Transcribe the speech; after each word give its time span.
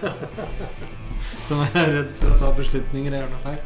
Som 1.48 1.62
er 1.66 1.92
redd 1.96 2.12
for 2.18 2.32
å 2.32 2.38
ta 2.40 2.50
beslutninger 2.56 3.14
og 3.14 3.22
gjøre 3.22 3.32
noe 3.34 3.44
feil. 3.44 3.62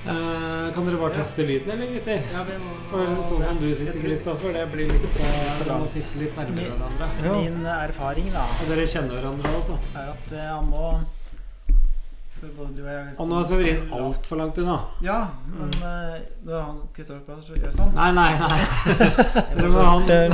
Uh, 0.00 0.70
kan 0.72 0.86
dere 0.86 0.96
bare 0.96 1.12
teste 1.18 1.44
lyden, 1.44 1.68
eller 1.74 1.90
gutter? 1.92 2.22
Ja, 2.32 2.40
det 2.48 2.54
må 2.62 2.72
For 2.88 3.10
sånn 3.28 3.42
som 3.44 3.58
du 3.60 3.66
sitter, 3.76 3.98
Kristoffer, 4.00 4.54
det 4.56 4.62
blir 4.72 4.88
litt 4.88 5.18
eh, 5.20 5.50
Dere 5.60 5.76
må 5.82 5.88
sitte 5.92 6.22
litt 6.22 6.38
nærmere 6.40 6.72
hverandre. 6.72 7.34
Min 7.34 7.66
erfaring 7.68 8.30
da 8.32 8.46
Og 8.62 8.70
dere 8.72 8.86
kjenner 8.88 9.18
hverandre 9.18 9.52
også. 9.58 9.76
er 10.00 10.14
at 10.14 10.32
eh, 10.32 10.46
han 10.48 10.70
må 10.72 10.94
for 12.40 12.48
både 12.56 12.74
du 12.76 12.82
og 12.82 12.88
jeg 12.90 12.96
er 13.00 13.04
litt 13.10 13.20
Og 13.20 13.28
nå 13.30 13.36
er 13.38 13.44
sånn- 13.44 13.50
Severin 13.50 13.92
altfor 14.00 14.40
langt 14.40 14.58
unna. 14.62 14.76
Ja, 15.04 15.18
men 15.54 15.70
eh, 15.90 16.16
når 16.48 16.62
han 16.66 16.78
Kristoffer 16.96 17.24
prater, 17.26 17.44
så 17.46 17.58
gjør 17.60 17.72
sånn. 17.76 17.92
Nei, 17.94 18.10
nei, 18.16 18.32
nei. 18.40 18.60
Dere 19.56 19.68
må, 19.74 19.80
ha 19.84 19.94
den, 20.08 20.32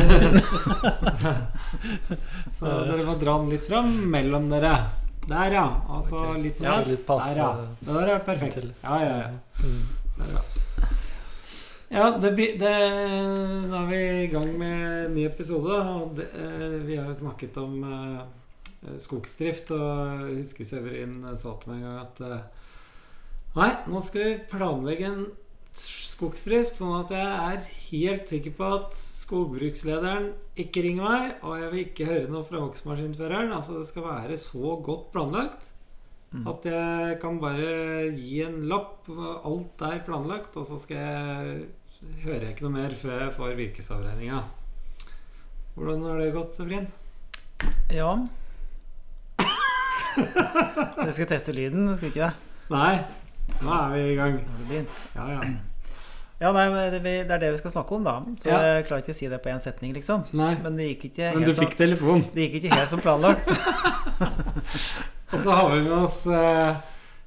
så 2.58 2.66
dere 2.86 3.04
må 3.06 3.14
dra 3.20 3.34
den 3.40 3.50
litt 3.52 3.66
fram 3.68 3.90
mellom 4.12 4.48
dere. 4.52 4.74
Der, 5.26 5.50
ja. 5.58 5.64
Altså 5.90 6.36
litt 6.38 6.60
Ja, 6.62 6.76
ned. 6.78 6.92
litt 6.92 7.06
passe. 7.06 7.34
Der, 7.34 7.42
ja. 7.42 7.50
Der 7.88 8.12
er 8.14 8.20
perfekt. 8.26 8.60
Til. 8.60 8.70
Ja, 8.84 9.00
ja, 9.02 9.16
ja. 9.24 9.30
Mm. 9.64 9.82
Der, 10.20 10.36
ja. 10.36 10.44
Ja, 11.96 12.04
det, 12.18 12.30
det, 12.36 12.58
da 12.58 13.80
er 13.80 13.86
vi 13.90 13.98
i 14.24 14.30
gang 14.32 14.46
med 14.58 14.78
en 15.06 15.12
ny 15.14 15.26
episode. 15.28 15.76
Og 15.96 16.14
det, 16.18 16.26
eh, 16.34 16.78
vi 16.86 16.96
har 16.98 17.06
jo 17.10 17.14
snakket 17.24 17.58
om 17.62 17.76
eh, 17.86 18.20
skogsdrift, 19.02 19.72
og 19.74 20.22
jeg 20.28 20.38
husker 20.42 20.68
Severin 20.68 21.18
sa 21.34 21.56
til 21.60 21.72
meg 21.72 21.82
en 21.82 21.88
gang 21.88 21.98
at 22.04 22.22
eh, 22.26 22.46
Nei, 23.56 23.70
nå 23.88 24.00
skal 24.04 24.24
vi 24.26 24.32
planlegge 24.50 25.06
en 25.08 25.22
skogsdrift, 25.76 26.76
sånn 26.76 26.98
at 26.98 27.12
jeg 27.14 27.30
er 27.52 27.70
helt 27.86 28.28
sikker 28.28 28.52
på 28.58 28.66
at 28.80 28.96
skogbrukslederen 28.96 30.26
ikke 30.60 30.82
ringer 30.84 31.08
meg, 31.08 31.30
og 31.40 31.62
jeg 31.62 31.70
vil 31.72 31.82
ikke 31.86 32.08
høre 32.10 32.32
noe 32.32 32.44
fra 32.44 32.60
hogstmaskinføreren. 32.60 33.54
Altså, 33.56 33.78
det 33.80 33.88
skal 33.88 34.04
være 34.04 34.36
så 34.40 34.76
godt 34.84 35.08
planlagt 35.16 35.72
Mm. 36.34 36.46
at 36.50 36.64
jeg 36.68 37.18
kan 37.22 37.36
bare 37.40 38.10
gi 38.18 38.40
en 38.44 38.64
lapp. 38.68 39.06
Alt 39.08 39.82
er 39.86 40.02
planlagt, 40.04 40.56
og 40.58 40.66
så 40.68 40.78
skal 40.82 40.98
jeg 40.98 41.66
hører 42.24 42.42
jeg 42.44 42.54
ikke 42.56 42.66
noe 42.66 42.74
mer 42.76 42.96
før 42.98 43.22
jeg 43.22 43.34
får 43.36 43.54
virkesavregninga. 43.60 44.42
Hvordan 45.76 46.04
har 46.08 46.20
det 46.20 46.34
gått, 46.34 46.56
Severin? 46.56 46.88
Ja. 47.92 48.10
Dere 50.96 51.12
skal 51.14 51.28
teste 51.30 51.54
lyden, 51.56 51.88
skal 51.96 52.08
vi 52.08 52.12
ikke 52.14 52.26
det? 52.26 52.34
Nei, 52.72 52.92
nå 53.62 53.72
er 53.78 53.94
vi 53.94 54.04
i 54.10 54.14
gang. 54.18 54.36
Nå 54.42 54.52
har 54.52 54.60
vi 54.62 54.68
begynt. 54.72 55.02
Ja, 55.16 55.26
ja. 55.36 55.40
Ja, 56.36 56.50
nei, 56.52 56.66
det, 56.92 56.98
det 57.00 57.32
er 57.32 57.40
det 57.40 57.52
vi 57.54 57.60
skal 57.62 57.72
snakke 57.72 57.94
om, 57.96 58.02
da. 58.04 58.18
Så 58.42 58.50
Ja. 58.50 58.58
jeg 58.74 58.84
klarer 58.90 59.00
ikke 59.04 59.14
å 59.14 59.16
si 59.16 59.28
det 59.32 59.38
på 59.44 59.48
én 59.54 59.62
setning, 59.64 59.94
liksom. 59.96 60.26
Nei, 60.36 60.50
Men 60.60 60.76
det 60.76 60.90
gikk 60.90 61.06
ikke 61.10 61.30
men 61.32 61.44
helt, 61.46 61.54
du 61.56 61.62
fikk 61.62 61.76
telefon. 61.78 62.24
det 62.34 62.44
gikk 62.48 62.58
ikke 62.60 62.74
helt 62.76 62.92
som 62.92 63.00
planlagt. 63.00 63.48
Og 65.32 65.40
så 65.42 65.50
har 65.56 65.70
vi 65.72 65.80
med 65.86 65.94
oss 65.96 66.18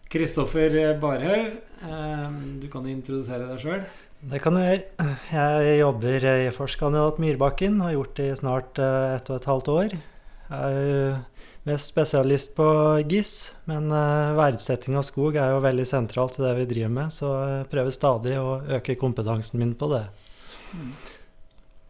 Kristoffer 0.09 0.77
Barhaug. 1.01 1.57
Eh, 1.85 2.29
du 2.61 2.67
kan 2.71 2.85
jo 2.85 2.93
introdusere 2.93 3.49
deg 3.49 3.59
sjøl. 3.61 3.83
Det 4.29 4.41
kan 4.43 4.55
du 4.57 4.61
gjøre. 4.61 5.09
Jeg 5.31 5.75
jobber 5.79 6.25
i 6.31 6.49
Forskandidat 6.55 7.19
Myrbakken, 7.23 7.77
har 7.85 7.93
gjort 7.95 8.15
det 8.19 8.29
i 8.33 8.37
snart 8.39 8.79
eh, 8.83 9.15
ett 9.17 9.29
og 9.31 9.37
et 9.39 9.49
halvt 9.51 9.69
år. 9.75 9.93
Jeg 10.49 10.79
er 10.89 11.19
mest 11.67 11.89
spesialist 11.91 12.53
på 12.55 12.65
GIS, 13.09 13.52
men 13.69 13.91
eh, 13.91 14.31
verdsetting 14.38 14.95
av 14.99 15.03
skog 15.07 15.35
er 15.38 15.52
jo 15.53 15.59
veldig 15.65 15.85
sentralt 15.89 16.38
til 16.38 16.45
det 16.47 16.55
vi 16.61 16.67
driver 16.71 16.93
med, 16.95 17.11
så 17.13 17.31
jeg 17.52 17.69
prøver 17.73 17.93
stadig 17.95 18.38
å 18.39 18.59
øke 18.79 18.95
kompetansen 19.02 19.59
min 19.59 19.75
på 19.77 19.89
det. 19.91 20.05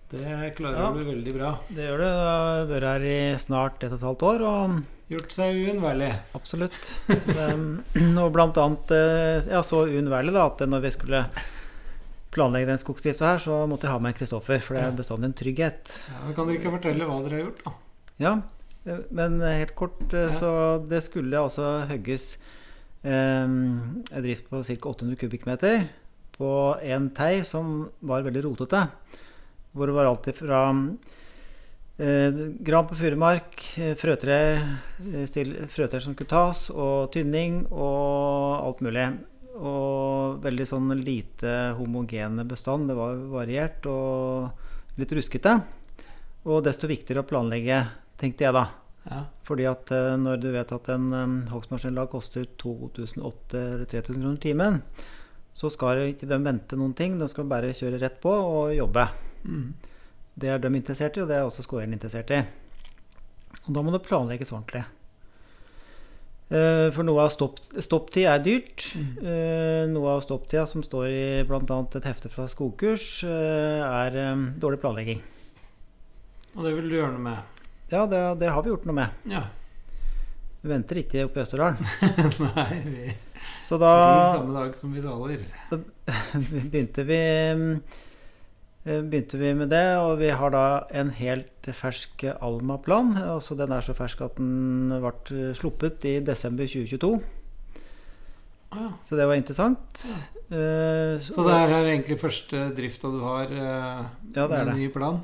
Det 0.09 0.55
klarer 0.57 0.79
Ja. 0.79 0.87
du 0.95 1.03
veldig 1.05 1.33
bra. 1.35 1.51
Det 1.69 1.85
gjør 1.85 1.97
du. 2.01 2.05
Du 2.05 2.17
har 2.25 2.65
vært 2.71 2.87
her 2.89 3.03
i 3.05 3.17
snart 3.37 3.83
et 3.85 3.91
og 3.93 3.99
et 3.99 4.07
halvt 4.07 4.23
år, 4.31 4.41
og 4.41 4.79
Gjort 5.09 5.31
seg 5.33 5.55
uunnværlig. 5.57 6.09
absolutt. 6.37 6.75
Så 6.81 7.15
det, 7.33 7.45
og 8.23 8.31
blant 8.33 8.57
annet 8.61 8.91
eh, 8.93 9.47
ja, 9.53 9.61
så 9.65 9.83
uunnværlig 9.87 10.35
at 10.37 10.61
når 10.69 10.81
vi 10.85 10.91
skulle 10.93 11.23
planlegge 12.33 12.69
den 12.69 12.77
skogsdrifta 12.81 13.25
her, 13.25 13.39
så 13.41 13.63
måtte 13.69 13.87
jeg 13.87 13.93
ha 13.95 13.99
med 14.05 14.13
Kristoffer, 14.17 14.59
for 14.61 14.77
det 14.77 14.83
er 14.85 14.97
bestandig 14.97 15.29
en 15.31 15.37
trygghet. 15.39 15.95
Ja, 16.09 16.19
men 16.25 16.35
kan 16.37 16.45
dere 16.49 16.59
ikke 16.59 16.73
fortelle 16.75 17.07
hva 17.09 17.21
dere 17.25 17.39
har 17.39 17.45
gjort, 17.47 17.63
da? 17.65 17.73
Ja, 18.21 18.33
men 18.83 19.41
helt 19.41 19.75
kort, 19.75 20.13
eh, 20.13 20.31
så 20.35 20.51
det 20.89 21.01
skulle 21.05 21.39
altså 21.39 21.85
hogges 21.89 22.37
eh, 23.03 23.43
en 23.43 24.03
drift 24.23 24.49
på 24.49 24.63
ca. 24.63 24.77
800 24.93 25.19
kubikkmeter 25.19 25.87
på 26.39 26.51
en 26.81 27.09
tei 27.11 27.41
som 27.43 27.89
var 27.99 28.23
veldig 28.23 28.45
rotete. 28.47 28.85
Hvor 29.75 29.89
det 29.89 29.95
var 29.97 30.07
alltid 30.09 30.37
fra 30.39 30.61
eh, 31.99 32.39
gran 32.63 32.87
på 32.87 32.95
furumark, 32.95 33.59
eh, 33.77 33.95
frøtrær, 33.99 34.61
eh, 35.03 35.67
frøtrær 35.67 36.05
som 36.05 36.15
skulle 36.15 36.31
tas, 36.31 36.69
og 36.71 37.11
tynning 37.13 37.65
og 37.69 38.63
alt 38.63 38.85
mulig. 38.85 39.09
Og 39.59 40.39
veldig 40.39 40.65
sånn 40.65 40.93
lite 41.03 41.75
homogene 41.75 42.47
bestand. 42.47 42.87
Det 42.87 42.95
var 42.95 43.19
variert 43.33 43.83
og 43.91 44.95
litt 44.95 45.11
ruskete. 45.11 45.57
Og 46.47 46.63
desto 46.63 46.87
viktigere 46.87 47.25
å 47.25 47.27
planlegge, 47.27 47.81
tenkte 48.19 48.47
jeg 48.47 48.55
da. 48.55 48.65
Ja. 49.09 49.23
Fordi 49.47 49.65
at 49.69 49.91
eh, 49.95 50.15
når 50.19 50.41
du 50.43 50.49
vet 50.53 50.73
at 50.75 50.91
en 50.93 51.07
um, 51.13 51.37
hogstmaskinlag 51.49 52.11
koster 52.11 52.45
2008 52.61 53.61
eller 53.61 53.89
3000 53.89 54.21
kroner 54.21 54.41
timen, 54.43 54.81
så 55.57 55.71
skal 55.73 56.05
ikke 56.05 56.29
de 56.29 56.39
vente 56.43 56.77
noen 56.79 56.93
ting. 56.95 57.17
De 57.19 57.27
skal 57.31 57.49
bare 57.49 57.73
kjøre 57.75 57.99
rett 58.01 58.19
på 58.23 58.31
og 58.31 58.75
jobbe. 58.75 59.07
Mm. 59.43 59.73
Det 60.39 60.51
er 60.53 60.61
de 60.61 60.71
interessert 60.71 61.17
i, 61.17 61.23
og 61.23 61.31
det 61.31 61.39
er 61.39 61.47
også 61.47 61.65
skogeieren 61.65 61.97
interessert 61.97 62.31
i. 62.31 62.43
Og 63.65 63.73
da 63.75 63.83
må 63.83 63.91
det 63.91 64.05
planlegges 64.05 64.53
ordentlig. 64.53 64.85
Eh, 66.49 66.87
For 66.95 67.05
noe 67.05 67.25
av 67.25 67.33
stopp, 67.33 67.59
stopptid 67.77 68.29
er 68.29 68.41
dyrt. 68.45 68.91
Mm. 68.97 69.91
Noe 69.93 70.15
av 70.15 70.23
stopptida 70.25 70.65
som 70.69 70.85
står 70.85 71.09
i 71.09 71.27
bl.a. 71.49 71.61
et 71.61 72.09
hefte 72.09 72.31
fra 72.33 72.47
skogkurs, 72.49 73.23
eh, 73.27 73.83
er 73.83 74.17
eh, 74.17 74.47
dårlig 74.61 74.81
planlegging. 74.81 75.21
Og 76.55 76.65
det 76.65 76.73
vil 76.77 76.89
du 76.89 76.97
gjøre 76.97 77.13
noe 77.17 77.25
med? 77.27 77.58
Ja, 77.89 78.05
det, 78.09 78.19
det 78.41 78.51
har 78.53 78.61
vi 78.65 78.69
gjort 78.73 78.85
noe 78.89 78.97
med. 78.99 79.23
Ja. 79.29 79.43
Vi 80.61 80.69
venter 80.73 80.99
ikke 81.01 81.23
oppe 81.25 81.39
i 81.39 81.43
Østerdalen. 81.45 81.79
Nei, 82.57 82.81
vi 82.85 83.13
Så 83.63 83.77
da 83.79 83.93
samme 84.35 84.53
dag 84.57 84.75
som 84.75 84.91
vi 84.93 85.01
taler. 85.03 85.45
begynte 86.73 87.05
vi 87.07 87.19
eh, 88.83 88.99
begynte 89.05 89.39
vi 89.39 89.53
med 89.55 89.71
det, 89.71 89.85
og 90.01 90.17
vi 90.19 90.29
har 90.35 90.53
da 90.53 90.63
en 90.99 91.13
helt 91.17 91.69
fersk 91.79 92.25
Alma-plan. 92.39 93.13
Altså 93.23 93.55
den 93.59 93.71
er 93.75 93.85
så 93.85 93.95
fersk 93.97 94.21
at 94.27 94.37
den 94.41 94.91
ble 94.99 95.53
sluppet 95.57 96.05
i 96.09 96.17
desember 96.25 96.67
2022. 96.69 97.13
Ah, 98.69 98.83
ja. 98.83 98.89
Så 99.07 99.17
det 99.17 99.25
var 99.25 99.39
interessant. 99.39 100.03
Eh, 100.49 101.17
Så 101.25 101.41
det 101.45 101.55
her 101.55 101.71
er 101.79 101.87
egentlig 101.95 102.19
første 102.21 102.67
drifta 102.77 103.09
du 103.09 103.19
har 103.23 103.49
uh, 103.49 104.03
Ja, 104.35 104.43
det 104.45 104.49
med 104.51 104.67
det. 104.67 104.75
ny 104.77 104.89
plan? 104.93 105.23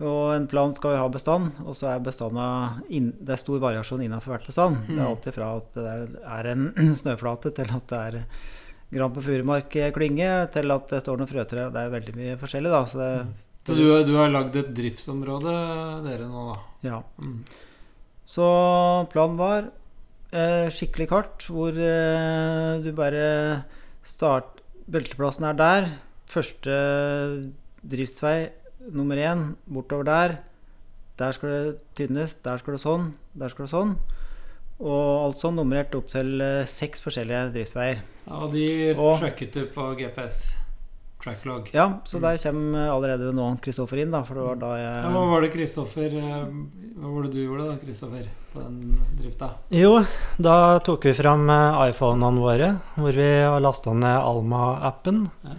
Og 0.00 0.30
en 0.32 0.46
plant 0.48 0.76
skal 0.78 0.94
jo 0.94 1.00
ha 1.02 1.08
bestand, 1.12 1.50
og 1.66 1.74
så 1.76 1.90
er 1.90 1.98
bestanda 2.00 2.44
Det 2.88 3.34
er 3.34 3.36
stor 3.42 3.58
variasjon 3.60 4.00
innenfor 4.00 4.32
hvert 4.32 4.46
bestand. 4.48 4.78
Det 4.86 4.96
er 4.96 5.02
Mm. 5.04 5.10
alltid 5.10 5.34
fra 5.36 5.48
at 5.58 5.74
det 5.74 6.18
er, 6.24 6.46
en 6.54 6.94
snøflate, 7.02 7.52
til 7.54 7.68
at 7.76 7.86
det 7.92 7.98
er 8.00 8.24
gran 8.90 9.12
på 9.12 9.20
furumark-klynge, 9.22 10.30
til 10.52 10.70
at 10.72 10.88
det 10.88 11.02
står 11.04 11.18
noen 11.20 11.28
frøtrær. 11.28 11.68
Det 11.74 11.82
er 11.84 11.92
veldig 11.92 12.14
mye 12.16 12.38
forskjellig, 12.40 12.70
da. 12.72 12.80
Så 12.88 12.98
det, 12.98 13.10
Så 13.68 13.76
du, 13.76 13.84
du 14.08 14.14
har 14.16 14.30
lagd 14.32 14.56
et 14.56 14.72
driftsområde, 14.74 15.52
dere 16.08 16.26
nå, 16.30 16.46
da? 16.54 16.60
ja. 16.88 17.02
Mm. 17.20 17.44
Så 18.30 18.46
planen 19.12 19.36
var 19.36 19.68
eh, 20.32 20.68
skikkelig 20.72 21.08
kart, 21.10 21.44
hvor 21.50 21.76
eh, 21.76 22.80
du 22.80 22.90
bare 22.96 23.64
start 24.06 24.56
Belteplassen 24.90 25.44
er 25.46 25.54
der. 25.60 25.90
Første 26.30 26.72
driftsvei 27.86 28.50
nummer 28.92 29.16
én 29.20 29.54
bortover 29.68 30.04
der. 30.08 30.38
Der 31.20 31.32
skal 31.36 31.48
det 31.50 31.78
tynnes, 31.98 32.34
der 32.42 32.56
skal 32.62 32.74
det 32.76 32.80
sånn, 32.80 33.10
der 33.36 33.52
skal 33.52 33.66
det 33.66 33.72
sånn. 33.74 33.96
Og 34.80 35.26
alt 35.26 35.36
sånn 35.36 35.58
nummerert 35.60 35.92
opp 35.98 36.08
til 36.08 36.40
eh, 36.40 36.64
seks 36.64 37.02
forskjellige 37.04 37.50
driftsveier. 37.52 37.98
Ja, 38.26 38.38
og 38.46 38.52
de 38.54 38.94
Og- 38.96 39.18
tracket 39.20 39.52
du 39.52 39.66
på 39.74 39.90
GPS. 39.98 40.54
Tracklog. 41.20 41.66
Ja, 41.76 41.98
så 42.08 42.16
der 42.18 42.38
kommer 42.40 42.88
allerede 42.88 43.28
nå 43.36 43.50
Kristoffer 43.60 43.98
inn, 44.00 44.10
da, 44.10 44.22
for 44.24 44.38
det 44.38 44.44
var 44.46 44.56
da 44.56 44.70
jeg 44.80 45.02
Ja, 45.04 45.10
hva 45.12 45.24
var 45.28 45.42
det 45.44 45.50
Kristoffer 45.52 46.14
eh, 46.16 46.46
Hva 46.96 47.10
var 47.12 47.26
det 47.26 47.32
du 47.34 47.42
gjorde 47.44 47.66
da, 47.68 47.74
Kristoffer, 47.76 48.24
på 48.54 48.62
den 48.64 48.78
drifta? 49.18 49.50
Jo, 49.76 49.98
da 50.40 50.78
tok 50.80 51.04
vi 51.04 51.12
fram 51.12 51.44
eh, 51.52 51.90
iPhonene 51.90 52.40
våre, 52.40 52.70
hvor 52.96 53.12
vi 53.12 53.28
har 53.44 53.60
lasta 53.60 53.92
ned 53.92 54.16
Alma-appen. 54.16 55.26
Ja. 55.44 55.58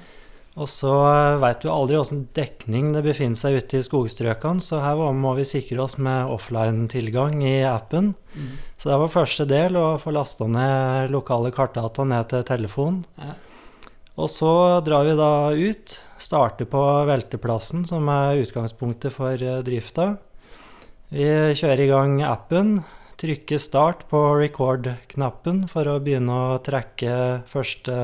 Og 0.60 0.68
så 0.68 0.92
veit 1.40 1.62
du 1.64 1.70
aldri 1.72 1.96
åssen 1.96 2.26
dekning 2.36 2.90
det 2.92 3.06
befinner 3.06 3.40
seg 3.40 3.62
ute 3.62 3.80
i 3.80 3.86
skogstrøkene, 3.86 4.60
så 4.60 4.82
her 4.84 5.00
må 5.16 5.32
vi 5.38 5.46
sikre 5.48 5.80
oss 5.86 5.96
med 5.96 6.28
offline-tilgang 6.34 7.40
i 7.48 7.62
appen. 7.64 8.12
Mm. 8.36 8.50
Så 8.76 8.92
det 8.92 8.98
var 9.00 9.14
første 9.14 9.48
del, 9.48 9.80
å 9.80 9.96
få 10.02 10.12
lasta 10.12 10.50
ned 10.52 11.14
lokale 11.16 11.54
kartdata 11.56 12.04
ned 12.08 12.28
til 12.34 12.44
telefonen. 12.48 13.06
Ja. 13.22 13.38
Og 14.20 14.28
så 14.30 14.54
drar 14.84 15.08
vi 15.08 15.14
da 15.16 15.34
ut, 15.56 15.94
starter 16.22 16.68
på 16.70 16.82
velteplassen, 17.08 17.86
som 17.88 18.10
er 18.12 18.42
utgangspunktet 18.44 19.16
for 19.16 19.40
eh, 19.40 19.62
drifta. 19.66 20.18
Vi 21.12 21.28
kjører 21.56 21.86
i 21.86 21.90
gang 21.90 22.18
appen, 22.28 22.82
trykker 23.22 23.60
start 23.62 24.04
på 24.12 24.20
record-knappen 24.42 25.64
for 25.72 25.88
å 25.88 26.02
begynne 26.04 26.36
å 26.36 26.60
trekke 26.64 27.16
første 27.48 27.96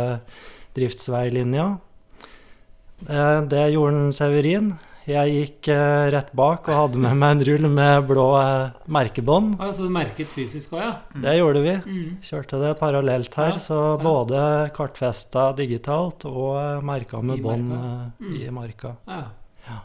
driftsveilinja. 0.78 1.68
Eh, 3.06 3.42
Det 3.46 3.72
gjorde 3.74 3.96
en 3.96 4.12
Severin. 4.16 4.74
Jeg 5.08 5.32
gikk 5.32 5.68
eh, 5.72 6.10
rett 6.12 6.34
bak 6.36 6.66
og 6.68 6.76
hadde 6.76 7.00
med 7.00 7.16
meg 7.16 7.38
en 7.38 7.44
rull 7.48 7.68
med 7.72 8.08
blå 8.10 8.26
merkebånd. 8.36 8.90
merkebånd. 8.92 9.54
Altså 9.64 9.86
du 9.86 9.90
merket 9.96 10.28
fysisk 10.34 10.74
òg, 10.76 10.82
ja? 10.84 10.90
Det 11.24 11.36
gjorde 11.38 11.62
vi. 11.64 11.76
Mm. 11.86 12.18
Kjørte 12.28 12.60
det 12.60 12.74
parallelt 12.82 13.34
her, 13.40 13.54
Ja, 13.56 13.62
så 13.64 13.78
ja. 13.94 14.02
både 14.04 14.42
kartfesta 14.76 15.46
digitalt 15.56 16.26
og 16.28 16.58
eh, 16.60 16.82
merka 16.84 17.22
med 17.24 17.40
bånd 17.42 17.72
eh, 17.72 18.26
i 18.44 18.48
Mm. 18.50 18.54
marka. 18.60 18.96
ja. 19.08 19.24
Ja. 19.70 19.80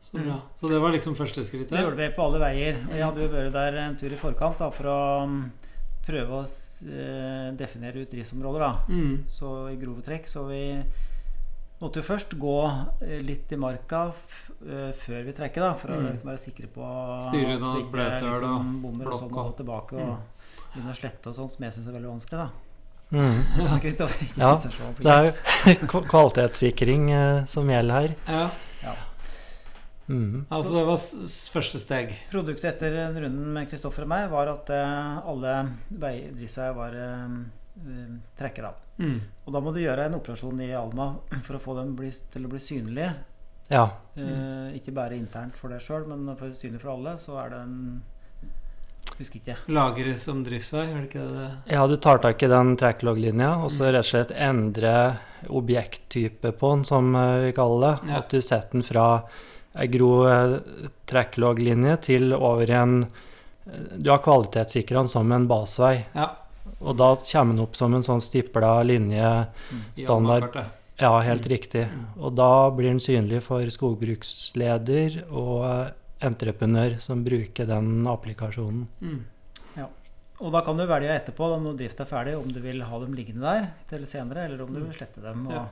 Så 0.00 0.12
bra. 0.22 0.36
Så 0.60 0.68
det 0.70 0.78
var 0.78 0.92
liksom 0.92 1.16
første 1.16 1.42
skrittet? 1.42 1.70
Det 1.74 1.82
gjorde 1.82 1.96
vi 1.96 2.08
på 2.14 2.22
alle 2.22 2.38
veier. 2.38 2.76
Og 2.86 2.94
jeg 2.94 3.02
hadde 3.04 3.20
jo 3.24 3.28
vært 3.32 3.52
der 3.52 3.78
en 3.82 3.96
tur 3.96 4.12
i 4.12 4.16
forkant 4.20 4.58
da, 4.58 4.70
for 4.70 4.84
å 4.86 5.26
mm, 5.26 5.50
prøve 6.06 6.38
å 6.38 6.44
eh, 6.44 7.50
definere 7.58 7.98
ut 8.04 8.10
driftsområder. 8.14 8.60
da. 8.60 8.72
Mm. 8.94 9.24
Så 9.28 9.72
i 9.72 9.76
grove 9.80 10.02
trekk. 10.06 10.28
Så 10.30 10.46
vi 10.46 10.84
måtte 11.84 12.00
jo 12.02 12.06
først 12.08 12.34
gå 12.40 12.56
eh, 13.04 13.20
litt 13.22 13.52
i 13.54 13.60
marka 13.60 14.06
f 14.10 14.40
eh, 14.64 14.90
før 15.04 15.24
vi 15.28 15.34
trekker, 15.36 15.60
da, 15.64 15.72
for 15.78 15.92
å 15.94 16.00
Mm. 16.00 16.10
liksom 16.10 16.30
være 16.32 16.42
sikre 16.42 16.68
på 16.72 16.90
Styre 17.28 17.54
at 17.58 17.64
da, 17.64 17.72
bløtøl 17.94 18.28
og 18.28 18.34
liksom 18.42 18.74
bommer 18.82 19.06
og 19.12 19.18
sånn 19.20 19.30
og- 19.30 19.38
gå 19.38 19.56
tilbake 19.62 19.98
og 20.00 20.14
begynne 20.74 20.92
å 20.94 20.98
slette 20.98 21.28
og 21.30 21.34
sånn, 21.38 21.50
som 21.54 21.64
jeg 21.68 21.72
syns 21.76 21.88
er 21.88 21.98
veldig 22.00 22.12
vanskelig. 22.16 22.38
da. 22.44 22.50
Mm. 23.14 23.40
Ja, 24.40 24.56
det 24.98 25.12
er 25.12 25.26
jo 25.28 26.00
kvalitetssikring 26.12 27.10
eh, 27.14 27.44
som 27.46 27.68
gjelder 27.70 27.94
her. 28.00 28.14
Ja. 28.28 28.94
Mm. 30.08 30.44
Altså 30.52 30.72
det 30.74 30.82
var 30.84 30.98
første 31.54 31.78
steg. 31.80 32.10
Produktet 32.32 32.66
etter 32.74 32.92
en 33.06 33.14
runden 33.16 33.52
med 33.54 33.70
Kristoffer 33.70 34.04
og 34.04 34.10
meg 34.12 34.26
var 34.32 34.50
at 34.52 34.68
eh, 34.74 35.20
alle 35.24 35.54
vei- 35.96 36.26
driftsveier 36.36 36.74
var 36.76 36.92
eh, 36.98 37.38
trekke, 38.38 38.62
da. 38.62 38.72
Mm. 39.02 39.20
Og 39.44 39.54
da 39.54 39.60
må 39.60 39.72
du 39.74 39.80
gjøre 39.82 40.06
en 40.06 40.18
operasjon 40.20 40.60
i 40.62 40.72
Alma 40.78 41.10
for 41.46 41.58
å 41.58 41.62
få 41.62 41.76
dem 41.80 41.94
bli, 41.98 42.10
til 42.32 42.46
å 42.46 42.50
bli 42.52 42.62
synlige. 42.62 43.12
Ja. 43.72 43.84
Eh, 44.14 44.76
ikke 44.78 44.94
bare 44.94 45.16
internt 45.18 45.56
for 45.58 45.72
deg 45.72 45.82
sjøl, 45.82 46.06
men 46.10 46.36
for 46.38 46.52
synlig 46.56 46.82
for 46.82 46.94
alle, 46.94 47.16
så 47.22 47.38
er 47.44 47.54
det 47.54 47.62
en 47.66 47.78
Husker 49.18 49.38
ikke. 49.38 49.54
Lagre 49.70 50.14
som 50.18 50.40
driftsvei, 50.42 50.88
er 50.88 50.94
det 50.96 51.08
ikke 51.10 51.24
det? 51.28 51.48
ja, 51.70 51.82
du 51.86 51.94
tar 52.02 52.18
tak 52.24 52.40
i 52.42 52.48
den 52.50 52.72
tracklog-linja, 52.80 53.50
og 53.62 53.70
så 53.70 53.92
rett 53.92 54.00
og 54.00 54.08
slett 54.08 54.32
endre 54.34 54.94
objekttype 55.54 56.50
på 56.58 56.70
den, 56.72 56.86
som 56.88 57.12
eh, 57.14 57.44
vi 57.44 57.52
kaller 57.54 57.84
det. 57.84 58.10
Ja. 58.10 58.22
At 58.22 58.32
du 58.32 58.40
setter 58.42 58.74
den 58.74 58.86
fra 58.86 59.04
ei 59.78 59.86
grov 59.92 60.24
eh, 60.30 60.56
tracklog-linje 61.10 61.98
til 62.08 62.34
over 62.34 62.70
i 62.70 62.78
en 62.80 62.96
eh, 63.04 63.84
Du 64.00 64.10
har 64.10 64.24
kvalitetssikra 64.24 65.04
den 65.04 65.12
som 65.12 65.30
en 65.36 65.46
basevei, 65.50 66.08
Ja. 66.16 66.32
Og 66.80 66.96
da 66.96 67.10
kommer 67.16 67.54
den 67.54 67.64
opp 67.64 67.76
som 67.76 67.94
en 67.94 68.06
sånn 68.06 68.22
stipla 68.24 68.82
linje, 68.86 69.46
standard. 69.96 70.56
Ja, 71.00 71.20
helt 71.20 71.42
Mm. 71.44 71.50
riktig. 71.50 71.88
Mm. 71.90 72.06
Og 72.22 72.34
da 72.36 72.70
blir 72.70 72.88
den 72.88 73.00
synlig 73.00 73.42
for 73.42 73.62
skogbruksleder 73.66 75.24
og 75.30 75.64
eh, 75.66 75.92
entreprenør 76.22 77.00
som 77.00 77.24
bruker 77.24 77.66
den 77.66 78.06
applikasjonen. 78.06 78.86
Mm. 79.00 79.24
Og 80.42 80.50
da 80.52 80.60
kan 80.66 80.76
du 80.76 80.82
velge 80.84 81.08
etterpå, 81.14 81.46
når 81.62 81.76
drift 81.78 82.00
er 82.02 82.08
ferdig, 82.10 82.34
om 82.36 82.50
du 82.50 82.58
vil 82.60 82.82
ha 82.82 82.98
dem 82.98 83.14
liggende 83.14 83.46
der 83.46 83.68
til 83.88 84.02
senere, 84.04 84.48
eller 84.48 84.64
om 84.64 84.72
du 84.74 84.80
vil 84.82 84.94
slette 84.96 85.22
dem. 85.22 85.46
Og... 85.46 85.54
Ja. 85.54 85.64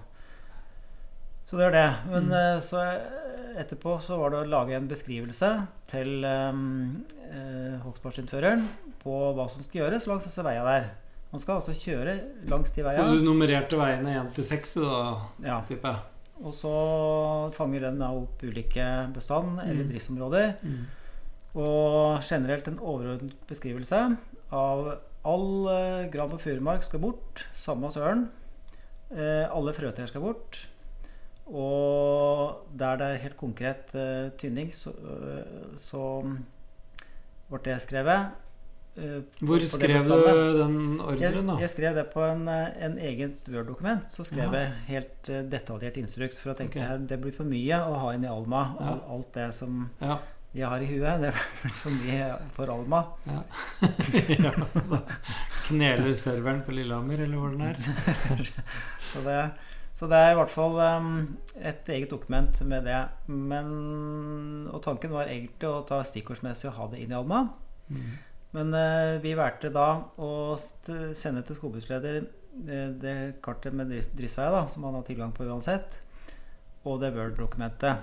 Så 1.45 1.59
det 1.59 1.67
er 1.69 1.75
det. 1.77 1.89
Men 2.11 2.29
Mm. 2.31 2.33
eh, 2.33 2.61
så 2.61 2.81
etterpå 3.59 3.99
så 4.01 4.17
var 4.19 4.31
det 4.31 4.39
å 4.43 4.49
lage 4.49 4.75
en 4.77 4.89
beskrivelse 4.89 5.67
til 5.91 6.25
um, 6.25 7.05
eh, 7.29 7.79
Hogstmarskinføreren 7.85 8.69
på 9.03 9.35
hva 9.37 9.49
som 9.51 9.63
skal 9.63 9.83
gjøres 9.83 10.07
langs 10.09 10.25
disse 10.25 10.43
veiene 10.47 10.65
der. 10.65 10.87
Han 11.33 11.41
skal 11.41 11.61
altså 11.61 11.73
kjøre 11.73 12.15
langs 12.49 12.71
de 12.73 12.83
Så 12.83 13.05
du 13.19 13.23
nummererte 13.25 13.77
veiene 13.81 14.15
1 14.21 14.35
til 14.35 14.45
6, 14.45 14.75
du 14.75 14.81
da, 14.85 15.27
Ja. 15.45 15.61
Type. 15.69 15.93
Og 16.45 16.53
så 16.55 17.53
fanger 17.55 17.81
den 17.81 17.99
da 17.99 18.09
opp 18.11 18.41
ulike 18.43 19.13
bestand 19.15 19.61
eller 19.63 19.85
Mm. 19.85 19.91
driftsområder. 19.93 20.55
Mm. 20.63 20.87
Og 21.55 22.21
generelt 22.23 22.69
en 22.69 22.79
overordnet 22.79 23.33
beskrivelse 23.49 24.17
av 24.51 24.99
all 25.25 25.69
eh, 25.69 26.09
gran 26.11 26.33
og 26.33 26.41
furumark 26.41 26.83
skal 26.85 27.01
bort. 27.01 27.45
Samme 27.55 27.91
søren. 27.93 28.29
Eh, 29.15 29.47
alle 29.53 29.73
frøtrær 29.73 30.09
skal 30.09 30.21
bort. 30.23 30.67
Og 31.47 32.69
der 32.79 32.97
det 33.01 33.07
er 33.09 33.23
helt 33.25 33.37
konkret 33.37 33.91
uh, 33.97 34.31
tynning, 34.39 34.71
så, 34.75 34.93
uh, 34.95 35.75
så 35.81 36.05
ble 37.51 37.61
det 37.67 37.81
skrevet. 37.83 38.31
Uh, 38.93 39.23
Hvor 39.41 39.63
skrev 39.65 40.05
du 40.05 40.13
den 40.13 41.01
ordren, 41.01 41.47
da? 41.49 41.57
jeg 41.63 41.73
skrev 41.73 41.97
det 41.97 42.07
på 42.13 42.21
en, 42.27 42.43
eh, 42.49 42.75
en 42.85 42.99
eget 43.01 43.49
Word-dokument. 43.49 44.05
Så 44.13 44.25
skrev 44.29 44.53
Ja. 44.53 44.59
jeg 44.67 44.73
helt 44.91 45.31
detaljert 45.51 45.97
instruks. 45.97 46.41
For 46.41 46.53
jeg 46.53 46.59
tenkte 46.59 46.79
okay. 46.79 46.89
her, 46.89 46.99
det 46.99 47.21
blir 47.21 47.33
for 47.33 47.49
mye 47.49 47.79
å 47.89 47.97
ha 48.03 48.13
inn 48.13 48.25
i 48.25 48.29
Alma. 48.29 48.77
Ja. 48.79 48.93
Og 48.93 49.17
alt 49.17 49.33
det 49.35 49.55
som 49.55 49.91
Ja. 50.01 50.19
jeg 50.55 50.69
har 50.69 50.81
i 50.85 50.91
huet. 50.93 51.21
Det 51.25 51.33
blir 51.63 51.73
for 51.73 51.91
mye 51.91 52.39
for 52.53 52.75
Alma. 52.77 53.03
ja. 53.27 53.43
ja. 54.45 55.03
Kneler 55.67 56.15
serveren 56.15 56.63
på 56.63 56.75
Lillehammer, 56.77 57.21
eller 57.25 57.37
hvor 57.37 57.51
den 57.51 57.63
er? 57.63 57.75
Så 59.13 59.25
det, 59.25 59.53
så 59.93 60.09
det 60.09 60.19
er 60.19 60.33
i 60.33 60.37
hvert 60.39 60.53
fall 60.53 60.79
um, 60.81 61.09
et 61.61 61.89
eget 61.93 62.11
dokument 62.11 62.61
med 62.65 62.87
det. 62.89 63.01
Men, 63.29 64.69
og 64.73 64.81
tanken 64.85 65.13
var 65.13 65.29
egentlig 65.29 65.69
å 65.69 65.83
ta 65.89 66.01
stikkordsmessig 66.09 66.71
og 66.71 66.79
ha 66.79 66.87
det 66.93 67.03
inn 67.03 67.13
i 67.13 67.19
Alma. 67.19 67.43
Mm. 67.93 68.07
Men 68.53 68.73
eh, 68.77 69.19
vi 69.25 69.35
valgte 69.37 69.71
da 69.73 69.89
å 70.21 70.31
sende 70.57 71.43
til 71.45 71.57
skogbruksleder 71.57 72.19
eh, 72.23 72.89
det 73.01 73.15
kartet 73.45 73.77
med 73.77 73.93
driftsvei, 73.93 74.49
da, 74.53 74.67
som 74.69 74.85
han 74.85 74.97
har 74.99 75.07
tilgang 75.07 75.33
på 75.37 75.47
uansett, 75.49 76.01
og 76.85 76.99
det 77.01 77.13
Word-dokumentet. 77.17 78.03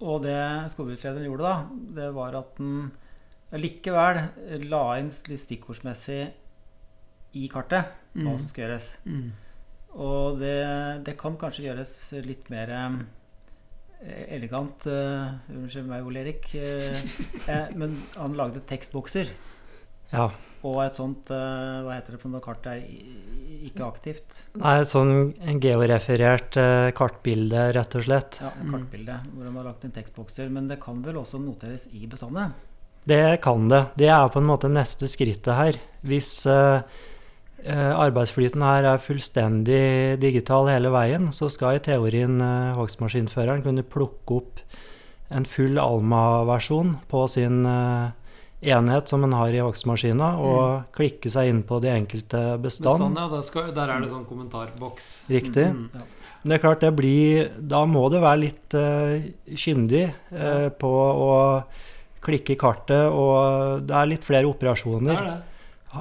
Og 0.00 0.22
det 0.24 0.40
skogbrukslederen 0.72 1.28
gjorde 1.28 1.44
da, 1.48 1.54
det 2.00 2.10
var 2.16 2.36
at 2.40 2.60
han 2.60 2.90
likevel 3.60 4.20
la 4.70 4.82
inn 5.00 5.10
litt 5.28 5.42
stikkordsmessig 5.42 6.20
i 7.36 7.48
kartet 7.52 7.96
hva 8.14 8.32
Mm. 8.32 8.38
som 8.40 8.48
skal 8.48 8.64
gjøres. 8.64 8.86
Mm. 9.06 9.30
Og 9.98 10.38
det, 10.38 10.54
det 11.06 11.16
kan 11.18 11.34
kanskje 11.40 11.64
gjøres 11.66 11.92
litt 12.26 12.46
mer 12.52 12.70
eh, 12.70 12.98
elegant 14.36 14.86
eh, 14.86 15.32
Unnskyld 15.50 15.88
meg, 15.90 16.04
Ole 16.06 16.22
Erik. 16.22 16.46
eh, 16.54 17.72
men 17.74 17.96
han 18.16 18.36
lagde 18.38 18.62
tekstbokser. 18.70 19.32
Ja. 20.12 20.28
Og 20.66 20.80
et 20.82 20.96
sånt 20.98 21.28
Hva 21.30 21.92
heter 21.94 22.16
det 22.16 22.18
for 22.20 22.32
noe 22.32 22.42
kart 22.44 22.64
der? 22.66 22.80
ikke 23.64 23.84
aktivt? 23.86 24.40
Nei, 24.58 24.72
et 24.82 24.88
sånn 24.90 25.30
georeferert 25.62 26.56
kartbilde, 26.98 27.66
rett 27.76 27.94
og 27.96 28.02
slett. 28.06 28.38
Ja, 28.42 28.50
en 28.60 28.66
Mm. 28.66 28.72
kartbilde 28.74 29.16
hvor 29.34 29.44
han 29.46 29.56
har 29.60 29.64
lagt 29.70 29.84
inn 29.86 29.92
tekstbokser. 29.94 30.50
Men 30.50 30.66
det 30.68 30.80
kan 30.82 31.02
vel 31.04 31.16
også 31.20 31.38
noteres 31.40 31.86
i 31.92 32.06
bestandet? 32.10 32.52
Det 33.06 33.40
kan 33.44 33.68
det. 33.70 33.82
Det 33.96 34.08
er 34.12 34.28
på 34.28 34.40
en 34.42 34.48
måte 34.50 34.68
neste 34.72 35.06
skrittet 35.08 35.54
her. 35.56 35.78
Hvis 36.04 36.44
eh, 36.50 36.82
arbeidsflyten 37.68 38.62
her 38.64 38.86
er 38.92 39.02
fullstendig 39.02 40.20
digital 40.22 40.70
hele 40.70 40.92
veien, 40.94 41.28
så 41.34 41.50
skal 41.52 41.76
i 41.76 41.82
teorien 41.84 42.40
eh, 42.44 42.76
hogstmaskinføreren 42.78 43.64
kunne 43.66 43.84
plukke 43.84 44.38
opp 44.40 44.62
en 45.30 45.46
full 45.46 45.78
Alma-versjon 45.78 46.96
på 47.10 47.26
sin 47.30 47.66
eh, 47.68 48.10
enhet 48.74 49.08
som 49.08 49.24
en 49.24 49.36
har 49.36 49.52
i 49.54 49.60
hogstmaskina, 49.62 50.32
og 50.42 50.94
klikke 50.96 51.30
seg 51.32 51.50
inn 51.52 51.60
på 51.66 51.80
de 51.84 51.92
enkelte 51.92 52.40
bestand. 52.62 53.06
Bestand, 53.06 53.20
ja. 53.20 53.28
Der, 53.32 53.44
skal, 53.46 53.70
der 53.76 53.92
er 53.94 54.02
det 54.02 54.10
sånn 54.12 54.26
kommentarboks. 54.28 55.10
Riktig. 55.30 55.68
Mm. 55.72 56.18
Men 56.40 56.52
det 56.52 56.56
er 56.56 56.62
klart, 56.62 56.80
det 56.80 56.94
blir 56.96 57.50
Da 57.58 57.82
må 57.84 58.06
det 58.08 58.22
være 58.24 58.40
litt 58.46 58.72
uh, 58.72 59.20
kyndig 59.52 60.06
uh, 60.32 60.68
på 60.72 60.88
å 60.88 61.32
klikke 62.24 62.54
i 62.54 62.60
kartet, 62.60 63.12
og 63.12 63.84
det 63.88 63.96
er 63.96 64.08
litt 64.08 64.24
flere 64.24 64.44
Det 64.46 64.52
operasjoner. 64.54 65.16
er 65.16 65.28
det. 65.28 65.49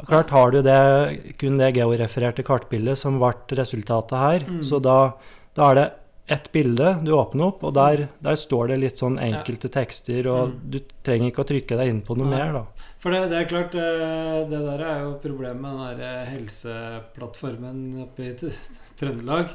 Klart 0.08 0.30
har 0.30 0.52
du 0.52 0.62
det, 0.62 1.36
kun 1.42 1.58
det 1.58 1.72
georefererte 1.76 2.44
kartbildet 2.46 2.98
som 2.98 3.18
ble 3.22 3.34
resultatet 3.58 4.18
her, 4.20 4.40
Mm. 4.46 4.62
så 4.64 4.80
da, 4.82 5.14
da 5.56 5.72
er 5.72 5.76
det 5.76 5.88
ett 6.30 6.52
bilde 6.54 6.92
du 7.04 7.10
åpner 7.18 7.48
opp, 7.48 7.64
og 7.64 7.74
der, 7.74 8.08
der 8.22 8.36
står 8.38 8.68
det 8.70 8.76
litt 8.80 8.98
sånn 9.02 9.18
enkelte 9.18 9.68
tekster, 9.74 10.28
og 10.30 10.50
Mm. 10.52 10.60
du 10.70 10.80
trenger 11.04 11.32
ikke 11.32 11.42
å 11.42 11.48
trykke 11.50 11.78
deg 11.80 11.90
inn 11.90 12.02
på 12.06 12.16
noe 12.16 12.30
Nei. 12.30 12.38
mer, 12.38 12.54
da. 12.54 12.64
For 13.00 13.10
det, 13.10 13.30
det 13.32 13.38
er 13.40 13.50
klart, 13.50 13.74
eh, 13.74 14.46
det 14.46 14.62
der 14.68 14.82
er 14.86 15.00
jo 15.08 15.16
problemet 15.24 15.60
med 15.62 15.74
den 15.74 15.98
der 15.98 16.22
eh, 16.22 16.26
helseplattformen 16.36 18.02
oppe 18.04 18.30
i 18.30 18.34
Trøndelag. 19.00 19.50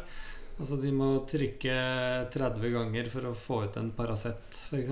Altså 0.59 0.81
De 0.81 0.91
må 0.95 1.09
trykke 1.27 1.75
30 2.31 2.71
ganger 2.73 3.09
for 3.11 3.27
å 3.27 3.35
få 3.35 3.65
ut 3.65 3.77
en 3.81 3.91
Paracet, 3.97 4.37
f.eks. 4.71 4.91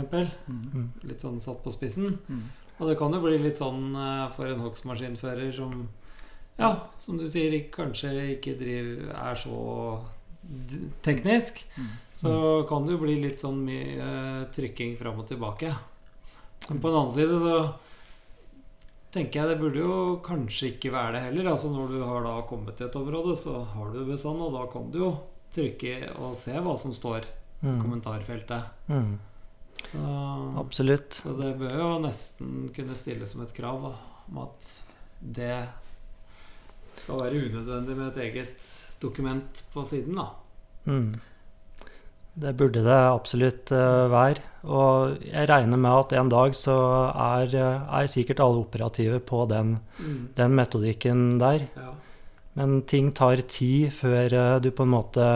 Mm. 0.48 0.88
Litt 1.06 1.20
sånn 1.22 1.40
satt 1.40 1.62
på 1.62 1.70
spissen. 1.74 2.16
Mm. 2.28 2.42
Og 2.82 2.88
det 2.90 2.96
kan 2.98 3.14
jo 3.14 3.20
bli 3.22 3.36
litt 3.38 3.60
sånn 3.62 3.92
eh, 3.94 4.24
for 4.34 4.50
en 4.50 4.62
hogstmaskinfører 4.66 5.52
som 5.54 5.84
Ja, 6.58 6.72
som 7.00 7.16
du 7.18 7.24
sier, 7.30 7.54
kanskje 7.72 8.10
ikke 8.34 8.52
driver, 8.58 9.06
er 9.16 9.38
så 9.40 9.54
teknisk. 11.02 11.62
Mm. 11.78 11.86
Så 12.18 12.32
kan 12.68 12.84
det 12.86 12.92
jo 12.96 13.00
bli 13.04 13.14
litt 13.22 13.40
sånn 13.40 13.62
mye 13.64 13.96
eh, 14.02 14.42
trykking 14.54 14.96
fram 15.00 15.22
og 15.22 15.28
tilbake. 15.30 15.70
Men 16.68 16.80
på 16.82 16.90
den 16.92 16.98
annen 16.98 17.14
side 17.14 17.38
så 17.42 17.54
tenker 19.12 19.40
jeg 19.42 19.50
det 19.52 19.60
burde 19.60 19.80
jo 19.82 19.96
kanskje 20.24 20.72
ikke 20.74 20.92
være 20.94 21.16
det 21.16 21.24
heller. 21.28 21.50
Altså 21.54 21.70
Når 21.72 21.90
du 21.94 21.98
har 22.06 22.24
da 22.26 22.36
kommet 22.48 22.76
til 22.78 22.86
et 22.88 22.96
område, 23.00 23.34
så 23.38 23.62
har 23.74 23.90
du 23.92 23.98
det 24.02 24.08
bestand, 24.12 24.40
og 24.44 24.54
da 24.56 24.66
kan 24.72 24.90
du 24.92 24.98
jo 25.02 25.10
trykke 25.52 25.96
og 26.18 26.36
se 26.38 26.54
hva 26.58 26.76
som 26.80 26.94
står 26.96 27.22
i 27.28 27.38
Mm. 27.62 27.76
kommentarfeltet. 27.78 28.64
Mm. 28.90 29.12
Så, 29.92 30.02
Absolutt. 30.60 31.18
så 31.24 31.34
det 31.36 31.52
bør 31.60 31.74
jo 31.76 31.88
nesten 32.00 32.68
kunne 32.72 32.96
stilles 32.96 33.34
som 33.34 33.42
et 33.44 33.52
krav 33.56 33.82
da, 33.84 33.92
om 34.30 34.38
at 34.46 34.70
det 35.20 35.56
skal 36.96 37.20
være 37.20 37.42
unødvendig 37.48 37.96
med 37.98 38.08
et 38.12 38.22
eget 38.28 38.70
dokument 39.02 39.64
på 39.72 39.84
siden, 39.88 40.16
da. 40.16 40.30
Mm. 40.84 41.12
Det 42.32 42.54
burde 42.56 42.80
det 42.80 42.96
absolutt 42.96 43.72
eh, 43.76 44.06
være. 44.08 44.40
Og 44.64 45.24
jeg 45.26 45.48
regner 45.50 45.80
med 45.80 45.92
at 45.92 46.14
en 46.16 46.30
dag 46.32 46.54
så 46.56 46.76
er, 47.12 47.52
eh, 47.52 47.90
er 48.00 48.08
sikkert 48.08 48.40
alle 48.40 48.62
operative 48.64 49.18
på 49.20 49.44
den, 49.50 49.74
den 50.38 50.54
metodikken 50.56 51.36
der. 51.42 51.66
Ja. 51.76 51.90
Men 52.56 52.82
ting 52.88 53.12
tar 53.12 53.42
tid 53.48 53.92
før 53.96 54.32
eh, 54.32 54.60
du 54.64 54.70
på 54.72 54.84
en 54.84 54.94
måte 54.94 55.26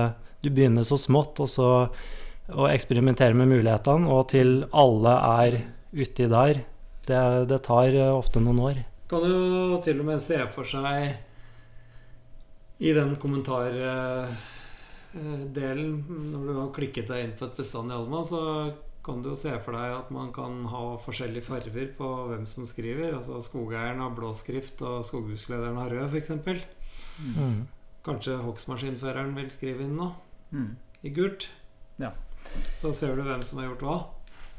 Du 0.44 0.50
begynner 0.52 0.84
så 0.84 0.98
smått 1.00 1.40
og 1.40 1.48
så 1.48 1.68
å 2.54 2.66
eksperimentere 2.70 3.34
med 3.34 3.48
mulighetene, 3.50 4.06
og 4.10 4.28
til 4.30 4.64
alle 4.76 5.14
er 5.42 5.56
uti 5.96 6.26
der. 6.30 6.60
Det, 7.06 7.22
det 7.50 7.60
tar 7.66 7.94
eh, 7.94 8.10
ofte 8.14 8.40
noen 8.42 8.60
år. 8.62 8.82
Kan 9.10 9.22
jo 9.26 9.78
til 9.84 10.00
og 10.02 10.08
med 10.08 10.20
se 10.22 10.38
for 10.50 10.66
seg 10.66 11.14
i 12.82 12.90
den 12.92 13.14
kommentardelen 13.22 14.34
Når 15.14 16.42
du 16.48 16.50
har 16.58 16.72
klikket 16.76 17.08
deg 17.08 17.22
inn 17.24 17.36
på 17.38 17.46
et 17.46 17.56
bestand 17.56 17.92
i 17.92 17.96
Alma, 17.96 18.24
så 18.26 18.40
kan 19.06 19.22
du 19.22 19.30
jo 19.30 19.36
se 19.38 19.52
for 19.62 19.72
deg 19.78 19.94
at 19.94 20.10
man 20.12 20.32
kan 20.34 20.64
ha 20.72 20.82
forskjellige 20.98 21.46
farger 21.46 21.92
på 21.96 22.08
hvem 22.32 22.42
som 22.50 22.66
skriver. 22.66 23.14
Altså 23.16 23.38
skogeieren 23.44 24.02
har 24.02 24.10
blå 24.16 24.32
skrift, 24.34 24.82
og 24.82 25.06
skoghuslederen 25.06 25.78
har 25.78 25.94
rød, 25.94 26.10
f.eks. 26.10 26.30
Mm. 27.38 27.60
Kanskje 28.04 28.34
hogstmaskinføreren 28.42 29.32
vil 29.38 29.50
skrive 29.54 29.86
inn 29.86 29.96
noe 30.02 30.12
Mm. 30.52 30.76
i 31.02 31.10
gult. 31.10 31.48
Ja. 31.98 32.12
Så 32.78 32.92
ser 32.94 33.16
du 33.16 33.22
hvem 33.26 33.42
som 33.44 33.58
har 33.60 33.68
gjort 33.70 33.84
hva. 33.86 33.96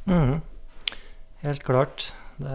Mhm. 0.05 0.41
Helt 1.43 1.63
klart. 1.63 2.11
Det, 2.37 2.49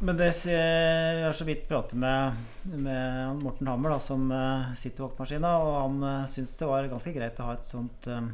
Men 0.00 0.16
det 0.16 0.30
jeg 0.48 1.24
har 1.24 1.34
så 1.36 1.44
vidt 1.44 1.66
pratet 1.68 1.98
med, 2.00 2.36
med 2.72 3.42
Morten 3.42 3.68
Hammer, 3.68 3.90
da, 3.92 3.98
som 4.00 4.30
eh, 4.32 4.70
sitter 4.80 5.02
i 5.04 5.06
vaktmaskina, 5.10 5.50
og 5.60 5.74
han 5.82 5.98
uh, 6.04 6.26
syns 6.30 6.54
det 6.56 6.68
var 6.70 6.88
ganske 6.88 7.12
greit 7.12 7.40
å 7.40 7.48
ha 7.50 7.56
et 7.58 7.68
sånt 7.68 8.08
um, 8.08 8.30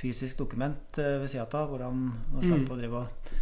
fysisk 0.00 0.38
dokument 0.40 1.00
uh, 1.02 1.18
ved 1.20 1.28
sida 1.28 1.44
av, 1.52 1.68
hvor 1.68 1.84
han 1.84 2.06
nå 2.32 2.40
Mm. 2.48 2.64
å 2.70 2.78
drive 2.80 3.02
og 3.02 3.32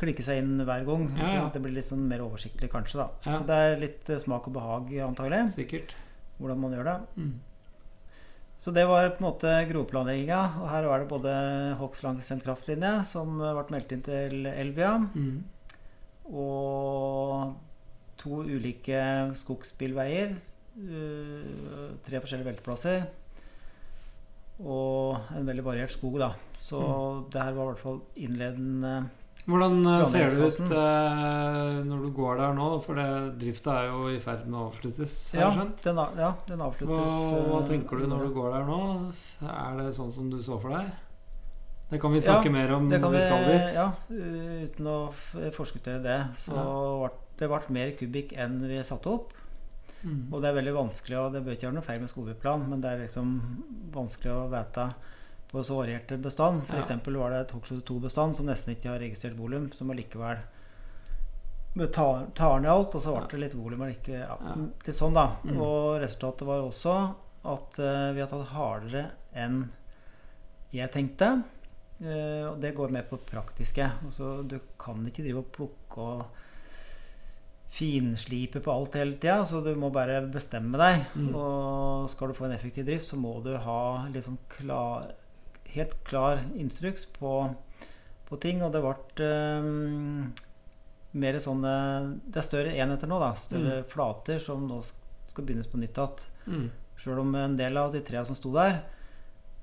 klikke 0.00 0.24
seg 0.24 0.40
inn 0.40 0.56
hver 0.64 0.84
gang. 0.88 1.04
Ja, 1.20 1.28
ja. 1.34 1.42
Det 1.52 1.60
blir 1.62 1.74
litt 1.76 1.86
sånn 1.88 2.06
mer 2.08 2.24
oversiktlig, 2.24 2.70
kanskje. 2.72 2.96
da 3.02 3.08
Ja. 3.30 3.36
Så 3.36 3.46
det 3.48 3.58
er 3.66 3.76
litt 3.80 4.08
eh, 4.10 4.18
smak 4.18 4.48
og 4.48 4.54
behag, 4.56 4.88
antagelig, 5.04 5.42
Sikkert. 5.54 5.94
hvordan 6.40 6.60
man 6.60 6.72
gjør 6.72 6.84
det. 6.88 6.96
Mm. 7.16 7.34
Så 8.58 8.72
det 8.72 8.86
var 8.88 9.10
på 9.12 9.20
en 9.20 9.26
måte 9.26 9.50
grovplanlegginga. 9.68 10.40
Og 10.62 10.70
her 10.72 10.86
var 10.88 11.02
det 11.02 11.10
både 11.10 11.34
hogst 11.80 12.04
langs 12.06 12.30
en 12.32 12.40
kraftlinje, 12.40 12.94
som 13.08 13.36
eh, 13.40 13.52
ble 13.56 13.76
meldt 13.76 13.92
inn 13.92 14.04
til 14.06 14.48
Elvia. 14.48 14.96
Mm. 15.12 15.42
Og 16.32 17.52
to 18.20 18.40
ulike 18.46 19.02
skogsbilveier. 19.36 20.38
øh, 20.80 21.90
tre 22.02 22.20
forskjellige 22.22 22.48
velteplasser. 22.48 23.04
Og 24.62 25.18
en 25.34 25.46
veldig 25.46 25.64
variert 25.66 25.92
skog, 25.92 26.18
da. 26.22 26.32
Så 26.62 26.80
det 27.32 27.42
her 27.42 27.52
var 27.52 27.66
i 27.66 27.72
hvert 27.72 27.82
fall 27.82 28.00
innledende 28.16 28.94
Hvordan 29.44 29.74
eh, 29.86 30.02
ser 30.08 30.30
det 30.32 30.46
ut 30.48 30.70
eh, 30.72 31.80
når 31.84 32.04
du 32.06 32.10
går 32.16 32.38
der 32.40 32.54
nå? 32.56 32.68
For 32.84 32.96
drifta 33.36 33.74
er 33.82 33.90
jo 33.90 34.06
i 34.08 34.20
ferd 34.24 34.46
med 34.48 34.56
å 34.56 34.66
avsluttes, 34.70 35.16
har 35.34 35.40
Ja, 35.42 35.48
jeg 35.50 35.58
skjønt. 35.58 35.82
den, 35.84 36.00
ja, 36.22 36.30
den 36.48 36.62
Hva, 36.62 36.68
avsluttes. 36.70 37.18
hva 37.50 37.58
øh, 37.60 37.66
tenker 37.68 38.00
du 38.00 38.06
når 38.08 38.24
du 38.24 38.30
går 38.38 38.54
der 38.56 38.64
nå? 38.70 38.78
Er 39.52 39.76
det 39.82 39.90
sånn 39.98 40.12
som 40.16 40.30
du 40.32 40.38
så 40.42 40.56
for 40.62 40.72
deg? 40.72 40.88
Det 41.90 42.00
kan 42.00 42.14
vi 42.16 42.22
snakke 42.24 42.50
mer 42.50 42.72
om 42.78 42.88
når 42.88 43.10
vi 43.12 43.20
skal 43.20 43.44
dit. 43.44 43.74
ja, 43.76 43.90
uten 44.08 44.86
å 44.88 44.98
forskuttere 45.52 46.00
det. 46.02 46.20
Så 46.40 46.56
Ja. 46.56 47.08
det 47.38 47.48
ble 47.52 47.60
mer 47.68 47.92
kubikk 47.98 48.32
enn 48.40 48.62
vi 48.66 48.80
satte 48.82 49.12
opp. 49.12 49.34
Mm. 50.04 50.32
Og 50.32 50.40
det 50.40 50.48
er 50.50 50.56
veldig 50.62 50.74
vanskelig, 50.74 51.16
og 51.20 51.32
det 51.32 51.44
bør 51.44 51.52
ikke 51.56 51.66
gjøre 51.68 51.76
noe 51.78 51.84
feil 51.84 52.00
med 52.00 52.08
skogbruksplan, 52.10 52.64
men 52.68 52.80
det 52.80 52.90
er 52.90 53.04
liksom 53.06 53.28
vanskelig 53.92 54.32
å 54.32 54.48
vite 54.52 54.88
på 55.54 55.64
så 55.66 55.78
varierte 55.78 56.18
bestand. 56.20 56.66
For 56.66 56.76
Ja. 56.82 56.98
var 57.18 57.30
det 57.30 57.40
et 57.40 57.54
Hoxlose 57.54 57.84
2-bestand 57.86 58.36
som 58.36 58.46
nesten 58.46 58.74
ikke 58.74 58.90
har 58.90 59.00
registrert 59.02 59.38
volum, 59.38 59.70
som 59.72 59.90
allikevel 59.90 60.42
tar, 61.92 62.26
tar 62.34 62.60
ned 62.60 62.70
alt, 62.70 62.94
og 62.94 63.02
så 63.02 63.16
ble 63.16 63.26
det 63.30 63.42
litt 63.46 63.56
volum 63.58 63.82
ikke 63.88 64.20
ja. 64.20 64.36
Litt 64.86 64.94
sånn, 64.94 65.16
da. 65.16 65.36
Mm. 65.42 65.58
Og 65.58 66.00
resultatet 66.02 66.46
var 66.46 66.62
også 66.62 66.94
at 67.44 67.80
uh, 67.82 68.12
vi 68.14 68.22
har 68.22 68.30
tatt 68.30 68.54
hardere 68.54 69.08
enn 69.34 69.64
jeg 70.74 70.90
tenkte. 70.94 71.30
Uh, 72.00 72.52
og 72.52 72.62
det 72.62 72.74
går 72.74 72.94
mer 72.94 73.06
på 73.08 73.18
det 73.18 73.30
praktiske. 73.30 73.90
Altså, 74.06 74.42
du 74.42 74.58
kan 74.80 75.02
ikke 75.06 75.26
drive 75.26 75.42
og 75.42 75.52
plukke 75.54 76.08
og 76.08 76.24
finslipe 77.74 78.60
på 78.62 78.70
alt 78.70 78.94
hele 79.00 79.16
tida, 79.18 79.40
så 79.46 79.60
du 79.64 79.72
må 79.78 79.90
bare 79.94 80.20
bestemme 80.30 80.78
deg. 80.78 81.08
Mm. 81.18 81.32
Og 81.34 82.10
skal 82.12 82.30
du 82.30 82.38
få 82.38 82.46
en 82.46 82.54
effektiv 82.54 82.86
drift, 82.86 83.08
så 83.08 83.18
må 83.18 83.40
du 83.42 83.54
ha 83.58 83.82
liksom 84.14 84.38
klar, 84.52 85.08
helt 85.74 85.94
klar 86.06 86.42
instruks 86.58 87.06
på, 87.18 87.36
på 88.28 88.40
ting. 88.42 88.62
Og 88.64 88.72
det 88.74 88.82
ble 88.84 89.30
um, 89.60 90.32
mer 91.14 91.38
sånne 91.42 91.74
Det 92.24 92.40
er 92.40 92.46
større 92.46 92.74
enheter 92.74 93.10
nå, 93.10 93.20
da. 93.22 93.34
Større 93.38 93.82
flater 93.90 94.42
som 94.42 94.66
nå 94.68 94.80
skal 94.84 95.46
begynnes 95.46 95.70
på 95.70 95.80
nytt 95.82 95.98
igjen. 95.98 96.26
Mm. 96.46 96.66
Sjøl 97.00 97.24
om 97.24 97.34
en 97.38 97.56
del 97.58 97.76
av 97.80 97.92
de 97.94 98.02
tre 98.06 98.22
som 98.26 98.36
sto 98.38 98.52
der, 98.54 98.82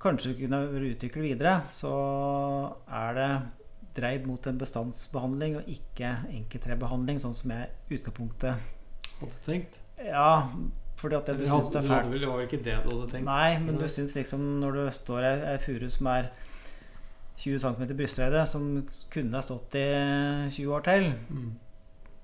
kanskje 0.02 0.36
kunne 0.36 0.60
vært 0.66 0.98
utviklet 0.98 1.28
videre, 1.30 1.54
så 1.72 1.94
er 2.92 3.16
det 3.16 3.32
dreid 3.96 4.28
mot 4.28 4.46
en 4.48 4.60
bestandsbehandling 4.60 5.58
og 5.60 5.72
ikke 5.72 6.12
enkelttrebehandling, 6.32 7.22
sånn 7.24 7.36
som 7.38 7.54
jeg 7.56 7.72
i 7.72 8.00
utgangspunktet 8.00 8.78
Hadde 9.22 9.42
tenkt. 9.46 9.76
Ja, 10.02 10.50
fordi 11.02 11.18
at 11.18 11.26
det 11.32 11.38
du 11.42 11.46
syns 11.50 11.72
det 11.74 11.82
er 11.82 11.88
fælt 11.90 12.12
det 12.14 12.28
var 12.30 12.38
vel 12.40 12.48
ikke 12.48 12.62
det 12.64 12.78
du 12.86 12.90
hadde 12.94 13.10
tenkt? 13.12 13.26
Nei, 13.28 13.58
men 13.66 13.82
du 13.82 13.88
syns 13.90 14.14
liksom 14.20 14.46
når 14.62 14.78
du 14.78 14.84
står 15.00 15.28
ei, 15.28 15.36
ei 15.56 15.58
furu 15.66 15.90
som 15.90 16.08
er 16.14 16.30
20 17.42 17.58
cm 17.64 17.84
brysthøyde, 17.98 18.46
som 18.48 18.66
kunne 19.12 19.34
ha 19.34 19.42
stått 19.42 19.76
i 19.82 19.86
20 20.54 20.76
år 20.78 20.84
til, 20.86 21.08
Mm. 21.34 21.52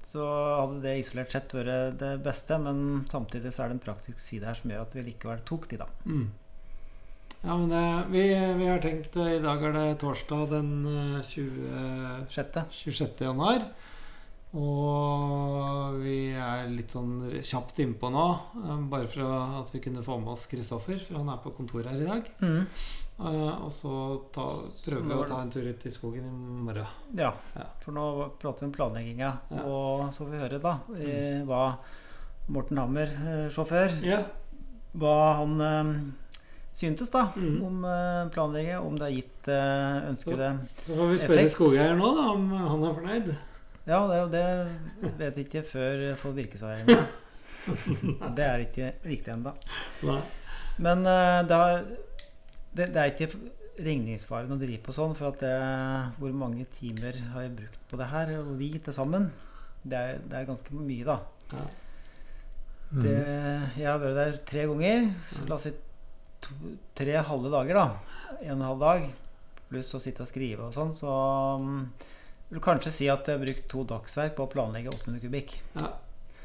så 0.07 0.23
hadde 0.61 0.81
det 0.83 0.93
isolert 1.01 1.33
sett 1.33 1.51
vært 1.57 1.97
det 1.99 2.11
beste, 2.23 2.57
men 2.61 3.05
samtidig 3.09 3.49
så 3.51 3.63
er 3.65 3.71
det 3.73 3.79
en 3.79 3.85
praktisk 3.87 4.19
side 4.21 4.45
her 4.45 4.53
som 4.59 4.69
gjør 4.71 4.85
at 4.85 4.93
vi 4.95 5.03
likevel 5.09 5.41
tok 5.47 5.65
de, 5.71 5.79
da. 5.81 5.87
Mm. 6.05 6.27
Ja, 7.43 7.55
men 7.57 7.67
det, 7.69 7.81
vi, 8.13 8.21
vi 8.61 8.65
har 8.69 8.79
tenkt 8.81 9.15
eh, 9.21 9.35
I 9.37 9.41
dag 9.43 9.61
er 9.67 9.75
det 9.75 9.99
torsdag 10.01 10.47
den 10.53 10.71
eh, 10.89 11.19
20, 11.27 12.29
Sjette. 12.33 12.63
26. 12.73 13.21
januar. 13.27 13.65
Og 14.55 15.97
vi 16.01 16.31
er 16.39 16.69
litt 16.71 16.93
sånn 16.95 17.17
kjapt 17.43 17.81
innpå 17.83 18.09
nå, 18.13 18.27
eh, 18.63 18.77
bare 18.91 19.09
for 19.11 19.33
at 19.59 19.73
vi 19.73 19.81
kunne 19.83 20.03
få 20.05 20.15
med 20.21 20.31
oss 20.35 20.45
Kristoffer, 20.49 20.99
for 21.03 21.19
han 21.19 21.29
er 21.33 21.41
på 21.43 21.51
kontoret 21.57 21.91
her 21.91 21.99
i 22.01 22.07
dag. 22.07 22.29
Mm. 22.41 22.61
Eh, 23.17 23.53
Og 23.65 23.71
så 23.73 23.91
ta, 24.31 24.45
prøver 24.85 25.03
vi 25.03 25.13
å 25.17 25.23
er 25.23 25.27
ta 25.27 25.41
en 25.41 25.49
tur 25.51 25.67
ut 25.67 25.85
i 25.85 25.89
skogen 25.91 26.25
i 26.25 26.63
morgen. 26.63 26.87
Ja, 27.17 27.33
Ja. 27.55 27.65
for 27.83 27.91
nå 27.91 28.31
prater 28.39 28.61
vi 28.61 28.65
om 28.67 28.71
planlegginga. 28.73 29.31
Ja. 29.51 29.63
Og 29.63 30.13
så 30.13 30.23
får 30.25 30.31
vi 30.31 30.37
høre 30.45 30.61
da 30.61 30.79
i 30.95 31.43
hva 31.45 31.77
Morten 32.47 32.77
Hammer, 32.77 33.07
eh, 33.07 33.49
sjåfør, 33.49 34.01
Ja. 34.03 34.23
hva 34.95 35.35
han 35.37 36.13
syntes 36.73 37.09
da 37.11 37.31
mm. 37.35 37.63
om 37.65 37.81
planlegginga, 38.31 38.79
om 38.81 38.95
det 38.97 39.01
har 39.01 39.11
gitt 39.11 39.47
ønskede 39.47 40.07
ønskede 40.13 40.67
Så 40.85 40.95
får 40.95 41.09
vi 41.09 41.17
spørre 41.17 41.39
Effekt. 41.41 41.51
skogeieren 41.57 41.97
nå, 41.99 42.15
da, 42.15 42.31
om 42.31 42.49
han 42.51 42.83
er 42.83 42.93
fornøyd. 42.93 43.35
Ja, 43.87 44.01
det, 44.11 44.19
det 44.33 45.13
vet 45.15 45.37
jeg 45.39 45.45
ikke 45.45 45.63
før 45.69 46.01
jeg 46.09 46.19
får 46.19 46.35
virkesavgjørende. 46.41 46.97
det 48.37 48.43
er 48.43 48.63
ikke 48.65 48.89
riktig 49.07 49.31
ennå. 49.33 49.53
Men 50.83 51.07
eh, 51.07 51.39
det, 51.47 51.59
har, 51.61 51.85
det, 52.75 52.89
det 52.91 53.01
er 53.01 53.13
ikke 53.13 53.29
regningssvarende 53.77 54.57
å 54.57 54.61
drive 54.61 54.81
på 54.83 54.95
sånn, 54.95 55.15
for 55.17 55.31
at 55.31 55.41
det, 55.43 55.53
hvor 56.19 56.35
mange 56.35 56.65
timer 56.75 57.15
har 57.33 57.45
jeg 57.45 57.55
brukt 57.61 57.83
på 57.87 57.99
det 58.01 58.09
her, 58.11 58.33
og 58.41 58.53
vi 58.59 58.73
til 58.75 58.95
sammen, 58.95 59.29
det 59.87 59.99
er, 59.99 60.19
det 60.25 60.39
er 60.39 60.49
ganske 60.49 60.75
mye, 60.75 61.07
da. 61.07 61.19
Ja. 61.53 61.65
Det, 62.87 63.15
jeg 63.75 63.87
har 63.87 63.99
vært 63.99 64.17
der 64.19 64.37
tre 64.47 64.67
ganger. 64.69 65.09
Så 65.31 65.47
la 65.47 65.57
oss 65.57 65.65
si 65.67 65.73
to, 66.43 66.75
tre 66.95 67.17
halve 67.29 67.51
dager, 67.53 67.79
da. 67.79 67.87
En 68.41 68.53
og 68.53 68.57
en 68.57 68.67
halv 68.67 68.83
dag. 68.83 69.07
Pluss 69.67 69.95
å 69.95 69.99
sitte 69.99 70.23
og 70.23 70.29
skrive 70.29 70.67
og 70.67 70.75
sånn. 70.75 70.93
Så 70.95 71.11
jeg 71.11 72.16
vil 72.49 72.63
kanskje 72.63 72.93
si 72.95 73.09
at 73.11 73.27
jeg 73.27 73.37
har 73.37 73.43
brukt 73.43 73.65
to 73.71 73.83
dagsverk 73.87 74.37
på 74.37 74.45
å 74.45 74.51
planlegge 74.51 74.93
800 74.93 75.23
kubikk. 75.25 75.57
Ja. 75.79 75.91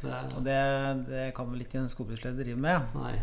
Det, 0.03 0.17
Og 0.35 0.43
det, 0.43 0.59
det 1.07 1.27
kan 1.37 1.51
vel 1.53 1.63
ikke 1.63 1.79
en 1.79 1.91
skogbruksleder 1.93 2.43
drive 2.43 2.59
med? 2.59 2.97
Nei. 2.99 3.15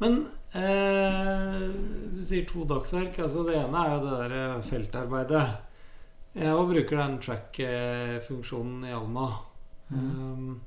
Men 0.00 0.22
eh, 0.56 1.66
du 2.14 2.20
sier 2.24 2.46
to 2.48 2.64
dagsverk. 2.68 3.18
Altså 3.20 3.44
det 3.44 3.58
ene 3.60 3.82
er 3.82 3.92
jo 3.92 4.00
det 4.06 4.16
der 4.22 4.64
feltarbeidet. 4.64 5.44
Jeg 6.30 6.54
òg 6.54 6.70
bruker 6.70 7.00
den 7.00 7.18
track-funksjonen 7.20 8.86
i 8.86 8.94
Alma. 8.94 9.26
Um, 9.90 10.60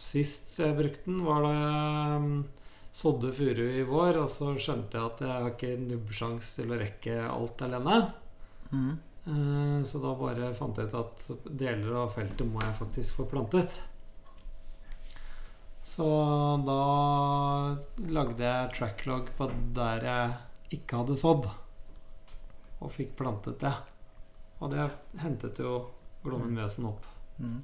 sist 0.00 0.54
jeg 0.58 0.78
brukte 0.78 1.04
den, 1.04 1.20
var 1.26 1.44
da 1.44 1.50
jeg 1.52 2.22
um, 2.22 2.30
sådde 2.90 3.34
furu 3.36 3.66
i 3.68 3.84
vår, 3.86 4.18
og 4.22 4.30
så 4.32 4.54
skjønte 4.56 4.96
jeg 4.96 5.12
at 5.12 5.22
jeg 5.26 5.44
har 5.44 5.52
ikke 5.52 5.74
nubbsjans 5.84 6.50
til 6.56 6.72
å 6.72 6.80
rekke 6.80 7.18
alt 7.28 7.62
alene. 7.68 8.00
Mm. 8.72 8.94
Eh, 9.26 9.82
Så 9.84 10.00
da 10.02 10.14
bare 10.16 10.52
fant 10.56 10.76
jeg 10.80 10.88
ut 10.90 10.98
at 11.00 11.26
deler 11.60 11.96
av 12.04 12.12
feltet 12.14 12.46
må 12.48 12.62
jeg 12.64 12.78
faktisk 12.78 13.20
få 13.20 13.26
plantet. 13.30 13.80
Så 15.84 16.06
da 16.66 16.80
lagde 18.12 18.44
jeg 18.44 18.72
tracklog 18.76 19.30
på 19.36 19.48
der 19.74 20.04
jeg 20.06 20.78
ikke 20.78 21.00
hadde 21.02 21.16
sådd, 21.18 21.48
og 22.80 22.92
fikk 22.94 23.16
plantet 23.18 23.58
det. 23.64 23.72
Og 24.60 24.70
det 24.72 24.86
hentet 25.22 25.58
jo 25.58 25.80
Glommen 26.22 26.52
Mjøsen 26.54 26.84
opp. 26.88 27.06
Mm. 27.40 27.58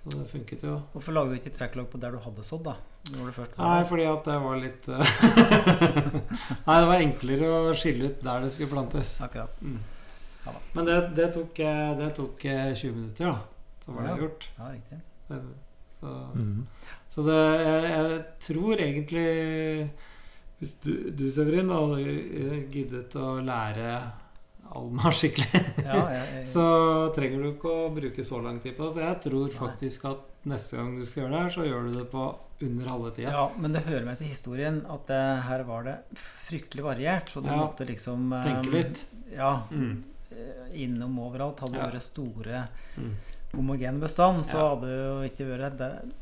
Så 0.00 0.12
det 0.14 0.26
funket 0.30 0.62
jo. 0.64 0.78
Hvorfor 0.94 1.12
lagde 1.16 1.34
du 1.34 1.38
ikke 1.38 1.52
tracklog 1.54 1.90
på 1.92 2.00
der 2.00 2.16
du 2.16 2.22
hadde 2.24 2.44
sådd, 2.46 2.64
da? 2.70 2.76
Nei, 3.60 3.82
fordi 3.86 4.06
at 4.10 4.24
det 4.26 4.36
var 4.42 4.56
litt 4.58 4.88
eh, 4.90 5.10
Nei, 6.66 6.78
det 6.80 6.88
var 6.90 7.02
enklere 7.04 7.50
å 7.52 7.74
skille 7.78 8.08
ut 8.10 8.24
der 8.24 8.46
det 8.46 8.50
skulle 8.54 8.72
plantes. 8.72 9.12
Akkurat. 9.22 9.60
Mm. 9.62 9.76
Ja. 10.46 10.52
Men 10.76 10.84
det, 10.88 10.96
det, 11.16 11.28
tok, 11.34 11.58
eh, 11.58 11.92
det 11.98 12.10
tok 12.16 12.44
eh, 12.44 12.72
20 12.74 12.92
minutter, 12.96 13.24
da. 13.32 13.38
Så 13.84 13.92
var 13.94 14.06
det 14.08 14.16
gjort. 14.22 14.48
Ja, 14.58 14.70
riktig. 14.72 15.00
Det, 15.28 15.40
så 16.00 16.12
Mm. 16.36 16.66
så 17.08 17.22
det, 17.24 17.36
jeg, 17.64 17.84
jeg 17.90 18.16
tror 18.44 18.80
egentlig 18.84 19.90
Hvis 20.60 20.72
du, 20.84 20.90
du 21.10 21.24
Severin, 21.32 21.70
hadde 21.72 22.02
eh, 22.04 22.60
giddet 22.72 23.16
å 23.16 23.30
lære 23.44 23.94
Alma 24.76 25.10
skikkelig, 25.14 25.60
Ja, 25.84 25.98
jeg, 26.10 26.24
jeg, 26.34 26.46
så 26.54 26.64
trenger 27.16 27.42
du 27.42 27.48
ikke 27.52 27.70
å 27.72 27.90
bruke 27.94 28.24
så 28.26 28.40
lang 28.44 28.58
tid 28.60 28.74
på 28.76 28.86
det. 28.88 28.94
Så 28.96 29.04
jeg 29.04 29.20
tror 29.28 29.46
Nei. 29.46 29.56
faktisk 29.60 30.04
at 30.10 30.24
neste 30.50 30.76
gang 30.80 30.90
du 30.98 31.04
skal 31.06 31.22
gjøre 31.24 31.32
det 31.36 31.42
her, 31.44 31.54
så 31.56 31.66
gjør 31.68 31.86
du 31.86 31.94
det 32.00 32.06
på 32.12 32.24
under 32.66 32.88
halve 32.90 33.12
tida. 33.16 33.30
ja, 33.36 33.44
men 33.60 33.72
det 33.76 33.82
hører 33.86 34.04
med 34.08 34.18
til 34.20 34.30
historien 34.32 34.82
at 34.90 35.06
det, 35.10 35.22
her 35.48 35.62
var 35.68 35.86
det 35.86 35.96
fryktelig 36.48 36.84
variert. 36.86 37.30
Så 37.32 37.40
du 37.44 37.48
Ja. 37.50 37.56
måtte 37.62 37.86
liksom 37.88 38.32
eh, 38.36 38.44
Tenke 38.50 38.74
litt. 38.74 39.06
Ja. 39.32 39.52
Mm. 39.70 40.04
Eh, 40.36 40.82
Innom 40.82 41.18
overalt. 41.18 41.60
Hadde 41.60 41.72
det 41.72 41.80
Ja. 41.80 41.90
vært 41.90 42.02
store 42.02 42.68
Mm. 42.96 43.14
homogen 43.54 44.00
bestand, 44.00 44.44
så 44.44 44.54
Ja. 44.58 44.68
hadde 44.74 44.86
det 44.86 44.98
jo 45.38 45.44
ikke 45.46 45.58
vært 45.58 45.76
det 45.78 46.12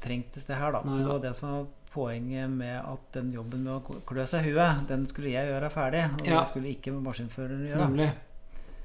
trengtes 0.00 0.44
det 0.46 0.56
her, 0.56 0.72
da. 0.72 0.82
Nei 0.84 0.92
så 0.92 0.98
det 0.98 1.06
var 1.08 1.18
det 1.20 1.36
som 1.36 1.50
var 1.52 1.66
poenget 1.92 2.50
med 2.50 2.82
at 2.84 3.12
den 3.12 3.32
jobben 3.32 3.62
med 3.64 3.72
å 3.82 4.00
klø 4.06 4.24
seg 4.26 4.46
i 4.46 4.50
huet, 4.52 4.86
den 4.88 5.06
skulle 5.06 5.30
jeg 5.30 5.48
gjøre 5.48 5.70
ferdig. 5.70 6.04
Og 6.20 6.26
Ja. 6.26 6.40
det 6.40 6.48
skulle 6.48 6.68
ikke 6.74 6.92
maskinføreren 7.02 7.66
gjøre. 7.68 7.78
Nemlig. 7.88 8.12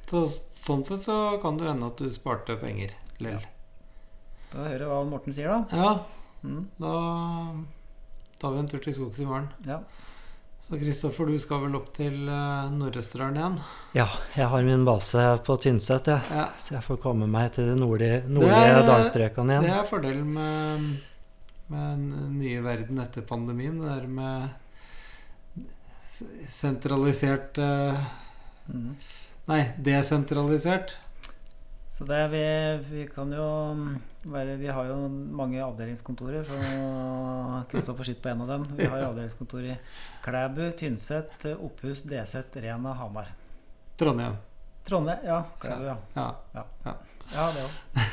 Så, 0.08 0.26
sånn 0.54 0.86
sett 0.86 1.02
så 1.04 1.42
kan 1.42 1.58
det 1.58 1.68
hende 1.68 1.86
at 1.88 1.98
du 1.98 2.10
sparte 2.10 2.58
penger. 2.60 2.92
Lell. 3.20 3.40
hører 4.54 4.80
jeg 4.80 4.88
hva 4.88 5.10
Morten 5.10 5.34
sier, 5.34 5.48
da. 5.50 5.66
Ja, 5.76 6.00
Mm, 6.44 6.68
da 6.80 7.56
tar 8.40 8.52
vi 8.54 8.60
en 8.60 8.68
tur 8.68 8.80
til 8.80 8.94
skogs 8.94 9.20
i 9.20 9.26
morgen. 9.26 9.50
ja. 9.66 9.80
Så 10.68 10.76
Kristoffer, 10.80 11.26
du 11.32 11.38
skal 11.40 11.62
vel 11.64 11.76
opp 11.80 11.94
til 11.96 12.16
Nord-Østerdalen 12.28 13.38
igjen? 13.40 13.54
Ja, 13.96 14.08
jeg 14.36 14.48
har 14.52 14.64
min 14.68 14.84
base 14.88 15.24
på 15.48 15.56
Tynset, 15.64 16.10
jeg. 16.12 16.20
Ja. 16.36 16.50
Så 16.60 16.74
jeg 16.76 16.84
får 16.84 16.98
komme 17.06 17.28
meg 17.32 17.54
til 17.56 17.70
de 17.70 17.76
nordlige, 17.80 18.18
nordlige 18.28 18.52
Det- 18.52 18.84
igjen. 19.48 19.64
Det 19.64 19.72
er 19.78 19.86
fordelen 19.88 20.34
med, 20.34 20.98
med 21.70 21.86
den 22.12 22.38
nye 22.42 22.60
verden 22.66 23.00
etter 23.00 23.22
pandemien. 23.22 23.80
Det 23.80 23.88
der 23.96 24.08
med 24.08 24.50
sentralisert 26.50 27.58
eh, 27.58 27.96
Mm. 28.68 28.98
Nei, 29.48 29.62
desentralisert. 29.80 30.98
Så 31.90 32.04
det 32.04 32.26
vi, 32.34 32.42
vi 32.90 33.06
kan 33.08 33.32
jo 33.32 33.46
mm, 34.28 34.34
være 34.34 34.58
Vi 34.60 34.68
har 34.68 34.86
jo 34.90 34.98
mange 35.10 35.62
avdelingskontorer, 35.64 36.44
så 36.44 37.64
Kristoffer 37.72 38.04
sitter 38.04 38.22
på 38.28 38.30
en 38.34 38.42
av 38.46 38.48
dem. 38.48 38.68
Vi 38.78 38.86
har 38.86 39.08
avdelingskontor 39.08 39.66
i 39.72 39.78
Klæbu, 40.26 40.72
Tynset, 40.78 41.48
Opphus, 41.56 42.02
Deset, 42.04 42.56
Rena, 42.56 42.94
Hamar. 43.00 43.32
Trondheim. 43.98 44.36
Trondheim, 44.88 45.26
ja. 45.26 45.42
Klæbu, 45.60 45.86
ja. 45.90 45.98
Ja, 46.16 46.96
Ja, 47.34 47.52
det 47.52 47.64
òg. 47.66 48.04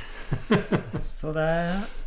Så 1.14 1.30
det 1.36 1.44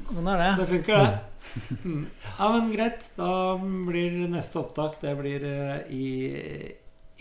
Sånn 0.10 0.28
er 0.28 0.41
det. 0.41 0.50
det 0.60 0.65
funker, 0.67 1.06
det. 1.06 1.78
Mm. 1.86 2.02
Ja, 2.39 2.50
men 2.52 2.72
greit. 2.74 3.06
Da 3.15 3.30
blir 3.62 4.17
neste 4.28 4.60
opptak 4.60 4.98
Det 5.02 5.13
blir 5.20 5.46
eh, 5.48 5.78
i, 5.96 6.08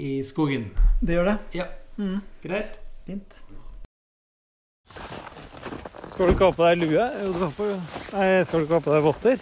i 0.02 0.10
skogen. 0.26 0.70
Det 1.00 1.14
gjør 1.14 1.30
det. 1.30 1.36
Ja. 1.60 1.68
Mm, 2.00 2.18
Greit. 2.42 2.80
fint. 3.06 3.38
Skal 6.16 6.30
du 6.30 6.32
ikke 6.32 6.46
ha 6.48 6.54
på 6.56 6.64
deg 6.64 6.80
lue? 6.80 7.04
Jo, 7.20 7.26
du 7.34 7.38
kan 7.42 7.50
på 7.52 7.64
Nei, 8.16 8.28
skal 8.48 8.62
du 8.62 8.64
ikke 8.64 8.78
ha 8.78 8.84
på 8.86 8.94
deg 8.94 9.02
votter? 9.04 9.36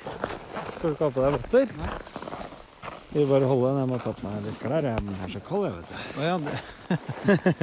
Skal 0.74 0.88
du 0.90 0.94
ikke 0.96 1.06
ha 1.06 1.12
på 1.14 1.22
deg 1.22 1.30
votter? 1.38 1.66
Nei. 1.78 1.92
Vi 3.14 3.22
bare 3.30 3.46
holde 3.46 3.68
den. 3.70 3.76
Jeg 3.78 3.88
må 3.92 3.98
ta 4.02 4.10
på 4.18 4.24
meg 4.26 4.40
litt 4.42 4.56
klær. 4.58 4.82
Jeg 4.88 4.98
er 4.98 5.30
så 5.30 5.42
kald, 5.46 5.68
jeg, 5.68 5.74
vet 5.78 5.86
du. 5.86 5.94
Å 6.18 6.24
ja. 6.26 6.34
det- 6.42 6.62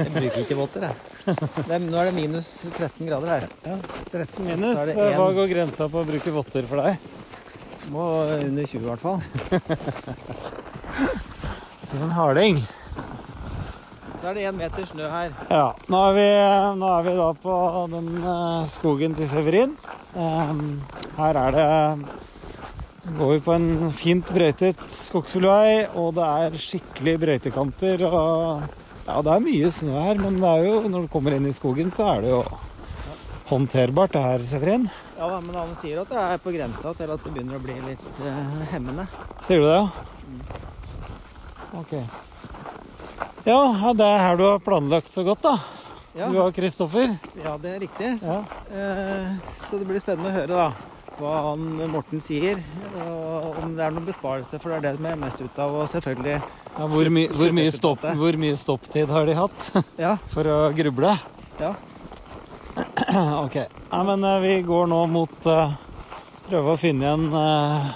Jeg 0.00 0.12
bruker 0.14 0.38
ikke 0.46 0.56
votter, 0.56 0.86
jeg. 0.88 0.94
Det 1.28 1.74
er, 1.76 1.82
nå 1.84 1.98
er 2.00 2.08
det 2.08 2.14
minus 2.16 2.48
13 2.72 3.04
grader 3.10 3.28
her. 3.34 3.44
Ja, 3.68 3.76
13 4.14 4.46
minus. 4.48 4.78
Er 4.80 4.94
en- 4.96 5.18
Hva 5.20 5.28
går 5.36 5.52
grensa 5.52 5.90
på 5.92 6.00
å 6.00 6.08
bruke 6.08 6.32
votter 6.38 6.64
for 6.72 6.80
deg? 6.80 6.96
Må 7.92 8.08
under 8.38 8.64
20 8.64 8.80
i 8.80 8.88
hvert 8.88 9.04
fall. 9.04 9.20
En 11.92 12.08
harding. 12.16 12.62
Så 14.22 14.30
er 14.30 14.36
det 14.38 14.42
én 14.46 14.54
meter 14.54 14.84
snø 14.86 15.08
her. 15.10 15.32
Ja. 15.50 15.72
Nå 15.90 16.00
er 16.08 16.12
vi, 16.14 16.26
nå 16.78 16.90
er 16.94 17.06
vi 17.08 17.14
da 17.18 17.30
på 17.42 17.54
den 17.90 18.10
eh, 18.22 18.68
skogen 18.70 19.16
til 19.18 19.26
Severin. 19.26 19.72
Her 20.14 21.38
er 21.40 21.56
det 21.56 21.66
Går 23.02 23.32
vi 23.32 23.38
på 23.42 23.54
en 23.56 23.90
fint 23.98 24.28
brøytet 24.30 24.78
skogsfuglvei, 24.94 25.88
og 25.98 26.12
det 26.14 26.22
er 26.46 26.54
skikkelig 26.68 27.16
brøytekanter. 27.24 28.04
Og 28.06 28.62
ja, 29.08 29.16
det 29.26 29.32
er 29.32 29.42
mye 29.42 29.72
snø 29.74 29.96
her, 30.06 30.22
men 30.22 30.38
det 30.38 30.52
er 30.52 30.68
jo, 30.68 30.76
når 30.86 31.08
du 31.08 31.10
kommer 31.10 31.34
inn 31.34 31.50
i 31.50 31.56
skogen, 31.56 31.90
så 31.90 32.12
er 32.12 32.22
det 32.22 32.30
jo 32.30 32.44
håndterbart 33.50 34.14
det 34.14 34.22
her, 34.22 34.46
Severin. 34.54 34.86
Ja, 35.18 35.34
men 35.42 35.58
han 35.64 35.74
sier 35.82 36.04
at 36.04 36.14
det 36.14 36.22
er 36.22 36.44
på 36.46 36.54
grensa 36.54 36.94
til 36.94 37.10
at 37.10 37.26
det 37.26 37.34
begynner 37.34 37.58
å 37.58 37.64
bli 37.66 37.80
litt 37.90 38.22
eh, 38.22 38.60
hemmende. 38.70 39.10
Sier 39.42 39.58
du 39.58 39.66
det, 39.66 39.80
ja? 39.82 40.62
Ok. 41.82 41.98
Ja, 43.44 43.92
det 43.96 44.06
er 44.06 44.20
her 44.22 44.36
du 44.38 44.44
har 44.46 44.60
planlagt 44.62 45.10
så 45.10 45.24
godt, 45.26 45.42
da. 45.42 45.56
Ja, 46.14 46.28
Du 46.28 46.36
og 46.42 46.52
Kristoffer. 46.54 47.14
ja 47.42 47.56
det 47.58 47.70
er 47.74 47.78
riktig. 47.80 48.10
Ja. 48.22 48.42
Eh, 48.70 49.30
så 49.66 49.78
det 49.80 49.86
blir 49.88 50.02
spennende 50.02 50.28
å 50.28 50.34
høre 50.34 50.50
da 50.52 50.66
hva 51.18 51.32
han 51.50 51.64
Morten 51.92 52.20
sier. 52.24 52.60
Og 53.06 53.58
om 53.62 53.72
det 53.76 53.84
er 53.86 53.94
noen 53.94 54.06
besparelse, 54.06 54.58
for 54.60 54.72
det 54.72 54.76
er 54.78 54.84
det 54.86 54.92
som 54.96 55.08
jeg 55.08 55.16
er 55.16 55.22
mest 55.22 55.40
ut 55.42 55.58
av. 55.64 55.74
Og 55.80 55.88
selvfølgelig 55.90 56.36
Ja, 56.72 56.86
hvor, 56.88 57.10
my 57.12 57.26
hvor, 57.36 57.52
mye 57.52 57.72
stopp, 57.74 58.04
hvor 58.16 58.38
mye 58.40 58.56
stopptid 58.56 59.10
har 59.12 59.26
de 59.28 59.34
hatt 59.36 59.72
Ja. 60.04 60.14
for 60.32 60.48
å 60.48 60.58
gruble? 60.76 61.16
Ja. 61.60 61.72
ok. 63.44 63.58
Nei, 63.90 64.02
men 64.08 64.24
eh, 64.24 64.38
vi 64.46 64.54
går 64.68 64.88
nå 64.88 65.02
mot 65.12 65.50
uh, 65.50 65.74
Prøve 66.48 66.72
å 66.74 66.80
finne 66.80 67.04
igjen 67.06 67.26
uh, 67.32 67.92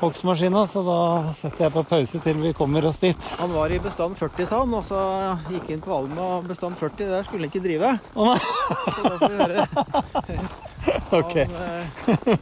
hogstmaskina, 0.00 0.64
så 0.70 0.82
da 0.86 0.98
setter 1.36 1.66
jeg 1.66 1.74
på 1.74 1.82
pause 1.90 2.20
til 2.24 2.38
vi 2.40 2.52
kommer 2.56 2.86
oss 2.88 3.00
dit. 3.02 3.28
Han 3.40 3.52
var 3.52 3.72
i 3.72 3.80
bestand 3.82 4.16
40, 4.18 4.46
sa 4.48 4.62
han, 4.62 4.72
og 4.76 4.86
så 4.86 5.02
gikk 5.50 5.70
inn 5.74 5.84
på 5.84 5.92
Alma 5.94 6.26
og 6.38 6.48
bestand 6.48 6.78
40. 6.80 7.04
Der 7.10 7.26
skulle 7.26 7.44
han 7.44 7.52
ikke 7.52 7.62
drive. 7.64 7.92
Nei. 8.16 8.38
Så 8.40 9.04
da 9.04 9.14
får 9.20 9.30
vi 9.30 9.40
høre. 9.44 9.68
Han, 11.10 11.24
eh, 11.36 11.48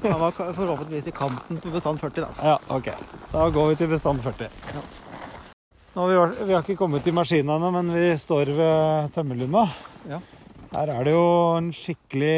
han 0.04 0.20
var 0.20 0.30
forhåpentligvis 0.30 1.08
i 1.10 1.12
kanten 1.16 1.58
på 1.58 1.72
bestand 1.74 1.98
40, 1.98 2.22
da. 2.22 2.28
Ja, 2.44 2.54
ok. 2.76 2.90
Da 3.32 3.48
går 3.50 3.72
vi 3.72 3.78
til 3.80 3.90
bestand 3.90 4.22
40. 4.22 4.46
Nå 5.96 6.06
vi, 6.06 6.14
har, 6.14 6.34
vi 6.46 6.54
har 6.54 6.62
ikke 6.62 6.78
kommet 6.78 7.02
til 7.02 7.16
maskina 7.16 7.56
ennå, 7.58 7.72
men 7.74 7.90
vi 7.90 8.12
står 8.20 8.52
ved 8.54 9.10
tømmerlunda. 9.16 9.64
Ja. 10.06 10.20
Her 10.76 10.92
er 10.94 11.08
det 11.08 11.16
jo 11.16 11.24
en 11.58 11.72
skikkelig 11.74 12.36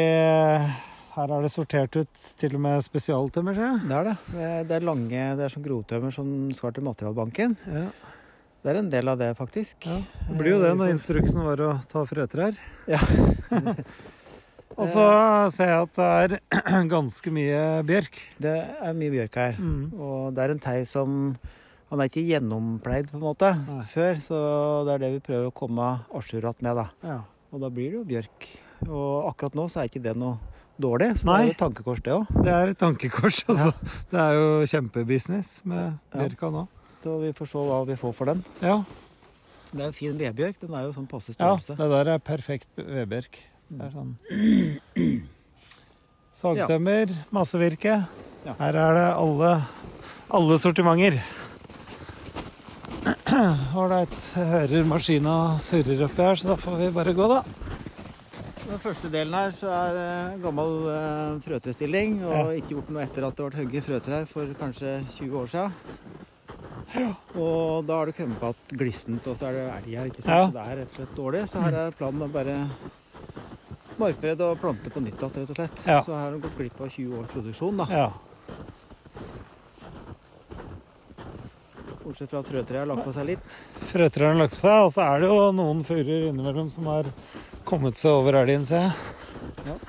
Her 1.11 1.31
er 1.35 1.43
det 1.43 1.51
sortert 1.51 1.95
ut 1.99 2.21
til 2.39 2.53
og 2.55 2.61
med 2.63 2.83
spesialtømmer, 2.85 3.57
ser 3.57 3.67
jeg. 3.67 3.79
Det 3.89 3.95
er 3.97 4.05
det. 4.07 4.13
Det 4.31 4.45
er, 4.47 4.61
det 4.69 4.75
er 4.77 4.85
lange 4.87 5.23
Det 5.35 5.43
er 5.43 5.51
sånn 5.51 5.65
grovtømmer 5.65 6.13
som 6.15 6.29
skal 6.55 6.71
til 6.75 6.85
materialbanken. 6.87 7.57
Ja. 7.67 7.83
Det 8.61 8.71
er 8.71 8.77
en 8.79 8.91
del 8.93 9.09
av 9.09 9.17
det, 9.19 9.31
faktisk. 9.35 9.87
Ja, 9.89 9.97
Det 10.29 10.37
blir 10.37 10.53
jo 10.53 10.61
det 10.61 10.71
når 10.77 10.93
instruksen 10.93 11.41
var 11.43 11.63
å 11.65 11.71
ta 11.91 12.05
frøtrær. 12.07 12.55
Ja. 12.87 13.01
Og 14.79 14.87
så 14.93 15.05
ser 15.51 15.67
jeg 15.73 15.87
at 15.87 15.97
det 15.97 16.05
er 16.07 16.85
ganske 16.95 17.33
mye 17.33 17.63
bjørk. 17.89 18.21
Det 18.41 18.53
er 18.61 18.95
mye 18.95 19.11
bjørk 19.17 19.35
her. 19.41 19.59
Mm. 19.59 19.81
Og 19.97 20.29
det 20.37 20.45
er 20.45 20.55
en 20.55 20.63
tei 20.63 20.77
som 20.87 21.35
Han 21.91 21.99
er 21.99 22.07
ikke 22.07 22.23
gjennompleid, 22.23 23.09
på 23.11 23.17
en 23.17 23.25
måte, 23.25 23.49
Nei. 23.67 23.81
før. 23.91 24.21
Så 24.23 24.37
det 24.87 24.93
er 24.93 25.01
det 25.03 25.09
vi 25.17 25.23
prøver 25.25 25.49
å 25.49 25.51
komme 25.51 25.89
à 26.07 26.21
jour 26.23 26.47
med, 26.63 26.71
da. 26.77 26.85
Ja. 27.03 27.17
Og 27.51 27.59
da 27.59 27.67
blir 27.67 27.89
det 27.91 27.97
jo 27.99 28.05
bjørk. 28.07 28.47
Og 28.87 29.27
akkurat 29.27 29.57
nå 29.59 29.65
så 29.67 29.81
er 29.81 29.89
ikke 29.89 30.05
det 30.05 30.13
noe 30.15 30.37
dårlig, 30.81 31.11
så 31.19 31.27
det 31.27 31.35
er 31.37 31.45
jo 31.47 31.53
et 31.55 31.61
tankekors, 31.61 32.01
det 32.05 32.13
òg. 32.15 32.31
Det 32.45 32.53
er 32.55 32.71
et 32.73 32.79
tankekors, 32.81 33.43
altså. 33.51 33.71
Det 34.11 34.19
er 34.23 34.37
jo 34.37 34.47
kjempebusiness 34.73 35.53
med 35.69 35.99
bjørka 36.15 36.51
nå. 36.53 36.65
Så 37.01 37.15
vi 37.21 37.31
får 37.37 37.49
se 37.49 37.63
hva 37.65 37.79
vi 37.89 37.97
får 37.97 38.13
for 38.17 38.29
den. 38.29 38.43
Ja. 38.61 38.79
Det 39.71 39.79
er 39.79 39.87
jo 39.87 39.95
fin 39.95 40.17
vedbjørk. 40.19 40.57
Den 40.61 40.73
er 40.75 40.87
jo 40.89 40.95
sånn 40.97 41.07
passe 41.09 41.33
Ja, 41.39 41.53
det 41.55 41.87
der 41.93 42.09
er 42.13 42.23
perfekt 42.23 42.67
vedbjørk. 42.75 43.39
Det 43.71 43.85
er 43.87 43.93
sånn 43.93 44.17
Sagtømmer, 46.41 47.11
massevirke. 47.31 48.01
Ja. 48.45 48.55
Her 48.57 48.77
er 48.81 48.97
det 48.97 49.05
alle, 49.13 49.51
alle 50.33 50.57
sortimenter. 50.59 51.19
Ålreit. 53.81 54.17
Hører 54.35 54.87
maskina 54.89 55.35
surrer 55.63 56.03
oppi 56.07 56.25
her, 56.25 56.39
så 56.41 56.51
da 56.51 56.57
får 56.59 56.79
vi 56.81 56.89
bare 56.95 57.13
gå, 57.15 57.29
da. 57.31 57.70
Den 58.71 58.79
første 58.79 59.09
delen 59.11 59.33
her 59.35 59.51
så 59.51 59.67
er 59.75 59.97
eh, 59.99 60.35
gammel 60.39 60.69
eh, 60.87 61.39
frøtrestilling, 61.43 62.21
og 62.23 62.31
Ja. 62.31 62.43
ikke 62.61 62.75
gjort 62.77 62.91
noe 62.95 63.03
etter 63.03 63.25
at 63.27 63.35
det 63.35 63.47
ble 63.49 63.59
hugget 63.65 63.83
frøtrær 63.87 64.27
for 64.31 64.53
kanskje 64.61 64.93
20 65.17 65.35
år 65.41 65.49
siden. 65.51 65.73
Og 67.41 67.83
da 67.87 67.97
har 67.99 68.05
det 68.09 68.15
kommet 68.15 68.39
på 68.39 68.49
at 68.53 68.71
glissent, 68.79 69.27
og 69.27 69.35
så 69.39 69.49
er 69.49 69.57
det 69.57 69.65
elg 69.75 69.97
her, 69.99 70.07
ikke 70.11 70.23
sant? 70.23 70.31
Ja. 70.31 70.47
så 70.47 70.55
det 70.55 70.63
er 70.63 70.79
rett 70.81 70.91
og 70.91 70.97
slett 71.01 71.15
dårlig. 71.19 71.43
Så 71.51 71.63
her 71.65 71.77
er 71.81 71.91
planen 71.99 72.23
å 72.23 72.31
bare 72.31 72.55
markbredde 73.99 74.47
og 74.53 74.59
plante 74.63 74.89
på 74.91 75.03
nytt 75.03 75.19
igjen, 75.19 75.35
rett 75.35 75.51
og 75.51 75.59
slett. 75.59 75.83
Så 75.83 76.15
her 76.15 76.23
har 76.23 76.31
de 76.31 76.41
gått 76.47 76.57
glipp 76.59 76.81
av 76.81 76.89
20 76.95 77.19
års 77.19 77.31
produksjon, 77.35 77.77
da. 77.83 77.87
Ja. 77.91 78.09
Bortsett 82.01 82.31
fra 82.31 82.39
at 82.41 82.47
frøtreet 82.49 82.81
har 82.81 82.89
lagt 82.89 83.03
på 83.05 83.13
seg 83.19 83.27
litt. 83.35 83.55
Frøtrærne 83.91 84.33
har 84.33 84.41
lagt 84.45 84.55
på 84.55 84.63
seg, 84.63 84.79
og 84.87 84.93
så 84.95 85.03
er 85.11 85.21
det 85.21 85.27
jo 85.29 85.39
noen 85.59 85.83
furer 85.85 86.29
innimellom 86.31 86.71
som 86.73 86.87
har 86.89 87.11
kommet 87.71 87.99
seg 88.01 88.11
over 88.19 88.41
elgen, 88.41 88.67
ser 88.67 88.89
jeg. 88.89 89.79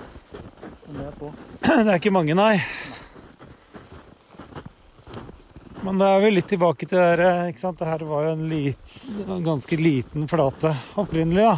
Men 0.87 0.99
det 1.01 1.07
er 1.09 1.15
på. 1.19 1.33
Det 1.63 1.89
er 1.89 1.97
ikke 1.99 2.15
mange, 2.15 2.35
nei. 2.39 2.57
Men 5.83 5.99
da 5.99 6.13
er 6.15 6.21
vi 6.23 6.31
litt 6.37 6.47
tilbake 6.51 6.87
til 6.87 6.99
det 6.99 7.07
der, 7.19 7.49
ikke 7.51 7.63
sant? 7.63 7.81
Det 7.81 7.89
her 7.89 8.05
var 8.07 8.27
jo 8.29 8.35
en, 8.37 8.45
lit, 8.51 8.93
en 9.27 9.43
ganske 9.43 9.79
liten 9.81 10.29
flate 10.31 10.71
opprinnelig, 11.01 11.49
da. 11.49 11.57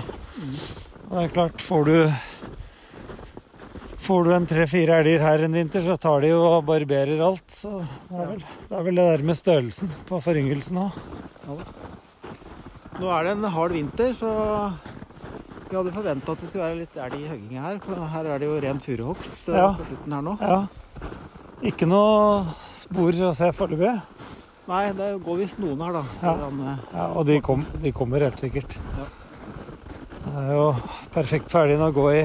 Og 1.11 1.19
det 1.19 1.25
er 1.27 1.35
klart, 1.35 1.65
får 1.65 1.91
du 1.91 1.99
Får 4.05 4.27
du 4.27 4.35
en 4.37 4.45
tre-fire 4.45 4.99
elger 5.01 5.23
her 5.25 5.43
en 5.47 5.55
vinter, 5.57 5.81
så 5.81 5.95
tar 5.97 6.21
de 6.21 6.29
jo 6.35 6.43
og 6.45 6.67
barberer 6.69 7.23
alt. 7.25 7.47
Så 7.49 7.71
det 8.11 8.19
er 8.19 8.27
vel 8.35 8.43
det, 8.43 8.75
er 8.77 8.83
vel 8.85 8.99
det 9.01 9.07
der 9.09 9.25
med 9.25 9.39
størrelsen 9.39 9.95
på 10.11 10.19
foryngelsen 10.21 10.81
òg. 10.83 10.99
Nå 12.99 13.09
er 13.09 13.25
det 13.25 13.33
en 13.33 13.47
hard 13.55 13.73
vinter, 13.73 14.13
så 14.19 14.35
vi 15.71 15.77
hadde 15.77 15.93
forventa 15.95 16.33
at 16.35 16.41
det 16.45 16.49
skulle 16.51 16.65
være 16.69 16.79
litt 16.83 16.97
elg 17.01 17.15
i 17.19 17.29
hogginga 17.31 17.63
her. 17.65 17.79
For 17.85 18.07
her 18.15 18.29
er 18.35 18.39
det 18.43 18.49
jo 18.51 18.59
ren 18.65 18.81
furuhogst 18.85 19.49
eh, 19.49 19.57
Ja. 19.59 19.71
på 19.79 19.87
slutten 19.89 20.13
her 20.19 20.23
nå. 20.29 20.35
Ja. 20.41 20.59
Ikke 21.71 21.87
noe 21.89 22.45
spor 22.75 23.17
å 23.25 23.33
se 23.37 23.49
foreløpig. 23.57 23.95
Nei, 24.69 24.83
det 24.97 25.11
går 25.25 25.37
visst 25.43 25.59
noen 25.61 25.81
her, 25.85 25.93
da. 25.99 26.03
Ja. 26.23 26.35
han, 26.45 26.61
eh. 26.73 26.85
Ja, 26.95 27.07
og 27.17 27.27
de, 27.29 27.39
kom, 27.45 27.67
de 27.83 27.93
kommer 27.97 28.25
helt 28.25 28.41
sikkert. 28.41 28.77
Ja. 28.99 29.07
Det 30.25 30.45
er 30.45 30.53
jo 30.57 30.69
perfekt 31.15 31.53
ferdig 31.53 31.77
nå 31.81 31.91
å 31.93 31.95
gå 31.97 32.07
i, 32.17 32.23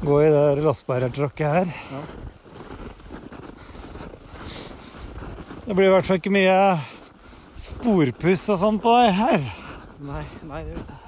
gå 0.00 0.20
i 0.24 0.30
det 0.32 0.64
lastebærertråkket 0.64 1.54
her. 1.58 1.74
Ja. 1.92 2.00
Det 5.66 5.76
blir 5.76 5.86
i 5.90 5.92
hvert 5.92 6.08
fall 6.08 6.18
ikke 6.18 6.32
mye 6.34 6.56
sporpuss 7.60 8.48
og 8.54 8.58
sånn 8.62 8.80
på 8.82 8.94
deg 8.96 9.12
her. 9.20 9.44
Nei, 10.02 10.24
nei, 10.48 10.62
det 10.66 10.72
gjør 10.74 10.82
ikke. 10.86 10.99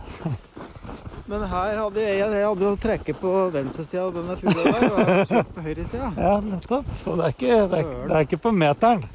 Men 1.32 1.46
her 1.48 1.78
hadde 1.80 2.02
jeg, 2.02 2.18
jeg 2.20 2.44
hadde 2.44 2.66
å 2.68 2.76
trekke 2.76 3.14
på 3.16 3.30
venstresida 3.54 4.02
av 4.04 4.12
denne 4.18 4.34
fugla 4.36 4.62
der, 4.66 4.82
og 4.84 4.98
kjørt 5.30 5.48
på 5.54 5.62
høyresida. 5.64 6.08
Ja, 6.18 6.34
nettopp. 6.44 6.84
Så 7.00 7.14
det 7.16 7.24
er 7.24 7.30
ikke, 7.32 7.54
det 7.72 7.78
er, 7.78 7.86
det 8.04 8.12
er 8.18 8.22
ikke 8.26 8.44
på 8.44 8.52
meteren. 8.52 9.00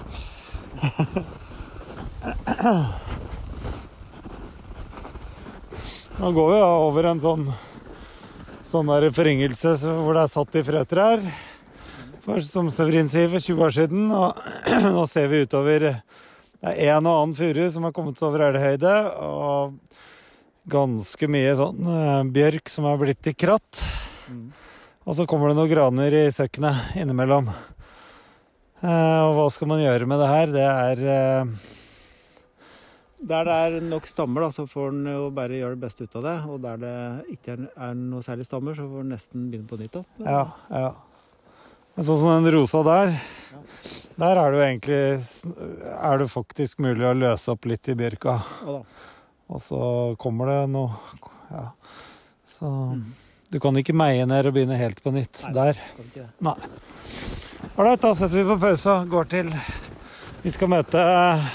Nå 6.17 6.33
går 6.33 6.49
vi 6.55 6.59
over 6.65 7.05
en 7.11 7.21
sånn 7.21 7.45
sånn 8.67 8.89
der 8.89 9.13
forringelse 9.15 9.77
hvor 9.85 10.17
det 10.17 10.23
er 10.25 10.33
satt 10.33 10.57
i 10.57 10.65
frøtrær. 10.65 11.21
Som 12.49 12.71
Severin 12.73 13.09
sier, 13.11 13.29
for 13.31 13.39
20 13.39 13.63
år 13.63 13.71
siden. 13.77 14.03
Og 14.09 14.29
nå 14.97 15.03
ser 15.07 15.27
vi 15.31 15.43
utover 15.45 15.79
Det 15.85 15.93
er 16.73 16.97
en 16.97 17.05
og 17.05 17.13
annen 17.13 17.35
furu 17.37 17.71
som 17.71 17.83
har 17.85 17.93
kommet 17.95 18.17
seg 18.17 18.27
over 18.31 18.39
elghøyde. 18.49 18.95
Og 19.21 19.61
ganske 20.67 21.29
mye 21.31 21.55
sånn 21.57 21.87
eh, 21.93 22.21
bjørk 22.35 22.71
som 22.71 22.87
er 22.89 22.99
blitt 23.01 23.23
til 23.25 23.35
kratt. 23.37 23.81
Mm. 24.27 24.51
Og 25.07 25.15
så 25.15 25.25
kommer 25.29 25.51
det 25.51 25.59
noen 25.59 25.71
graner 25.71 26.15
i 26.19 26.27
søkkenet 26.35 26.97
innimellom. 26.99 27.47
Eh, 28.83 29.21
og 29.23 29.33
hva 29.37 29.47
skal 29.53 29.71
man 29.71 29.81
gjøre 29.81 30.09
med 30.09 30.21
det 30.21 30.29
her? 30.29 30.53
Det 30.53 30.67
er 30.67 31.03
eh, 31.15 31.55
Der 33.31 33.47
det 33.47 33.57
er 33.65 33.79
nok 33.81 34.05
stammer, 34.09 34.45
da, 34.45 34.51
så 34.53 34.67
får 34.69 34.91
en 34.91 35.09
jo 35.13 35.31
bare 35.33 35.57
gjøre 35.57 35.77
det 35.77 35.85
beste 35.87 36.05
ut 36.05 36.19
av 36.19 36.27
det. 36.27 36.37
Og 36.51 36.61
der 36.65 36.83
det 36.83 36.95
ikke 37.37 37.57
er, 37.57 37.97
noe 37.97 38.25
særlig 38.25 38.45
stammer, 38.49 38.77
så 38.77 38.85
får 38.91 39.05
en 39.05 39.13
nesten 39.15 39.49
begynne 39.51 39.69
på 39.69 39.79
nytt 39.79 40.01
igjen. 40.01 40.09
Ja, 40.27 40.45
ja. 40.69 40.93
Men 41.97 42.05
Sånn 42.05 42.19
som 42.21 42.45
den 42.45 42.53
rosa 42.53 42.83
der. 42.85 43.15
Der 44.17 44.37
er 44.37 44.51
det 44.51 44.57
jo 44.57 44.65
egentlig 44.65 44.97
Er 45.97 46.19
det 46.19 46.27
faktisk 46.29 46.81
mulig 46.81 47.05
å 47.05 47.13
løse 47.17 47.53
opp 47.53 47.65
litt 47.69 47.89
i 47.89 47.95
bjørka. 47.97 48.41
Ja 48.65 48.75
da. 48.75 49.05
Og 49.47 49.63
så 49.63 49.81
kommer 50.19 50.51
det 50.51 50.59
noe 50.73 50.91
Ja. 51.47 51.69
Så 52.57 52.69
du 53.47 53.59
kan 53.63 53.77
ikke 53.79 53.95
meie 53.95 54.25
ned 54.27 54.49
og 54.49 54.55
begynne 54.57 54.75
helt 54.75 54.97
på 54.99 55.13
nytt 55.15 55.45
Nei. 55.45 55.53
der. 55.55 55.77
Nei. 56.43 56.55
Ålreit, 57.77 58.01
da 58.03 58.11
setter 58.17 58.41
vi 58.41 58.47
på 58.49 58.57
pause 58.59 58.91
og 58.91 59.13
går 59.13 59.29
til 59.31 59.51
Vi 60.43 60.51
skal 60.51 60.71
møte 60.73 60.99
eh, 60.99 61.45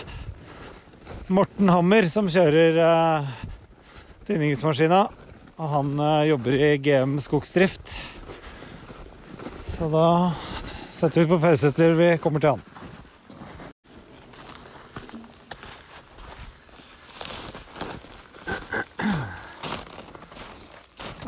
Morten 1.33 1.69
Hammer, 1.73 2.09
som 2.09 2.31
kjører 2.33 2.81
uh, 2.81 3.29
tynningsmaskina. 4.29 5.05
Og 5.61 5.71
han 5.75 5.93
uh, 6.01 6.25
jobber 6.29 6.57
i 6.59 6.73
GM 6.83 7.19
Skogsdrift. 7.23 7.95
Så 9.77 9.89
da 9.93 10.07
setter 10.93 11.23
vi 11.23 11.31
på 11.35 11.41
pause 11.43 11.73
til 11.77 11.97
vi 12.01 12.15
kommer 12.23 12.43
til 12.43 12.57
han. 12.57 12.72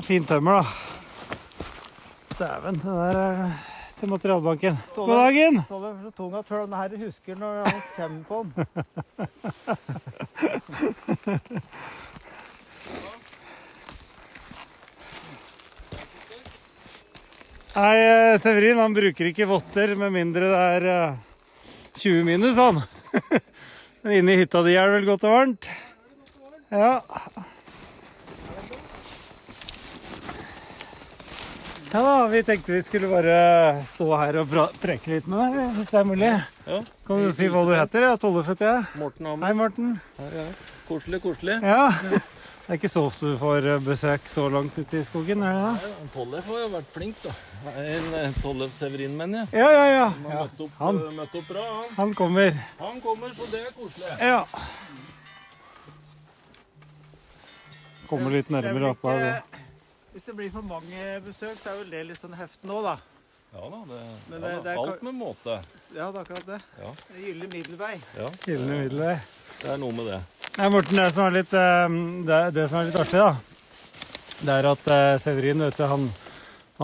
Det 0.05 0.09
fin 0.13 0.27
tømmer, 0.29 0.59
da. 0.61 0.65
Dæven, 2.37 2.77
det 2.77 2.85
der 2.85 3.17
er 3.17 3.53
til 3.97 4.09
materialbanken. 4.13 4.75
God 4.93 5.09
dagen! 5.09 5.63
Tove, 5.65 5.93
så 6.03 6.11
tung 6.13 6.35
at 6.37 6.45
den 6.53 6.75
her 6.77 6.93
husker 7.07 7.35
når 7.41 7.65
han 7.65 7.81
kommer 7.97 8.25
på 8.29 8.45
den. 8.45 8.53
Nei, 17.81 17.97
eh, 17.97 18.37
Severin 18.45 18.77
han 18.85 18.93
bruker 19.01 19.25
ikke 19.33 19.49
votter 19.49 19.97
med 19.97 20.13
mindre 20.13 20.53
det 20.53 20.61
er 20.67 20.85
eh, 20.99 21.17
20 21.97 22.29
minus, 22.29 22.61
han. 22.61 22.85
Men 24.05 24.21
inne 24.21 24.37
i 24.37 24.45
hytta 24.45 24.61
di 24.69 24.77
er 24.77 24.85
det 24.85 25.01
vel 25.01 25.09
godt 25.15 25.25
og 25.25 25.37
varmt? 25.39 25.65
Ja. 26.69 27.01
Ja 31.95 32.03
da, 32.03 32.27
vi 32.27 32.43
tenkte 32.43 32.73
vi 32.73 32.83
skulle 32.83 33.07
bare 33.07 33.85
stå 33.87 34.09
her 34.19 34.41
og 34.41 34.51
preke 34.83 35.13
litt 35.13 35.29
med 35.31 35.39
deg, 35.55 35.77
hvis 35.77 35.93
det 35.95 35.99
er 36.01 36.07
mulig. 36.09 36.31
Ja. 36.67 36.79
Kan 37.07 37.21
du 37.23 37.29
si 37.37 37.47
hva 37.53 37.63
du 37.69 37.71
heter? 37.71 38.07
Ja, 38.09 38.17
Tollef 38.19 38.49
heter 38.51 38.67
jeg. 38.67 38.89
Morten 38.99 39.29
Hammer. 39.31 39.47
Hei, 39.47 39.55
Morten. 39.61 39.93
Ja, 40.19 40.31
ja. 40.41 40.47
Koselig, 40.89 41.21
koselig. 41.23 41.61
Ja. 41.63 41.85
Det 42.11 42.73
er 42.73 42.81
ikke 42.81 42.91
så 42.91 43.05
ofte 43.07 43.31
du 43.31 43.39
får 43.39 43.71
besøk 43.87 44.27
så 44.33 44.49
langt 44.51 44.75
ute 44.75 44.99
i 44.99 45.05
skogen, 45.07 45.47
er 45.47 45.55
det 45.55 45.63
da? 45.63 45.73
Nei, 45.79 46.11
Tollef 46.17 46.51
har 46.51 46.61
jo 46.65 46.69
vært 46.75 46.93
flink, 46.97 47.23
da. 47.23 47.79
En 47.87 48.39
Tollef 48.43 48.75
Severin, 48.75 49.15
mener 49.23 49.45
jeg. 49.45 49.63
Ja, 49.63 49.71
ja, 49.71 49.87
ja. 49.93 50.11
Han 50.19 50.31
har 50.35 50.43
møtt, 50.49 50.67
opp, 50.67 50.77
han. 50.83 50.99
eh, 50.99 51.17
møtt 51.21 51.41
opp 51.45 51.51
bra, 51.55 51.71
han. 51.79 51.91
Han 52.03 52.19
kommer. 52.25 52.63
Han 52.83 53.03
kommer, 53.07 53.39
så 53.39 53.53
det 53.55 53.63
er 53.69 53.75
koselig. 53.79 54.17
Ja. 54.19 54.43
Kommer 58.11 58.35
litt 58.35 58.51
nærmere 58.51 58.97
opp 58.97 59.13
det. 59.13 59.54
Hvis 60.15 60.29
det 60.29 60.33
blir 60.39 60.51
for 60.55 60.63
mange 60.63 61.05
besøk, 61.25 61.57
så 61.59 61.73
er 61.73 61.81
jo 61.81 61.85
det 61.91 62.01
litt 62.07 62.21
sånn 62.21 62.37
heftig 62.39 62.69
nå, 62.71 62.77
da. 62.85 62.93
Ja 63.51 63.65
da, 63.67 63.81
det, 63.89 63.97
Men 64.31 64.45
ja, 64.45 64.53
da. 64.53 64.61
det 64.63 64.71
er 64.71 64.79
alt 64.85 65.03
med 65.03 65.17
måte. 65.19 65.57
Ja, 65.91 66.07
det 66.15 66.21
er 66.21 66.21
akkurat 66.21 66.47
det. 66.53 66.59
Ja. 66.79 66.93
En 67.11 67.25
Gyllen 67.25 67.51
middelvei. 67.51 67.97
Ja, 68.15 68.29
Gylne 68.47 68.77
middelvei. 68.85 69.17
det 69.59 69.73
er 69.73 69.81
noe 69.83 69.97
med 69.97 70.07
det. 70.13 70.21
Nei, 70.55 70.69
Morten, 70.71 71.01
det 71.03 71.09
som 71.17 71.27
er 71.27 71.35
litt, 71.35 71.57
eh, 71.59 71.97
det, 72.31 72.41
det 72.55 72.69
som 72.71 72.79
er 72.79 72.87
litt 72.93 73.01
artig, 73.03 73.25
da, 73.25 74.39
det 74.45 74.55
er 74.61 74.71
at 74.71 74.89
eh, 74.95 75.11
Severin, 75.25 75.67
vet 75.67 75.83
du, 75.83 75.85
han 75.97 76.07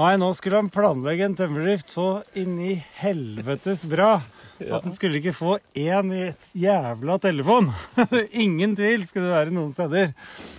Nei, 0.00 0.12
nå 0.22 0.28
skulle 0.38 0.58
han 0.58 0.70
planlegge 0.70 1.24
en 1.26 1.38
tømmerdrift 1.38 1.90
så 1.90 2.08
inn 2.38 2.58
i 2.62 2.76
helvetes 2.98 3.82
bra 3.90 4.12
at 4.60 4.84
han 4.84 4.94
skulle 4.94 5.18
ikke 5.18 5.34
få 5.34 5.56
én 5.78 6.12
i 6.14 6.20
et 6.28 6.48
jævla 6.54 7.16
telefon. 7.22 7.70
Ingen 8.44 8.76
tvil 8.78 9.06
skulle 9.08 9.26
det 9.26 9.34
være 9.34 9.54
noen 9.54 9.72
steder. 9.74 10.12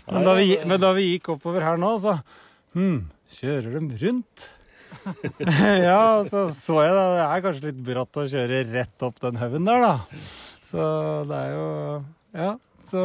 Men 0.10 0.28
da 0.28 0.36
vi, 0.40 0.50
men 0.68 0.82
da 0.84 0.92
vi 0.98 1.14
gikk 1.14 1.32
oppover 1.36 1.64
her 1.64 1.80
nå, 1.80 1.94
så 2.04 2.18
Hm, 2.72 3.06
kjører 3.36 3.80
de 3.80 4.02
rundt? 4.06 4.50
ja, 5.88 6.24
så 6.30 6.48
så 6.56 6.82
jeg 6.84 6.96
da. 6.96 7.06
Det 7.16 7.24
er 7.26 7.46
kanskje 7.46 7.70
litt 7.70 7.80
bratt 7.88 8.20
å 8.20 8.28
kjøre 8.32 8.66
rett 8.72 9.08
opp 9.08 9.22
den 9.24 9.40
haugen 9.42 9.68
der, 9.68 9.84
da. 9.84 10.22
Så 10.72 10.84
det 11.28 11.40
er 11.48 11.56
jo 11.58 11.72
Ja, 12.38 12.52
så 12.88 13.02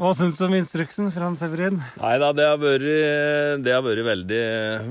Hva 0.00 0.10
syns 0.16 0.38
du 0.40 0.44
om 0.46 0.54
instruksen 0.56 1.10
fra 1.14 1.28
Severin? 1.38 1.78
Nei 2.00 2.14
da, 2.22 2.30
det 2.34 2.46
har 2.48 2.58
vært 2.62 4.02
veldig, 4.06 4.44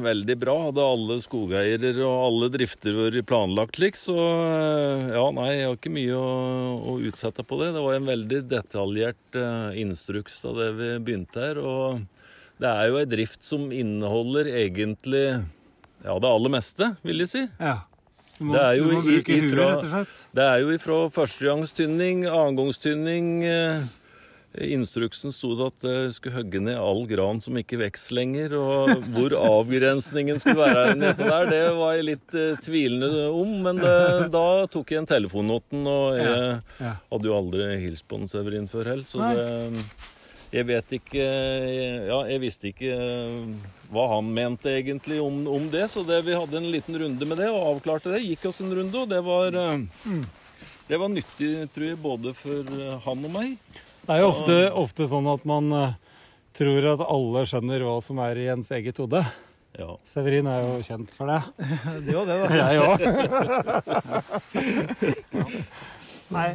veldig 0.06 0.38
bra. 0.40 0.56
Hadde 0.68 0.86
alle 0.86 1.18
skogeiere 1.24 1.92
og 1.98 2.16
alle 2.28 2.50
drifter 2.54 2.96
vært 2.96 3.28
planlagt 3.28 3.80
slik, 3.80 4.00
så 4.00 4.16
ja, 4.16 5.26
nei, 5.36 5.50
jeg 5.56 5.66
har 5.66 5.80
ikke 5.80 5.96
mye 5.96 6.20
å, 6.20 6.30
å 6.94 6.96
utsette 7.10 7.48
på 7.48 7.60
det. 7.64 7.74
Det 7.76 7.84
var 7.84 7.98
en 7.98 8.12
veldig 8.12 8.44
detaljert 8.52 9.40
uh, 9.40 9.76
instruks 9.82 10.40
da 10.46 10.56
det 10.62 10.72
vi 10.78 10.94
begynte 11.10 11.48
her. 11.48 11.64
Og 11.64 12.06
det 12.60 12.68
er 12.72 12.90
jo 12.92 12.98
ei 13.00 13.06
drift 13.08 13.44
som 13.46 13.70
inneholder 13.72 14.50
egentlig 14.52 15.26
ja, 16.04 16.16
det 16.20 16.28
aller 16.32 16.52
meste, 16.54 16.94
vil 17.04 17.24
jeg 17.26 17.32
si. 17.32 17.46
Ja. 17.60 17.78
Du 18.40 18.46
må, 18.48 18.54
Det 18.56 18.62
er 18.64 18.76
jo 18.80 18.84
du 18.88 18.92
må 18.98 19.02
bruke 19.04 19.36
huet, 19.36 19.56
rett 19.60 19.82
og 19.84 19.90
slett. 19.94 20.20
Det 20.36 20.44
er 20.48 20.60
jo 20.64 20.70
ifra 20.76 20.98
førstegangstynning, 21.12 22.22
annengangstynning 22.30 23.32
eh, 23.48 23.82
I 24.64 24.70
instruksen 24.78 25.34
sto 25.36 25.52
det 25.60 25.66
at 25.74 25.84
jeg 25.90 26.14
skulle 26.16 26.38
hogge 26.38 26.62
ned 26.64 26.80
all 26.80 27.04
gran 27.10 27.42
som 27.44 27.60
ikke 27.60 27.78
vokser 27.84 28.16
lenger. 28.18 28.56
Og 28.58 28.94
hvor 29.14 29.36
avgrensningen 29.40 30.40
skulle 30.42 30.64
være 30.72 30.96
nede 30.98 31.20
der, 31.20 31.50
det 31.52 31.62
var 31.78 31.98
jeg 32.00 32.08
litt 32.14 32.34
eh, 32.40 32.56
tvilende 32.64 33.26
om. 33.30 33.52
Men 33.68 33.84
det, 33.84 33.94
da 34.34 34.46
tok 34.72 34.96
jeg 34.96 35.04
en 35.04 35.12
telefonnoten, 35.12 35.84
og 35.88 36.16
jeg 36.18 36.32
Ja, 36.32 36.56
ja. 36.80 36.94
hadde 37.12 37.30
jo 37.30 37.36
aldri 37.42 37.68
hilst 37.84 38.08
på 38.10 38.20
den 38.24 38.32
Severin 38.32 38.72
før 38.72 38.94
heller. 38.96 39.06
Så 39.08 39.20
Nei. 39.22 39.34
det, 39.36 39.84
jeg 40.50 40.66
vet 40.70 40.94
ikke 40.98 41.26
Ja, 42.10 42.20
jeg 42.30 42.42
visste 42.42 42.72
ikke 42.72 42.94
eh, 42.96 43.44
hva 43.90 44.06
han 44.12 44.28
mente 44.34 44.70
egentlig 44.70 45.18
om, 45.22 45.42
om 45.50 45.66
det, 45.74 45.88
så 45.90 46.04
det, 46.06 46.20
vi 46.28 46.36
hadde 46.38 46.60
en 46.60 46.70
liten 46.70 46.98
runde 47.02 47.26
med 47.26 47.40
det 47.42 47.48
og 47.50 47.64
avklarte 47.72 48.12
det. 48.14 48.20
Gikk 48.22 48.44
oss 48.52 48.60
en 48.62 48.70
runde, 48.78 48.94
og 49.02 49.10
det 49.10 49.22
var 49.26 49.56
eh, 49.58 49.80
Det 50.90 51.00
var 51.02 51.10
nyttig, 51.10 51.50
tror 51.74 51.88
jeg, 51.88 51.98
både 52.02 52.34
for 52.38 52.70
eh, 52.78 52.96
han 53.06 53.26
og 53.26 53.34
meg. 53.34 53.58
Det 54.06 54.14
er 54.14 54.22
jo 54.22 54.30
ofte, 54.30 54.58
ofte 54.78 55.10
sånn 55.10 55.30
at 55.30 55.46
man 55.50 55.74
tror 56.58 56.86
at 56.94 57.02
alle 57.06 57.46
skjønner 57.50 57.86
hva 57.86 57.98
som 58.02 58.22
er 58.26 58.42
i 58.42 58.50
ens 58.54 58.70
eget 58.78 58.98
hode. 59.02 59.22
Ja. 59.78 59.94
Severin 60.08 60.48
er 60.50 60.64
jo 60.66 60.80
kjent 60.84 61.12
for 61.16 61.30
det. 61.30 61.42
Det 62.06 62.16
var 62.18 62.26
det, 62.30 62.36
da. 62.42 62.48
Jeg 62.62 62.78
òg. 62.84 63.00
Nei. 66.36 66.50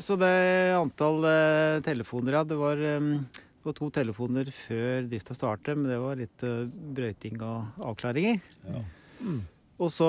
Så 0.00 0.16
det 0.20 0.32
antall 0.76 1.24
eh, 1.28 1.80
telefoner, 1.84 2.38
ja. 2.40 2.44
Det 2.48 2.56
var, 2.58 2.76
eh, 2.80 3.00
det 3.00 3.66
var 3.68 3.76
to 3.78 3.90
telefoner 3.94 4.48
før 4.64 5.08
drifta 5.10 5.36
startet, 5.36 5.76
men 5.78 5.90
det 5.92 5.98
var 6.02 6.16
litt 6.20 6.46
eh, 6.48 6.64
brøyting 6.96 7.40
og 7.44 7.82
avklaringer. 7.92 8.40
Ja. 8.68 8.84
Og 9.82 9.90
så 9.90 10.06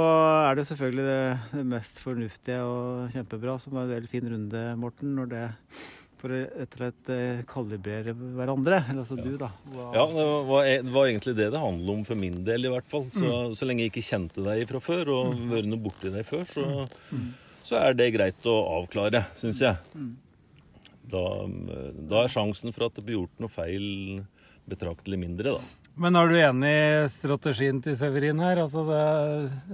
er 0.52 0.56
det 0.60 0.67
selvfølgelig 0.69 1.04
det, 1.08 1.19
det 1.56 1.65
mest 1.65 2.00
fornuftige 2.04 2.62
og 2.67 3.12
kjempebra, 3.13 3.58
som 3.62 3.74
var 3.78 3.88
en 3.88 3.93
veldig 3.96 4.10
fin 4.12 4.28
runde, 4.30 4.63
Morten, 4.78 5.15
når 5.17 5.30
det 5.34 5.43
for 6.24 6.32
å 6.32 6.38
rett 6.39 6.72
og 6.72 6.78
slett 6.80 7.10
eh, 7.12 7.39
kalibrere 7.50 8.13
hverandre. 8.15 8.78
Eller 8.88 9.02
altså 9.04 9.17
du, 9.19 9.34
da. 9.41 9.50
Hva- 9.74 9.89
Ja, 9.98 10.06
det 10.08 10.26
var, 10.48 10.67
det 10.86 10.93
var 10.96 11.10
egentlig 11.10 11.34
det 11.36 11.50
det 11.52 11.60
handlet 11.60 11.93
om 11.98 12.04
for 12.08 12.15
min 12.22 12.38
del, 12.48 12.69
i 12.69 12.72
hvert 12.72 12.88
fall. 12.88 13.10
Så, 13.12 13.26
Mm. 13.28 13.56
så 13.60 13.67
lenge 13.67 13.84
jeg 13.84 13.91
ikke 13.91 14.06
kjente 14.08 14.46
deg 14.46 14.63
fra 14.69 14.80
før, 14.86 15.12
og 15.17 15.41
vært 15.52 15.67
noe 15.67 15.84
borti 15.84 16.13
deg 16.13 16.24
før, 16.30 16.46
så, 16.48 16.67
så 17.63 17.80
er 17.80 17.97
det 17.97 18.12
greit 18.15 18.47
å 18.49 18.56
avklare, 18.80 19.23
syns 19.39 19.62
jeg. 19.63 19.80
Da, 21.13 21.23
da 22.10 22.23
er 22.23 22.32
sjansen 22.32 22.76
for 22.76 22.88
at 22.88 22.97
det 22.97 23.06
blir 23.08 23.21
gjort 23.21 23.43
noe 23.43 23.52
feil 23.52 23.88
betraktelig 24.69 25.19
mindre, 25.19 25.58
da. 25.58 25.80
Men 25.99 26.17
er 26.17 26.32
du 26.32 26.38
enig 26.39 26.71
i 26.73 27.10
strategien 27.12 27.82
til 27.84 27.95
Severin 27.99 28.39
her? 28.41 28.63
Altså 28.63 28.86
det, 28.88 29.02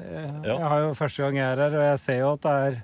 jeg, 0.01 0.31
jeg 0.49 0.71
har 0.73 0.81
jo 0.83 0.95
første 0.97 1.23
gang 1.23 1.37
jeg 1.39 1.47
er 1.53 1.61
her, 1.63 1.77
og 1.77 1.85
jeg 1.85 2.01
ser 2.03 2.17
jo 2.19 2.31
at 2.33 2.43
det 2.43 2.55
er 2.65 2.79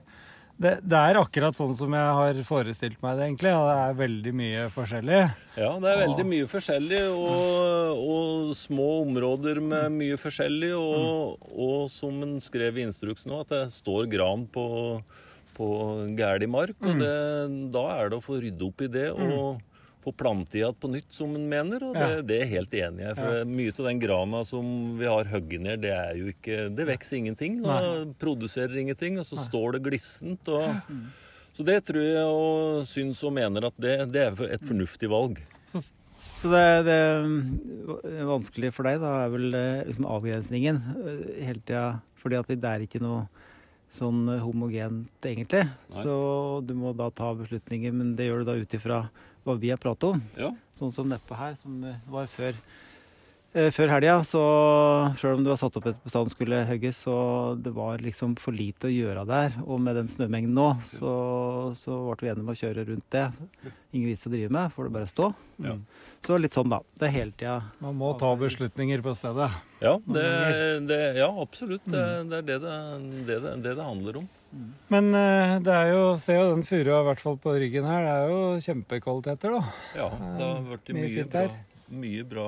det, 0.55 0.71
det 0.87 0.99
er 0.99 1.17
akkurat 1.19 1.57
sånn 1.57 1.73
som 1.75 1.91
jeg 1.95 2.15
har 2.19 2.37
forestilt 2.47 3.01
meg 3.03 3.17
det, 3.17 3.27
egentlig. 3.27 3.51
Og 3.51 3.65
det 3.67 3.75
er 3.81 3.97
veldig 3.99 4.33
mye 4.39 4.63
forskjellig. 4.71 5.19
Ja, 5.59 5.71
det 5.83 5.91
er 5.91 6.01
veldig 6.05 6.25
mye 6.29 6.47
forskjellig, 6.51 7.01
og, 7.11 8.01
og 8.15 8.55
små 8.55 8.87
områder 9.01 9.59
med 9.63 9.97
mye 9.97 10.19
forskjellig. 10.21 10.71
Og, 10.79 11.45
og 11.51 11.85
som 11.91 12.23
en 12.23 12.37
skrev 12.43 12.79
i 12.79 12.87
instruksen 12.87 13.33
nå, 13.33 13.43
at 13.43 13.51
det 13.51 13.63
står 13.75 14.07
gran 14.11 14.47
på, 14.47 14.65
på 15.59 15.69
gæli 16.15 16.49
mark. 16.51 16.79
Og 16.81 17.03
det, 17.03 17.15
da 17.75 17.87
er 17.97 18.13
det 18.13 18.21
å 18.21 18.25
få 18.25 18.39
rydde 18.39 18.69
opp 18.69 18.85
i 18.87 18.91
det 18.95 19.09
og 19.11 19.63
få 20.05 20.13
plante 20.15 20.59
igjen 20.61 20.77
på 20.79 20.91
nytt, 20.93 21.09
som 21.13 21.33
en 21.35 21.47
mener. 21.49 21.83
Og 21.89 21.97
det, 21.97 22.07
Ja. 22.13 22.21
det 22.29 22.39
er 22.43 22.51
helt 22.53 22.73
enig 22.77 23.03
i. 23.09 23.13
For 23.17 23.45
mye 23.49 23.73
av 23.73 23.85
den 23.89 23.99
grana 24.05 24.43
som 24.45 24.69
vi 24.99 25.09
har 25.09 25.25
hogd 25.33 25.57
ned, 25.65 25.81
det 25.83 25.91
er 25.95 26.15
jo 26.19 26.29
ikke 26.31 26.69
Det 26.75 26.87
vokser 26.87 27.17
ingenting 27.19 27.59
og 27.65 28.13
produserer 28.21 28.77
ingenting, 28.85 29.19
og 29.19 29.25
så 29.25 29.41
står 29.41 29.73
det 29.79 29.83
glissent. 29.89 30.47
og 30.47 30.75
så 31.55 31.63
det 31.63 31.77
tror 31.87 32.03
jeg 32.03 32.25
og 32.27 32.85
syns 32.89 33.23
og 33.23 33.31
mener 33.33 33.65
at 33.69 33.73
det, 33.79 34.11
det 34.11 34.23
er 34.27 34.41
et 34.53 34.65
fornuftig 34.67 35.07
valg. 35.09 35.39
Så 36.41 36.51
det, 36.51 36.65
det 36.85 36.95
er 36.99 38.27
vanskelig 38.27 38.69
for 38.75 38.85
deg, 38.85 38.99
da, 39.01 39.11
er 39.23 39.31
vel 39.33 39.55
eh, 39.55 39.85
liksom 39.87 40.05
avgrensningen 40.05 40.81
eh, 40.99 41.21
hele 41.47 41.61
tida. 41.63 41.85
Fordi 42.21 42.37
at 42.37 42.51
det 42.51 42.69
er 42.69 42.83
ikke 42.85 42.99
noe 43.01 43.23
sånn 43.95 44.27
homogent, 44.43 45.07
egentlig. 45.23 45.63
Nei. 45.63 46.03
Så 46.03 46.59
du 46.67 46.73
må 46.77 46.91
da 46.97 47.07
ta 47.15 47.31
beslutninger, 47.39 47.93
men 47.95 48.15
det 48.19 48.27
gjør 48.27 48.43
du 48.43 48.49
da 48.51 48.57
ut 48.59 48.75
ifra 48.77 48.99
hva 49.45 49.59
vi 49.61 49.69
har 49.73 49.81
pratet 49.81 50.09
om. 50.15 50.23
Ja. 50.39 50.49
Sånn 50.75 50.93
som 50.95 51.07
nedpå 51.11 51.37
her, 51.37 51.53
som 51.59 51.77
eh, 51.85 52.01
var 52.09 52.27
før, 52.31 52.57
eh, 53.53 53.69
før 53.73 53.93
helga. 53.93 54.17
Så 54.25 54.41
sjøl 55.19 55.37
om 55.37 55.45
det 55.45 55.51
var 55.53 55.59
satt 55.61 55.77
opp 55.79 55.89
et 55.91 56.01
bestand 56.05 56.33
skulle 56.33 56.63
hogges, 56.67 57.03
så 57.05 57.17
det 57.61 57.73
var 57.75 58.01
liksom 58.03 58.33
for 58.41 58.57
lite 58.57 58.89
å 58.89 58.93
gjøre 58.93 59.25
der. 59.29 59.59
Og 59.65 59.81
med 59.85 59.99
den 59.99 60.09
snømengden 60.11 60.55
nå, 60.57 60.67
så, 60.87 61.13
så 61.77 61.99
ble 62.09 62.25
vi 62.25 62.31
enige 62.33 62.45
om 62.47 62.53
å 62.55 62.57
kjøre 62.57 62.87
rundt 62.89 63.07
det. 63.13 63.27
Ingen 63.93 64.09
vits 64.11 64.27
å 64.27 64.33
drive 64.33 64.53
med, 64.57 64.73
får 64.75 64.89
det 64.89 64.95
bare 64.97 65.11
stå. 65.13 65.29
Ja. 65.63 65.75
Så 66.25 66.39
litt 66.41 66.57
sånn, 66.57 66.71
da. 66.73 66.81
Det 66.97 67.05
er 67.05 67.13
hele 67.13 67.35
tida 67.37 67.59
Man 67.85 67.99
må 67.99 68.15
ta 68.17 68.31
beslutninger 68.39 69.03
på 69.05 69.13
stedet. 69.13 69.51
Ja, 69.83 69.99
det, 70.09 70.25
det, 70.89 70.97
ja 71.21 71.29
absolutt. 71.29 71.85
Det, 71.85 72.01
det 72.31 72.41
er 72.41 72.49
det 72.49 72.57
det, 72.65 72.73
det, 73.29 73.37
det, 73.45 73.55
det 73.61 73.75
det 73.77 73.85
handler 73.85 74.23
om. 74.23 74.27
Men 74.93 75.09
eh, 75.17 75.55
det 75.65 75.73
er 75.73 75.89
jo, 75.91 76.03
se 76.21 76.37
jo 76.37 76.45
den 76.53 76.63
furua, 76.63 77.01
i 77.01 77.07
hvert 77.09 77.23
fall 77.23 77.37
på 77.41 77.55
ryggen 77.57 77.87
her, 77.89 78.05
det 78.05 78.13
er 78.13 78.31
jo 78.31 78.41
kjempekvaliteter, 78.63 79.57
da. 79.57 79.73
Ja, 79.97 80.07
det 80.37 80.47
har 80.47 80.63
vært 80.69 80.93
Mye 80.95 81.09
mye, 81.09 81.25
bra, 81.33 81.43
mye 82.05 82.27
bra 82.29 82.47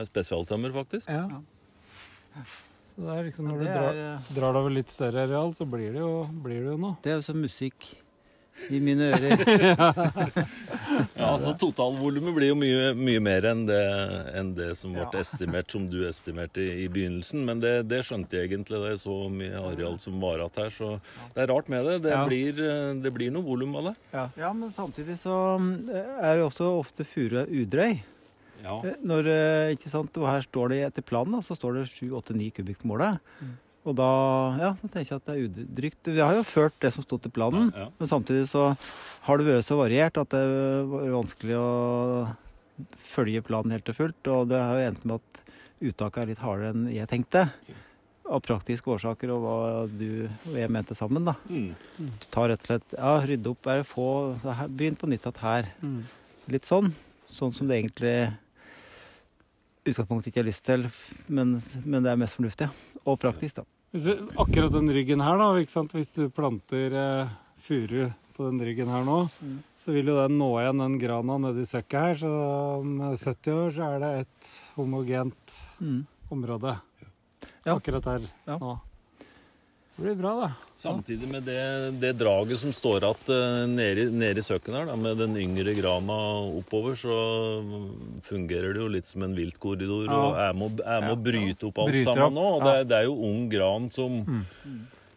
med 0.00 0.10
spesialtømmer, 0.10 0.74
faktisk. 0.74 1.10
Ja. 1.12 1.42
Så 2.90 3.04
det 3.06 3.14
er 3.14 3.26
liksom 3.28 3.50
når 3.50 3.62
du 3.62 3.66
drar, 3.68 3.90
er, 3.92 4.00
eh, 4.16 4.30
drar 4.36 4.56
det 4.56 4.62
over 4.64 4.74
litt 4.74 4.94
større 4.94 5.26
areal, 5.28 5.54
så 5.54 5.66
blir 5.70 5.94
det 5.94 6.02
jo, 6.02 6.14
blir 6.44 6.64
det 6.64 6.72
jo 6.72 6.78
noe. 6.80 6.98
det 7.04 7.14
er 7.14 7.20
jo 7.20 7.26
som 7.30 7.38
musikk 7.40 7.92
i 8.68 8.80
mine 8.84 9.10
ører. 9.14 10.46
Ja, 11.14 11.28
altså 11.36 11.52
Totalvolumet 11.58 12.34
blir 12.34 12.50
jo 12.50 12.56
mye, 12.58 12.90
mye 12.98 13.20
mer 13.22 13.44
enn 13.50 13.62
det, 13.68 13.78
enn 14.36 14.50
det 14.56 14.70
som 14.78 14.92
ble 14.94 15.04
Ja. 15.06 15.20
estimert, 15.20 15.70
som 15.70 15.84
du 15.90 16.00
estimerte 16.08 16.60
i, 16.64 16.84
i 16.84 16.88
begynnelsen. 16.92 17.44
Men 17.46 17.60
det, 17.62 17.72
det 17.88 18.00
skjønte 18.06 18.36
jeg 18.36 18.50
egentlig 18.50 18.80
da 18.82 18.90
jeg 18.90 19.00
så 19.04 19.14
mye 19.32 19.60
areal 19.70 19.96
som 20.02 20.18
var 20.22 20.40
igjen 20.42 20.58
her. 20.58 20.70
Så 20.74 20.90
det 21.36 21.44
er 21.44 21.50
rart 21.52 21.70
med 21.72 21.86
det. 21.86 21.96
Det, 22.08 22.10
Ja. 22.14 22.24
blir, 22.26 22.58
eh, 22.58 22.92
det 23.04 23.12
blir 23.14 23.30
noe 23.34 23.46
volum 23.46 23.76
av 23.80 23.90
det. 23.90 23.94
Ja, 24.40 24.52
men 24.52 24.70
samtidig 24.74 25.16
så 25.22 25.36
eh, 25.92 26.12
er 26.26 26.40
det 26.40 26.46
også 26.48 26.68
ofte 26.80 27.06
furu 27.06 27.44
udrøy. 27.46 28.00
Ja. 28.64 28.80
Eh, 28.84 28.98
Når, 29.06 29.30
ikke 29.78 29.88
sant, 29.92 30.16
og 30.20 30.26
her 30.28 30.42
står 30.44 30.74
det 30.74 30.82
etter 30.90 31.06
planen, 31.06 31.40
så 31.46 31.56
står 31.56 31.78
det 31.80 31.86
7-8-9 31.94 32.50
kubikk 32.58 32.82
på 32.82 32.90
målet. 32.92 33.20
Og 33.88 33.94
da, 33.96 34.06
ja, 34.60 34.70
da 34.76 34.88
tenker 34.92 35.08
jeg 35.14 35.20
at 35.22 35.28
det 35.30 35.34
er 35.36 35.46
udrygt. 35.48 36.10
Vi 36.12 36.20
har 36.20 36.34
jo 36.36 36.42
ført 36.44 36.74
det 36.84 36.90
som 36.92 37.04
sto 37.06 37.16
til 37.18 37.32
planen, 37.32 37.70
Ja, 37.72 37.86
ja. 37.86 37.92
men 37.98 38.10
samtidig 38.10 38.48
så 38.50 38.66
har 39.24 39.40
det 39.40 39.46
vært 39.46 39.64
så 39.64 39.78
variert 39.80 40.18
at 40.20 40.34
det 40.34 40.42
var 40.90 41.06
vanskelig 41.14 41.56
å 41.56 41.68
følge 43.10 43.42
planen 43.44 43.72
helt 43.74 43.88
og 43.88 43.96
fullt. 43.96 44.30
Og 44.32 44.50
det 44.52 44.60
har 44.60 44.76
jo 44.76 44.88
endt 44.90 45.06
med 45.08 45.20
at 45.20 45.40
uttaket 45.80 46.22
er 46.22 46.28
litt 46.34 46.42
hardere 46.44 46.74
enn 46.74 46.90
jeg 46.92 47.08
tenkte. 47.08 47.46
Av 48.30 48.42
praktiske 48.44 48.92
årsaker 48.92 49.32
og 49.34 49.40
hva 49.42 49.56
du 49.90 50.28
og 50.28 50.54
jeg 50.60 50.70
mente 50.70 50.94
sammen, 50.94 51.24
da. 51.26 51.34
Mm. 51.50 51.72
Ta 52.30 52.44
rett 52.52 52.60
og 52.62 52.68
slett 52.68 52.94
Ja, 52.94 53.16
rydde 53.26 53.50
opp, 53.50 53.62
bare 53.64 53.82
få 53.88 54.06
Begynn 54.70 55.00
på 55.00 55.08
nytt 55.10 55.24
igjen 55.24 55.40
her. 55.42 55.72
Litt 56.52 56.68
sånn. 56.68 56.92
Sånn 57.32 57.56
som 57.56 57.66
det 57.70 57.80
egentlig 57.80 58.14
utgangspunktet 59.92 60.30
ikke 60.32 60.42
har 60.42 60.48
lyst 60.48 60.64
til, 60.66 60.86
men, 61.28 61.56
men 61.84 62.02
det 62.06 62.10
er 62.12 62.18
mest 62.20 62.36
fornuftig. 62.38 62.68
Og 63.06 63.18
praktisk, 63.22 63.60
da. 63.60 63.64
Du, 63.92 64.10
akkurat 64.38 64.72
den 64.72 64.90
ryggen 64.94 65.20
her, 65.24 65.38
da, 65.40 65.50
hvis 65.96 66.12
du 66.14 66.28
planter 66.30 66.94
eh, 66.94 67.32
furu 67.60 68.10
på 68.36 68.46
den 68.48 68.60
ryggen 68.64 68.88
her 68.88 69.02
nå, 69.04 69.16
Mm. 69.42 69.56
så 69.76 69.92
vil 69.92 70.06
jo 70.08 70.14
den 70.16 70.38
nå 70.38 70.46
igjen 70.60 70.78
den 70.80 70.94
grana 71.02 71.36
nedi 71.42 71.64
søkket 71.68 72.00
her. 72.00 72.14
Så 72.22 72.30
om 72.80 72.94
70 73.10 73.52
år 73.52 73.74
så 73.76 73.88
er 73.96 73.98
det 74.04 74.12
et 74.22 74.52
homogent 74.76 75.56
område. 76.30 76.76
Ja. 77.66 77.74
Akkurat 77.76 78.04
her 78.08 78.20
Ja. 78.46 78.56
nå. 78.58 78.78
Det 79.96 80.04
blir 80.06 80.14
bra, 80.16 80.30
da. 80.40 80.50
Samtidig 80.80 81.28
med 81.28 81.42
det, 81.44 81.60
det 82.00 82.14
draget 82.16 82.56
som 82.62 82.70
står 82.72 83.04
igjen 83.04 83.74
nede, 83.76 84.06
i- 84.06 84.12
nede 84.22 84.40
i 84.40 84.44
søkken 84.46 84.72
her, 84.78 84.86
da, 84.88 84.94
med 84.96 85.18
den 85.20 85.34
yngre 85.36 85.74
grana 85.76 86.16
oppover, 86.56 86.94
så 86.96 87.16
fungerer 88.24 88.72
det 88.72 88.80
jo 88.80 88.88
litt 88.88 89.04
som 89.10 89.26
en 89.26 89.34
viltkorridor. 89.36 90.06
Ja. 90.08 90.16
Og 90.16 90.38
jeg 90.40 90.56
må, 90.56 90.70
jeg 90.80 91.04
må 91.04 91.12
ja. 91.12 91.20
bryte 91.26 91.68
opp 91.68 91.82
alt 91.84 91.92
Bryter 91.92 92.08
sammen 92.14 92.24
opp, 92.30 92.38
nå. 92.38 92.46
Og 92.56 92.64
det, 92.64 92.88
det 92.88 92.96
er 92.96 93.04
jo 93.10 93.18
ung 93.28 93.44
gran 93.52 93.90
som 93.92 94.22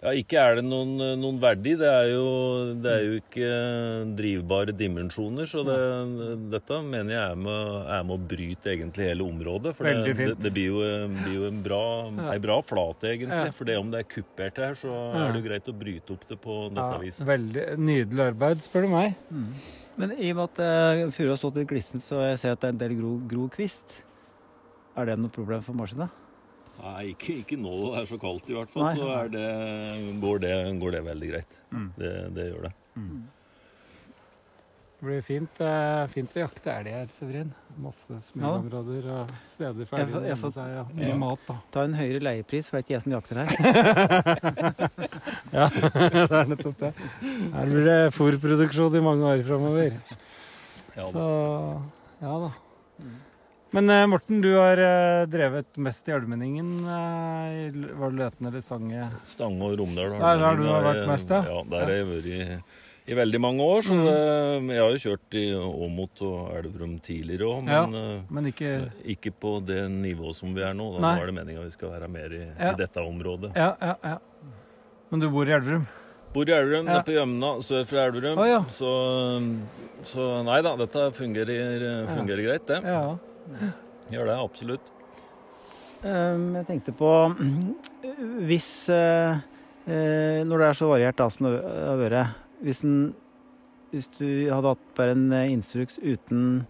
Ja, 0.04 0.12
Ikke 0.20 0.36
er 0.36 0.58
det 0.60 0.64
noen, 0.68 0.98
noen 1.22 1.38
verdi. 1.40 1.78
Det 1.80 1.88
er, 1.88 2.10
jo, 2.12 2.24
det 2.84 2.92
er 2.92 3.04
jo 3.06 3.20
ikke 3.22 3.52
drivbare 4.18 4.74
dimensjoner. 4.76 5.48
Så 5.48 5.62
det, 5.64 5.78
dette 6.52 6.80
mener 6.84 7.14
jeg 7.16 7.22
er 7.24 7.38
med, 7.40 7.70
er 7.96 8.02
med 8.10 8.18
å 8.18 8.26
bryte 8.34 8.74
egentlig 8.74 9.08
hele 9.08 9.24
området. 9.24 9.72
For 9.78 9.88
Veldig 9.88 10.10
det, 10.10 10.16
fint. 10.20 10.34
det, 10.34 10.44
det 10.44 10.52
blir 10.58 10.74
jo, 10.74 10.82
blir 11.22 11.38
jo 11.38 11.46
en 11.48 11.62
bra, 11.64 11.80
ei 12.34 12.40
bra 12.44 12.58
flate, 12.68 13.14
egentlig. 13.14 13.54
For 13.56 13.70
det 13.70 13.78
om 13.80 13.94
det 13.94 14.02
er 14.04 14.10
kuppert 14.12 14.60
her, 14.60 14.76
så 14.82 14.92
er 14.92 15.32
det 15.32 15.40
jo 15.40 15.46
greit 15.48 15.70
å 15.72 15.76
bryte 15.86 16.18
opp 16.18 16.26
det 16.34 16.40
på 16.44 16.58
dette 16.74 16.84
Ja, 16.84 17.00
viset. 17.06 17.24
veldig 17.32 17.66
nydelig 17.80 18.26
arbeid, 18.34 18.66
spør 18.68 18.90
du 18.90 18.92
meg. 18.98 19.16
Men 19.96 20.18
i 20.18 20.34
og 20.34 20.42
med 20.42 20.44
at 20.50 20.60
uh, 21.08 21.14
furu 21.16 21.32
har 21.32 21.40
stått 21.40 21.62
litt 21.62 21.70
glissent, 21.72 22.04
så 22.04 22.20
jeg 22.28 22.42
ser 22.44 22.58
at 22.58 22.60
det 22.66 22.74
er 22.74 22.76
en 22.76 22.84
del 22.84 22.98
gro, 23.00 23.14
gro 23.32 23.48
kvist. 23.56 23.96
Er 25.00 25.08
det 25.08 25.16
noe 25.22 25.32
problem 25.32 25.64
for 25.64 25.78
maskina? 25.80 26.10
Nei, 26.84 27.04
ikke, 27.14 27.38
ikke 27.44 27.58
nå 27.64 27.74
det 27.94 28.02
er 28.02 28.08
så 28.10 28.18
kaldt 28.20 28.50
i 28.52 28.56
hvert 28.58 28.72
fall. 28.74 28.84
Nei. 28.90 28.96
Så 29.00 29.06
er 29.16 29.30
det, 29.32 29.48
går, 30.20 30.42
det, 30.44 30.56
går 30.82 30.92
det 30.98 31.04
veldig 31.06 31.30
greit. 31.32 31.54
Mm. 31.72 31.86
Det, 31.96 32.12
det 32.36 32.48
gjør 32.52 32.66
det. 32.68 32.74
Det 35.04 35.10
blir 35.10 35.24
fint, 35.26 35.58
eh, 35.64 36.02
fint 36.08 36.32
å 36.38 36.40
jakte 36.46 36.72
elg 36.72 36.92
her, 36.94 37.08
Severin. 37.12 37.50
Masse 37.84 38.16
smørområder 38.28 39.08
og 39.12 39.32
steder 39.48 39.88
for 39.90 40.00
Jeg 40.00 40.08
får- 40.14 40.28
elgen 40.30 40.46
å 40.48 40.52
seg. 40.56 40.68
Ja. 40.78 40.84
mye 40.96 41.10
Ja. 41.10 41.16
mat, 41.20 41.40
da. 41.48 41.56
Ta 41.76 41.84
en 41.88 41.96
høyere 41.98 42.22
leiepris, 42.24 42.70
for 42.70 42.78
det 42.78 42.84
er 42.84 42.86
ikke 42.88 42.96
jeg 42.96 43.04
som 43.04 43.16
jakter 43.16 43.36
her. 43.42 43.50
Ja, 45.54 45.68
det 46.30 46.32
er 46.40 46.48
nettopp 46.54 46.78
det. 46.80 46.94
Her 47.54 47.66
blir 47.74 47.84
det 47.90 47.98
fôrproduksjon 48.16 48.96
i 48.96 49.04
mange 49.04 49.28
år 49.34 49.44
framover. 49.48 49.92
Ja, 50.96 51.04
Så 51.12 51.26
ja 52.24 52.34
da. 52.46 52.52
Men 53.74 53.90
eh, 53.90 54.06
Morten, 54.06 54.42
du 54.44 54.52
har 54.54 54.78
eh, 54.78 55.26
drevet 55.32 55.78
mest 55.82 56.08
i 56.10 56.14
Almenningen. 56.14 56.72
eh, 56.86 57.94
var 57.98 58.12
det 58.14 58.20
Løten 58.20 58.48
eller 58.52 58.62
Stange? 58.62 59.08
Stange 59.26 59.66
og 59.66 59.80
Romdal. 59.80 60.14
Der 60.22 60.44
har 60.46 60.60
du 60.60 60.66
vært 60.70 61.08
mest, 61.10 61.30
ja? 61.34 61.40
Ja, 61.50 61.64
der 61.72 61.86
har 61.88 61.94
jeg 61.96 62.06
vært 62.12 62.28
i, 62.30 62.40
i 63.10 63.18
veldig 63.18 63.42
mange 63.42 63.66
år. 63.66 63.82
Så 63.88 63.98
Mm. 63.98 64.04
det, 64.06 64.76
jeg 64.76 64.84
har 64.84 64.94
jo 64.94 65.02
kjørt 65.08 65.40
i 65.42 65.46
Åmot 65.88 66.22
og 66.22 66.54
Elverum 66.60 66.94
tidligere 67.02 67.50
òg, 67.50 67.64
men 67.66 67.98
ja, 67.98 68.22
Men 68.30 68.52
ikke 68.52 68.92
ikke 69.16 69.34
på 69.42 69.56
det 69.66 69.82
nivået 69.90 70.36
som 70.38 70.54
vi 70.54 70.62
er 70.62 70.74
nå. 70.78 70.92
Da. 71.00 71.02
Nei. 71.08 71.16
Er 71.24 71.26
det 71.26 71.36
meninga 71.42 71.66
vi 71.66 71.74
skal 71.74 71.90
være 71.98 72.08
mer 72.10 72.30
i, 72.32 72.46
Ja. 72.60 72.72
i 72.74 72.76
dette 72.78 73.02
området. 73.02 73.56
Ja, 73.58 73.74
ja, 73.82 73.96
ja. 74.04 74.18
Men 75.10 75.20
du 75.20 75.30
bor 75.34 75.50
i 75.50 75.52
Elverum? 75.58 75.88
Bor 76.34 76.46
i 76.50 76.52
Elverum, 76.54 76.86
Ja. 76.86 76.94
nede 76.94 77.06
på 77.10 77.18
Gjømna, 77.18 77.56
sør 77.66 77.86
for 77.90 77.98
Elverum. 78.06 78.38
Oh, 78.38 78.46
ja. 78.48 78.62
så, 78.70 78.94
så 80.06 80.44
nei 80.46 80.62
da, 80.62 80.76
dette 80.78 81.10
fungerer, 81.18 82.06
fungerer 82.14 82.46
greit, 82.52 82.68
det. 82.70 82.84
Ja. 82.86 83.18
Gjør 84.12 84.30
det, 84.30 84.36
absolutt. 84.38 84.92
Um, 86.04 86.52
jeg 86.58 86.68
tenkte 86.68 86.92
på 87.00 87.10
Hvis 88.50 88.90
eh, 88.92 89.38
eh, 89.88 90.42
Når 90.44 90.60
det 90.60 90.66
er 90.68 90.76
så 90.76 90.90
variert 90.90 91.20
da 91.20 91.30
som 91.32 91.48
det 91.48 91.54
har 91.64 92.00
vært 92.02 92.40
hvis, 92.64 92.82
hvis 93.92 94.10
du 94.18 94.28
hadde 94.52 94.74
hatt 94.74 94.84
bare 94.98 95.16
en 95.16 95.24
eh, 95.32 95.54
instruks 95.54 95.96
uten 96.04 96.66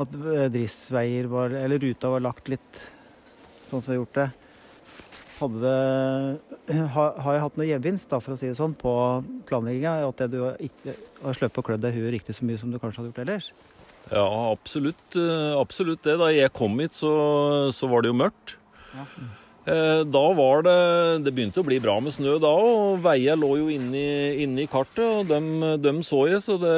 at 0.00 0.12
driftsveier 0.52 1.30
var 1.32 1.56
Eller 1.56 1.80
ruta 1.80 2.12
var 2.12 2.24
lagt 2.24 2.48
litt 2.52 2.80
sånn 3.70 3.80
som 3.80 3.88
vi 3.88 3.94
har 3.94 4.00
gjort 4.02 4.20
det 4.20 4.28
Hadde 5.40 5.74
Har 6.96 7.30
jeg 7.34 7.44
hatt 7.46 7.60
noe 7.60 7.68
gevinst, 7.68 8.12
for 8.12 8.36
å 8.36 8.40
si 8.40 8.50
det 8.50 8.58
sånn, 8.60 8.76
på 8.76 8.92
planlegginga? 9.48 9.96
At 10.08 10.26
du 10.32 10.42
ikke 10.64 10.94
har 11.24 11.40
sluppet 11.40 11.60
å 11.60 11.66
klø 11.70 11.80
deg 11.80 11.96
i 11.96 12.04
huet 12.04 12.18
riktig 12.18 12.36
så 12.36 12.48
mye 12.48 12.60
som 12.60 12.72
du 12.72 12.78
kanskje 12.80 13.02
hadde 13.02 13.12
gjort 13.12 13.24
ellers? 13.24 13.50
Ja, 14.10 14.52
absolutt, 14.52 15.16
eh, 15.16 15.54
absolutt 15.56 16.04
det. 16.04 16.18
Da 16.20 16.28
jeg 16.34 16.52
kom 16.56 16.76
hit, 16.82 16.96
så, 16.98 17.14
så 17.72 17.88
var 17.90 18.04
det 18.04 18.12
jo 18.12 18.18
mørkt. 18.20 18.56
Ja. 18.94 19.06
Eh, 19.66 20.04
Da 20.04 20.24
var 20.36 20.62
det 20.66 21.24
Det 21.24 21.32
begynte 21.32 21.62
å 21.62 21.64
bli 21.64 21.78
bra 21.80 21.94
med 22.04 22.12
snø 22.12 22.34
da, 22.42 22.50
og 22.52 22.98
veier 23.04 23.36
lå 23.40 23.54
jo 23.62 23.68
inni, 23.72 24.02
inni 24.44 24.66
kartet, 24.68 25.00
og 25.04 25.28
dem, 25.30 25.46
dem 25.80 26.02
så 26.04 26.24
jeg, 26.28 26.42
så 26.44 26.58
det, 26.60 26.74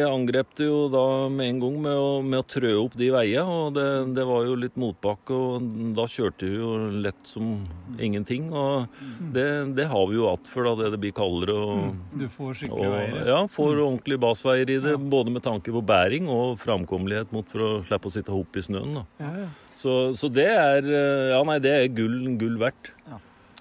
jeg 0.00 0.08
angrep 0.08 0.50
det 0.58 0.66
jo 0.66 0.88
da 0.90 1.04
med 1.30 1.46
en 1.52 1.60
gang 1.62 1.76
med 1.84 1.94
å, 1.94 2.08
med 2.26 2.40
å 2.42 2.46
trø 2.48 2.72
opp 2.82 2.96
de 2.98 3.10
veiene, 3.14 3.44
og 3.46 3.74
det, 3.76 3.86
det 4.16 4.26
var 4.26 4.44
jo 4.48 4.56
litt 4.58 4.74
motbakke, 4.80 5.30
og 5.36 5.68
da 5.94 6.08
kjørte 6.10 6.48
vi 6.50 6.58
jo 6.58 6.72
lett 7.06 7.22
som 7.28 7.54
ingenting, 8.02 8.50
og 8.50 8.88
det, 9.34 9.46
det 9.78 9.86
har 9.92 10.06
vi 10.10 10.18
jo 10.18 10.28
att 10.32 10.46
for 10.50 10.64
da 10.66 10.74
det, 10.82 10.90
det 10.96 11.00
blir 11.04 11.14
kaldere 11.14 11.54
og 11.54 11.94
Du 12.18 12.26
får 12.28 12.54
skikkelige 12.54 12.90
veier. 12.90 13.28
ja, 13.30 13.40
får 13.46 13.78
ordentlige 13.78 14.18
basveier 14.18 14.70
i 14.74 14.80
det, 14.82 14.96
både 14.98 15.30
med 15.30 15.42
tanke 15.46 15.70
på 15.70 15.82
bæring 15.86 16.26
og 16.28 16.58
framkommelighet 16.58 17.30
mot 17.32 17.46
for 17.46 17.60
å 17.62 17.70
slippe 17.86 18.10
å 18.10 18.14
sitte 18.14 18.34
hopp 18.34 18.56
i 18.58 18.64
snøen. 18.66 18.98
Da. 18.98 19.04
Ja, 19.22 19.30
ja. 19.44 19.52
Så, 19.84 19.94
så 20.16 20.32
det 20.32 20.48
er 20.48 20.88
eh, 20.88 21.30
Ja, 21.34 21.44
nei, 21.44 21.60
det 21.62 21.76
er 21.76 21.92
gull, 21.92 22.18
gull 22.40 22.56
verdt. 22.62 22.94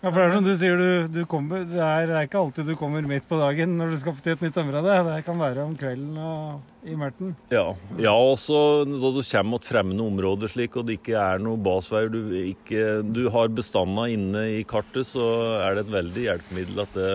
Ja, 0.03 0.11
for 0.11 0.19
det 0.19 0.23
er 0.25 0.33
som 0.35 0.43
du 0.43 0.51
sier, 0.59 0.79
du, 0.79 1.11
du 1.15 1.21
kommer, 1.31 1.61
det, 1.63 1.79
er, 1.79 2.09
det 2.09 2.15
er 2.19 2.25
ikke 2.27 2.41
alltid 2.41 2.67
du 2.67 2.73
kommer 2.75 3.05
midt 3.07 3.23
på 3.29 3.37
dagen 3.39 3.77
når 3.79 3.93
du 3.93 3.99
skal 4.01 4.17
til 4.19 4.33
et 4.35 4.41
nytt 4.43 4.57
område. 4.59 4.97
Det 5.07 5.21
kan 5.23 5.39
være 5.39 5.63
om 5.63 5.77
kvelden 5.79 6.17
og 6.19 6.87
i 6.91 6.97
mørten. 6.99 7.31
Ja, 7.53 7.69
ja 7.95 8.11
også 8.11 8.83
når 8.89 9.15
du 9.15 9.21
kommer 9.21 9.51
mot 9.53 9.67
fremmede 9.67 10.03
områder 10.03 10.51
slik, 10.51 10.75
og 10.75 10.89
det 10.89 10.97
ikke 10.99 11.15
er 11.19 11.39
noe 11.43 11.59
basveier, 11.63 12.11
du, 12.11 12.35
ikke, 12.41 12.99
du 13.15 13.29
har 13.31 13.55
bestanda 13.55 14.09
inne 14.11 14.43
i 14.57 14.65
kartet, 14.67 15.07
så 15.07 15.29
er 15.61 15.79
det 15.79 15.85
et 15.85 15.95
veldig 15.95 16.27
hjelpemiddel 16.27 16.83
at 16.83 16.99
det, 16.99 17.09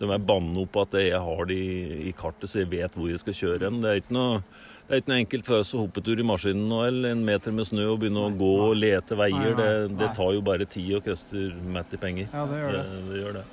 de 0.00 0.10
er 0.10 0.22
banne 0.26 0.58
opp 0.64 0.76
at 0.82 0.96
jeg 1.00 1.18
har 1.26 1.44
det 1.50 1.56
i, 1.58 1.74
i 2.10 2.12
kartet, 2.16 2.50
så 2.50 2.62
jeg 2.62 2.70
vet 2.72 2.94
hvor 2.98 3.10
jeg 3.10 3.20
skal 3.22 3.36
kjøre 3.40 3.68
hen. 3.68 3.82
Det 3.84 3.90
er 3.92 4.00
ikke 4.02 4.16
noe 4.16 4.38
det 4.84 4.92
er 4.92 5.00
ikke 5.00 5.08
noe 5.14 5.20
enkelt 5.22 5.46
for 5.48 5.62
oss 5.62 5.70
å 5.72 5.78
hoppe 5.80 6.02
tur 6.04 6.18
i 6.20 6.24
maskinen 6.28 6.66
nå, 6.68 6.82
eller 6.84 7.14
en 7.14 7.22
meter 7.24 7.54
med 7.56 7.64
snø 7.64 7.86
og 7.94 8.02
begynne 8.02 8.20
å 8.26 8.32
gå 8.36 8.50
og 8.66 8.74
lete 8.76 9.16
veier. 9.16 9.54
Det, 9.56 9.68
det 9.96 10.10
tar 10.12 10.34
jo 10.36 10.42
bare 10.44 10.66
tid 10.68 10.90
og 10.98 11.06
koster 11.06 11.54
mett 11.72 11.94
i 11.96 12.00
penger. 12.02 12.26
Ja, 12.34 12.42
det 12.50 12.58
gjør 12.60 12.74
det. 12.74 12.82
Det, 12.90 12.98
det 13.08 13.22
gjør 13.22 13.38
det. 13.38 13.44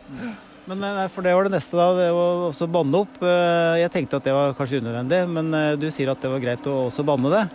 Men 0.68 0.84
nei, 0.84 1.06
for 1.10 1.24
det 1.26 1.32
var 1.38 1.48
det 1.48 1.54
neste, 1.56 1.80
da. 1.80 1.88
Det 1.98 2.10
var 2.18 2.44
også 2.50 2.68
banne 2.76 3.00
opp. 3.06 3.16
Eh, 3.24 3.80
Jeg 3.80 3.94
tenkte 3.96 4.20
at 4.20 4.28
det 4.28 4.36
var 4.36 4.52
kanskje 4.60 4.82
unødvendig, 4.84 5.22
men 5.32 5.56
eh, 5.56 5.72
du 5.80 5.88
sier 5.88 6.12
at 6.12 6.20
det 6.22 6.34
var 6.36 6.44
greit 6.44 6.68
å 6.70 6.76
også 6.90 7.08
banne 7.08 7.32
det. 7.32 7.46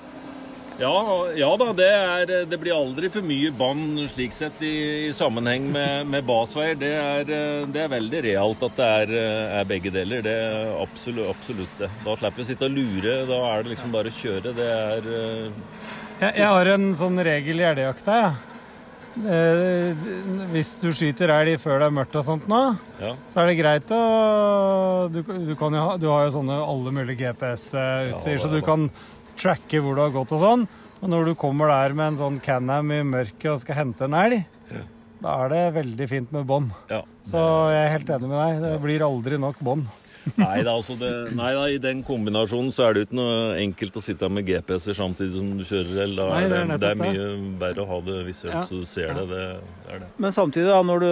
Ja, 0.79 1.27
ja 1.37 1.49
da, 1.57 1.67
det, 1.73 1.87
er, 1.89 2.33
det 2.51 2.59
blir 2.61 2.75
aldri 2.77 3.09
for 3.12 3.25
mye 3.25 3.49
bånd 3.57 4.03
slik 4.12 4.35
sett 4.37 4.59
i, 4.61 5.07
i 5.09 5.12
sammenheng 5.17 5.71
med, 5.73 6.09
med 6.12 6.27
basveier. 6.29 6.77
Det 6.77 6.91
er, 6.93 7.31
det 7.73 7.85
er 7.87 7.93
veldig 7.95 8.21
realt 8.27 8.67
at 8.69 8.77
det 8.77 8.89
er, 9.01 9.15
er 9.62 9.71
begge 9.71 9.93
deler. 9.95 10.21
Det 10.27 10.35
er 10.35 10.75
absolutt, 10.83 11.31
absolutt 11.33 11.81
det. 11.81 11.89
Da 12.05 12.19
slipper 12.21 12.43
vi 12.43 12.45
å 12.45 12.51
sitte 12.51 12.69
og 12.69 12.77
lure. 12.77 13.17
Da 13.31 13.41
er 13.55 13.65
det 13.65 13.73
liksom 13.73 13.97
bare 13.97 14.12
å 14.12 14.19
kjøre. 14.19 14.53
Det 14.59 14.69
er 14.75 15.09
eh, 15.15 15.65
Jeg, 16.27 16.37
jeg 16.43 16.51
har 16.53 16.73
en 16.75 16.87
sånn 17.01 17.25
regel 17.25 17.65
i 17.65 17.69
elgjakta, 17.71 18.21
jeg. 18.27 18.37
Eh, 19.17 20.07
hvis 20.53 20.75
du 20.83 20.91
skyter 20.93 21.31
elg 21.33 21.57
før 21.62 21.81
det 21.81 21.87
er 21.89 21.95
mørkt 22.03 22.19
og 22.21 22.25
sånt 22.27 22.49
nå, 22.53 22.62
Ja. 23.01 23.15
så 23.33 23.41
er 23.41 23.47
det 23.49 23.55
greit 23.57 23.93
å 23.97 24.01
Du, 25.09 25.23
du, 25.25 25.55
ha, 25.57 25.97
du 25.97 26.05
har 26.11 26.27
jo 26.27 26.35
sånne 26.35 26.59
alle 26.61 26.93
mulige 26.93 27.23
GPS-utstyr, 27.23 28.35
Ja, 28.37 28.43
så 28.43 28.51
du 28.53 28.61
kan 28.61 28.91
tracke 29.38 29.81
hvor 29.85 29.94
du 29.99 30.03
har 30.07 30.14
gått 30.14 30.33
og 30.37 30.40
sånn. 30.42 30.66
Og 31.03 31.11
når 31.12 31.27
du 31.31 31.35
kommer 31.38 31.68
der 31.68 31.92
med 31.94 32.14
en 32.14 32.20
sånn 32.22 32.40
Can-Am 32.42 32.90
i 32.96 33.03
mørket 33.05 33.51
og 33.53 33.61
skal 33.62 33.83
hente 33.83 34.09
en 34.09 34.14
elg, 34.16 34.44
Ja. 34.72 34.83
da 35.22 35.35
er 35.44 35.49
det 35.53 35.62
veldig 35.85 36.09
fint 36.09 36.33
med 36.33 36.46
bånd. 36.49 36.72
ja. 36.90 37.03
Så 37.27 37.37
jeg 37.72 37.85
er 37.85 37.92
helt 37.99 38.11
enig 38.16 38.29
med 38.31 38.38
deg. 38.38 38.61
Det 38.62 38.75
blir 38.83 39.03
aldri 39.07 39.38
nok 39.38 39.59
bånd. 39.61 39.87
Nei 40.37 40.62
da, 40.66 40.72
altså 40.75 40.96
det, 40.99 41.09
nei 41.38 41.53
da, 41.55 41.66
i 41.70 41.77
den 41.79 42.01
kombinasjonen 42.03 42.72
så 42.75 42.88
er 42.88 42.94
det 42.96 43.03
jo 43.05 43.07
ikke 43.07 43.18
noe 43.20 43.35
enkelt 43.62 43.94
å 43.94 44.03
sitte 44.03 44.27
med 44.29 44.42
GPS-er 44.49 44.96
samtidig 44.99 45.37
som 45.38 45.53
du 45.55 45.62
kjører. 45.62 46.01
Eller, 46.03 46.16
da 46.16 46.27
Nei, 46.33 46.40
er 46.42 46.49
det 46.49 46.57
det, 46.57 46.64
er 46.75 46.81
det, 46.83 46.88
er 46.90 46.99
mye 46.99 47.59
verre 47.61 47.85
å 47.85 47.87
ha 47.92 47.99
det 48.09 48.16
visuelt, 48.27 48.57
Ja. 48.57 48.62
så 48.66 48.81
du 48.81 48.87
ser 48.90 49.14
det. 49.14 49.27
Det 49.31 49.44
er 49.94 49.99
det. 50.03 50.09
Men 50.18 50.35
samtidig, 50.35 50.66
da, 50.66 50.81
når 50.83 50.99
du 51.05 51.11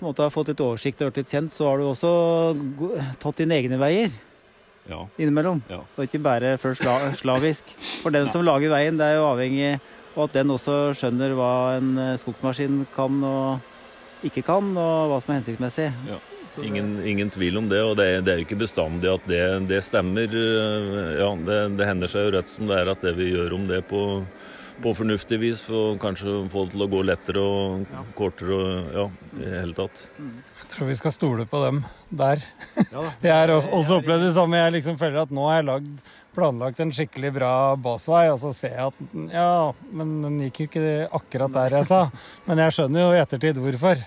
på 0.00 0.08
måte, 0.08 0.26
har 0.26 0.34
fått 0.34 0.50
litt 0.50 0.64
oversikt 0.66 0.98
og 1.04 1.12
hørt 1.12 1.20
litt 1.22 1.30
kjent, 1.30 1.54
så 1.54 1.68
har 1.70 1.78
du 1.78 1.84
også 1.92 2.10
tatt 3.22 3.36
dine 3.38 3.54
egne 3.54 3.78
veier 3.78 4.10
Ja. 4.88 5.00
innimellom. 5.18 5.62
Ja. 5.70 5.80
Og 5.96 6.04
ikke 6.06 6.20
bare 6.22 6.56
først 6.62 6.82
sla 6.84 7.12
slavisk. 7.18 7.64
For 8.02 8.10
den 8.14 8.28
som 8.30 8.44
lager 8.46 8.70
veien, 8.70 8.96
det 9.00 9.06
er 9.12 9.16
jo 9.20 9.26
avhengig 9.32 9.72
av 10.16 10.24
at 10.28 10.32
den 10.38 10.52
også 10.54 10.76
skjønner 10.96 11.34
hva 11.36 11.50
en 11.76 11.90
eh, 11.98 12.12
skogsmaskin 12.22 12.84
kan 12.94 13.18
og 13.26 13.58
ikke 14.24 14.42
kan, 14.46 14.70
og 14.80 15.10
hva 15.10 15.18
som 15.22 15.34
er 15.34 15.40
hensiktsmessig. 15.42 15.90
Ja. 16.08 16.16
Ingen, 16.64 16.94
ingen 17.04 17.28
tvil 17.30 17.58
om 17.60 17.66
det, 17.68 17.82
og 17.84 17.96
det, 17.98 18.06
er- 18.14 18.22
det 18.24 18.32
er 18.32 18.38
jo 18.40 18.46
ikke 18.46 18.56
bestandig 18.62 19.10
at 19.12 19.26
det, 19.28 19.42
det 19.68 19.82
stemmer. 19.84 20.30
Ja, 21.20 21.28
det, 21.36 21.58
det 21.76 21.88
hender 21.90 22.08
seg 22.08 22.28
jo 22.30 22.36
rett 22.38 22.48
som 22.48 22.64
det 22.70 22.78
er 22.80 22.88
at 22.94 23.02
det 23.04 23.12
vi 23.18 23.26
gjør 23.34 23.52
om 23.58 23.66
det 23.68 23.82
på, 23.90 24.00
på 24.82 24.92
fornuftig 24.98 25.38
vis, 25.40 25.62
for 25.64 25.96
kanskje 26.02 26.34
få 26.52 26.66
det 26.66 26.74
til 26.74 26.84
å 26.84 26.90
gå 26.92 27.00
lettere 27.08 27.42
og 27.42 28.02
kortere 28.18 28.56
og 28.58 28.90
ja, 28.98 29.06
i 29.38 29.44
det 29.44 29.54
hele 29.62 29.76
tatt. 29.78 30.02
Jeg 30.20 30.68
tror 30.74 30.90
vi 30.90 30.98
skal 30.98 31.14
stole 31.14 31.46
på 31.48 31.62
dem 31.64 31.80
der. 32.10 32.42
Ja. 32.92 33.06
Jeg 33.28 33.32
har 33.32 33.54
også 33.56 34.00
opplevd 34.02 34.26
det 34.28 34.34
samme. 34.36 34.60
Jeg 34.60 34.76
liksom 34.78 34.98
føler 35.00 35.22
at 35.24 35.32
nå 35.34 35.46
har 35.48 35.60
jeg 35.62 35.68
lagd, 35.70 36.04
planlagt 36.36 36.80
en 36.84 36.90
skikkelig 36.92 37.30
bra 37.38 37.52
basvei, 37.80 38.26
og 38.28 38.36
så 38.42 38.50
ser 38.52 38.74
jeg 38.76 38.90
at 38.90 39.32
ja, 39.32 39.46
men 39.96 40.10
den 40.20 40.34
gikk 40.44 40.58
jo 40.60 40.66
ikke 40.68 40.84
akkurat 41.16 41.54
der 41.54 41.78
jeg 41.78 41.88
sa. 41.88 42.02
Men 42.44 42.60
jeg 42.60 42.74
skjønner 42.76 43.06
jo 43.06 43.14
i 43.16 43.20
ettertid 43.22 43.60
hvorfor. 43.62 44.02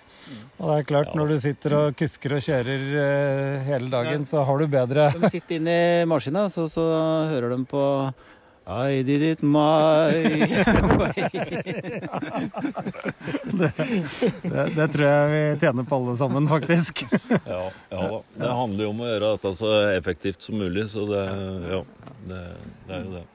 Og 0.59 0.67
det 0.69 0.75
er 0.75 0.85
klart, 0.91 1.09
Ja. 1.09 1.17
når 1.17 1.31
du 1.31 1.37
sitter 1.41 1.73
og 1.79 1.95
kusker 1.97 2.35
og 2.37 2.43
kjører 2.45 2.83
eh, 3.01 3.63
hele 3.71 3.89
dagen, 3.89 4.27
så 4.29 4.43
har 4.45 4.59
du 4.61 4.67
bedre 4.69 5.07
De 5.17 5.29
sitter 5.31 5.57
inne 5.57 5.77
i 6.03 6.05
maskina, 6.05 6.45
så, 6.53 6.67
så 6.69 6.83
hører 7.31 7.55
de 7.55 7.63
på 7.71 7.81
I 8.67 9.01
did 9.03 9.21
it 9.23 9.41
my 9.41 10.11
way. 10.99 11.19
Det, 13.49 14.65
det 14.75 14.87
tror 14.93 15.05
jeg 15.05 15.29
vi 15.33 15.41
tjener 15.63 15.87
på 15.89 15.97
alle 15.99 16.15
sammen, 16.19 16.47
faktisk. 16.49 17.03
Ja, 17.47 17.63
ja 17.89 18.01
da. 18.13 18.19
Det 18.37 18.51
handler 18.61 18.85
jo 18.85 18.91
om 18.93 19.01
å 19.03 19.09
gjøre 19.09 19.31
dette 19.35 19.53
så 19.57 19.71
effektivt 19.95 20.45
som 20.45 20.59
mulig, 20.61 20.85
så 20.91 21.05
det, 21.09 21.23
ja, 21.73 21.81
det, 22.29 22.41
det 22.87 22.95
er 22.99 23.03
jo 23.07 23.13
det. 23.17 23.25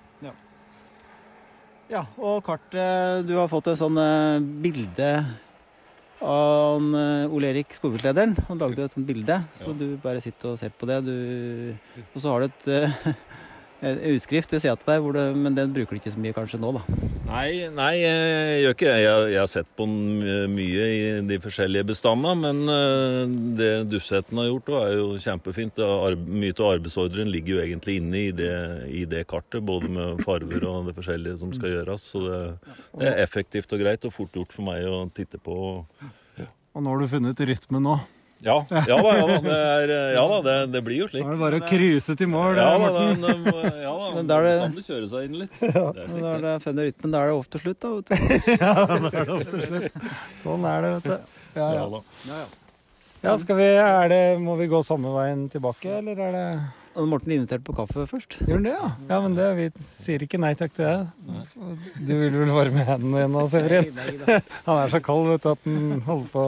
Ja, 1.92 2.00
og 2.16 2.38
kartet 2.46 3.26
Du 3.28 3.34
har 3.36 3.50
fått 3.52 3.66
et 3.68 3.76
sånn 3.78 3.98
eh, 4.00 4.38
bilde 4.64 5.08
av 6.24 6.80
eh, 6.96 7.26
Ole 7.28 7.50
Erik, 7.52 7.74
skogbrukslederen. 7.76 8.32
Han 8.48 8.62
lagde 8.62 8.86
et 8.86 8.94
sånt 8.96 9.04
bilde, 9.06 9.36
så 9.58 9.68
Ja. 9.68 9.74
du 9.82 9.98
bare 10.00 10.22
sitter 10.24 10.54
og 10.54 10.58
ser 10.62 10.72
på 10.72 10.88
det. 10.88 11.02
Du, 11.04 11.12
og 12.14 12.22
så 12.24 12.32
har 12.32 12.40
du 12.40 12.46
et 12.48 12.70
eh, 12.72 13.12
utskrift 14.14 14.52
ved 14.54 14.62
sida 14.62 14.74
av 14.74 14.84
deg, 14.86 15.02
hvor 15.04 15.14
det, 15.16 15.24
men 15.36 15.56
den 15.56 15.72
bruker 15.74 15.96
du 15.96 16.00
ikke 16.00 16.12
så 16.14 16.20
mye 16.22 16.34
kanskje 16.36 16.60
nå, 16.62 16.70
da. 16.76 16.82
Nei, 17.24 17.66
nei, 17.72 17.90
jeg 17.98 18.62
gjør 18.62 18.74
ikke 18.76 18.88
det. 18.88 18.96
Jeg, 19.02 19.28
jeg 19.32 19.40
har 19.40 19.50
sett 19.50 19.70
på 19.78 19.86
den 19.88 20.48
mye 20.54 20.88
i 20.94 21.04
de 21.28 21.38
forskjellige 21.42 21.88
bestandene, 21.88 22.34
men 22.44 22.74
eh, 22.74 23.36
det 23.58 23.70
Dussetten 23.92 24.40
har 24.40 24.50
gjort, 24.50 24.72
er 24.80 24.96
jo 24.98 25.06
kjempefint. 25.24 25.80
Mye 26.24 26.56
av 26.58 26.72
arbeidsordren 26.74 27.32
ligger 27.32 27.56
jo 27.56 27.62
egentlig 27.64 27.98
inne 28.00 28.24
i 28.26 28.34
det, 28.36 28.56
i 28.88 29.04
det 29.10 29.24
kartet, 29.30 29.64
både 29.66 29.90
med 29.92 30.24
farver 30.24 30.68
og 30.70 30.90
det 30.90 30.96
forskjellige 30.98 31.40
som 31.42 31.54
skal 31.56 31.78
gjøres. 31.78 32.10
Så 32.14 32.26
det, 32.26 32.42
det 33.00 33.08
er 33.10 33.22
effektivt 33.24 33.72
og 33.74 33.82
greit 33.84 34.04
og 34.08 34.14
fort 34.14 34.36
gjort 34.36 34.54
for 34.54 34.68
meg 34.68 34.86
å 34.88 35.06
titte 35.14 35.40
på. 35.42 35.56
Og 36.74 36.82
nå 36.82 36.90
har 36.90 37.00
du 37.00 37.10
funnet 37.10 37.40
rytmen 37.46 37.84
nå. 37.86 37.98
Ja, 38.44 38.56
ja 38.68 38.80
da, 38.84 39.12
ja 39.16 39.26
da. 39.26 39.36
Det, 39.40 39.58
er, 39.58 39.92
ja, 40.14 40.24
da, 40.28 40.38
det, 40.44 40.54
det 40.74 40.82
blir 40.84 40.98
jo 41.00 41.06
slik. 41.08 41.22
Da 41.24 41.30
er 41.30 41.36
det 41.38 41.40
bare 41.44 41.60
å 41.62 41.68
cruise 41.68 42.16
til 42.20 42.28
mål, 42.28 42.58
Ja 42.60 42.66
da, 42.74 42.78
Morten. 42.82 43.22
det, 43.24 43.36
det, 43.46 43.70
ja, 43.84 43.92
da. 44.02 44.10
Men 44.18 44.26
da 44.28 44.36
er 44.38 44.44
det- 44.48 44.58
Sånn 44.60 44.74
det 44.76 44.84
kjører 44.88 45.06
seg 45.14 45.24
inn 45.30 45.38
litt. 45.40 45.54
Det 45.60 45.70
er 45.72 46.26
er 46.34 46.44
det. 46.44 46.52
funnet 46.66 46.88
rytmen, 46.90 47.14
da 47.14 47.22
er 47.24 47.32
det 47.32 47.38
ofte 47.38 47.62
slutt, 47.62 47.80
da. 47.80 47.94
Vet 47.94 48.12
du. 48.12 48.14
Ja, 48.64 48.74
da 48.84 48.98
er 49.00 49.24
det 49.24 49.34
opp 49.38 49.48
til 49.54 49.64
slutt. 49.64 49.98
Sånn 50.44 50.68
er 50.68 50.84
det, 50.86 50.92
vet 50.98 51.08
du. 51.08 51.40
Ja, 51.56 51.64
Ja 51.64 51.72
ja. 51.80 51.88
da. 51.96 52.38
ja 53.24 53.36
skal 53.40 53.56
vi, 53.62 53.68
er 53.88 54.08
det, 54.12 54.22
må 54.44 54.56
vi 54.60 54.68
gå 54.68 54.82
samme 54.84 55.12
veien 55.16 55.46
tilbake, 55.52 55.98
eller 56.02 56.20
er 56.28 56.36
det 56.36 56.46
Og 56.94 57.08
Morten 57.10 57.32
inviterte 57.34 57.64
på 57.66 57.74
kaffe 57.74 58.04
først. 58.06 58.36
Gjør 58.46 58.54
han 58.60 58.66
det, 58.68 58.72
ja? 58.76 58.88
Ja, 59.08 59.16
men 59.24 59.32
det, 59.34 59.46
vi 59.58 59.64
sier 59.82 60.22
ikke 60.22 60.38
nei 60.38 60.52
takk 60.58 60.76
til 60.76 60.84
det. 60.86 61.40
Du 62.06 62.12
vil 62.20 62.36
vel 62.38 62.52
varme 62.54 62.84
hendene 62.86 63.24
igjen 63.24 63.34
nå, 63.34 63.42
Severin? 63.50 63.98
Han 64.68 64.78
er 64.84 64.92
så 64.92 65.00
kald, 65.02 65.26
vet 65.32 65.42
du, 65.42 65.48
at 65.56 65.66
han 65.66 66.04
holder 66.06 66.28
på 66.30 66.44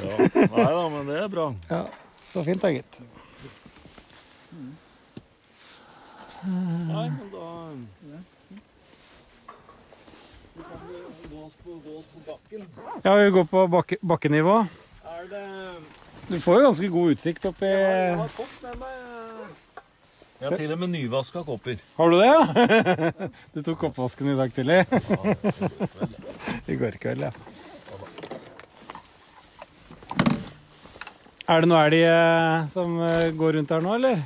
Ja. 0.00 0.16
Nei 0.54 0.70
da, 0.78 0.84
men 0.94 1.10
det 1.10 1.18
er 1.20 1.28
bra. 1.34 1.46
Ja, 1.68 1.82
så 2.32 2.44
fint 2.46 2.64
da, 2.64 2.70
gitt. 2.72 3.00
Nei, 6.48 7.06
men 7.12 7.28
da 7.34 7.48
Vi 10.56 10.64
kan 10.64 10.80
gå 11.30 11.44
oss 11.44 11.56
på, 11.60 11.76
gå 11.84 11.98
oss 12.00 12.08
på 12.14 12.24
bakken. 12.30 12.64
Ja, 13.04 13.14
vi 13.20 13.30
går 13.36 13.44
på 13.52 13.66
bakke, 13.76 14.00
bakkenivå. 14.00 14.56
Er 15.12 15.28
det 15.30 15.44
Du 16.30 16.38
får 16.40 16.60
jo 16.60 16.66
ganske 16.70 16.88
god 16.96 17.12
utsikt 17.16 17.46
oppi 17.52 17.68
Jeg 17.68 18.16
har 18.16 18.28
fått 18.40 18.60
med 18.64 18.80
meg. 18.80 18.96
Jeg 20.40 20.48
har 20.48 20.56
til 20.56 20.70
og 20.72 20.78
med 20.80 20.88
nyvaska 20.94 21.42
kopper. 21.44 21.80
Har 21.98 22.10
du 22.12 22.16
det, 22.16 22.28
ja? 22.30 23.28
Du 23.54 23.60
tok 23.66 23.82
oppvasken 23.90 24.30
i 24.32 24.36
dag 24.38 24.52
tidlig? 24.56 24.78
I 26.72 26.76
går 26.80 26.96
kveld, 27.02 27.26
ja. 27.28 27.32
Er 31.50 31.64
det 31.64 31.68
noe 31.68 31.82
elg 31.90 31.98
eh, 32.06 32.68
som 32.72 32.96
eh, 33.04 33.28
går 33.36 33.58
rundt 33.58 33.72
her 33.74 33.84
nå, 33.84 33.96
eller? 33.98 34.20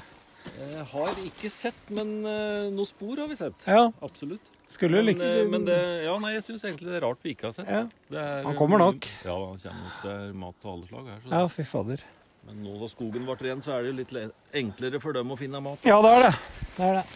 Jeg 0.54 0.86
har 0.92 1.20
ikke 1.24 1.50
sett, 1.50 1.86
men 1.96 2.10
eh, 2.28 2.66
noen 2.70 2.86
spor 2.86 3.18
har 3.24 3.30
vi 3.30 3.38
sett. 3.40 3.64
Ja, 3.66 3.88
Absolutt. 4.04 4.50
skulle 4.70 5.00
Men, 5.02 5.10
like 5.10 5.30
men 5.50 5.64
det, 5.66 5.78
ja, 6.04 6.14
nei, 6.22 6.34
jeg 6.36 6.44
syns 6.46 6.66
egentlig 6.68 6.92
det 6.92 6.98
er 7.00 7.06
rart 7.08 7.24
vi 7.24 7.32
ikke 7.34 7.48
har 7.48 7.56
sett. 7.56 7.70
ja. 7.70 7.86
Det 8.12 8.20
er, 8.20 8.44
Han 8.46 8.58
kommer 8.60 8.78
nok. 8.86 9.08
Ja, 9.24 9.34
han 9.34 9.58
kommer 9.58 9.82
nok. 9.88 9.96
Det 10.04 10.12
er 10.14 10.36
mat 10.44 10.60
til 10.62 10.76
alle 10.76 10.92
slag 10.92 11.08
her. 11.10 11.24
Så. 11.24 11.32
ja, 11.34 11.42
fy 11.56 11.66
fader. 11.72 12.04
Men 12.46 12.62
nå 12.64 12.74
da 12.80 12.88
skogen 12.92 13.24
ble 13.26 13.36
ren, 13.40 13.62
så 13.64 13.78
er 13.78 13.88
det 13.88 13.94
litt 14.00 14.12
enklere 14.54 15.00
for 15.02 15.16
dem 15.16 15.32
å 15.32 15.36
finne 15.40 15.60
mat. 15.64 15.84
Ja, 15.88 16.00
det 16.04 16.10
er 16.16 16.26
det. 16.26 16.34
Det 16.76 16.88
er 16.88 16.98
det. 17.00 17.06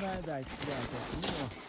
Nei, 0.00 0.16
det 0.24 0.32
er 0.34 0.40
ikke 0.44 0.64
det. 0.64 0.74
Er 0.74 0.82
ikke 0.88 1.68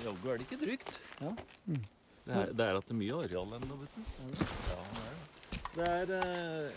Jaggu 0.00 0.30
er 0.32 0.38
det 0.40 0.46
ikke 0.46 0.60
drygt. 0.64 0.92
Ja. 1.20 1.32
Det, 1.70 2.34
er, 2.34 2.52
det 2.54 2.64
er 2.66 2.78
at 2.78 2.86
det 2.86 2.94
er 2.94 3.00
mye 3.00 3.18
areal 3.24 3.56
ennå, 3.58 3.74
vet 3.80 3.92
du. 3.96 4.02
Ja, 4.70 4.80
det 4.94 5.02
er 5.06 5.14
det. 5.16 5.26
Det 5.70 5.86
er 5.86 6.06
eh, 6.16 6.70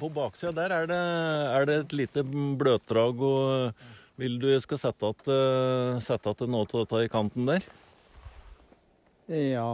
På 0.00 0.08
baksida 0.12 0.52
der 0.56 0.72
er 0.74 0.86
det, 0.88 1.00
er 1.56 1.66
det 1.68 1.76
et 1.84 1.92
lite 1.96 2.24
bløtdrag, 2.60 3.20
og 3.20 3.74
vil 4.20 4.36
du 4.40 4.50
jeg 4.50 4.64
skal 4.66 4.80
sette 4.82 5.14
at, 5.14 5.30
eh, 5.30 6.46
noe 6.46 6.66
av 6.66 6.76
dette 6.76 7.06
i 7.06 7.10
kanten 7.12 7.48
der? 7.48 7.64
Ja. 9.30 9.70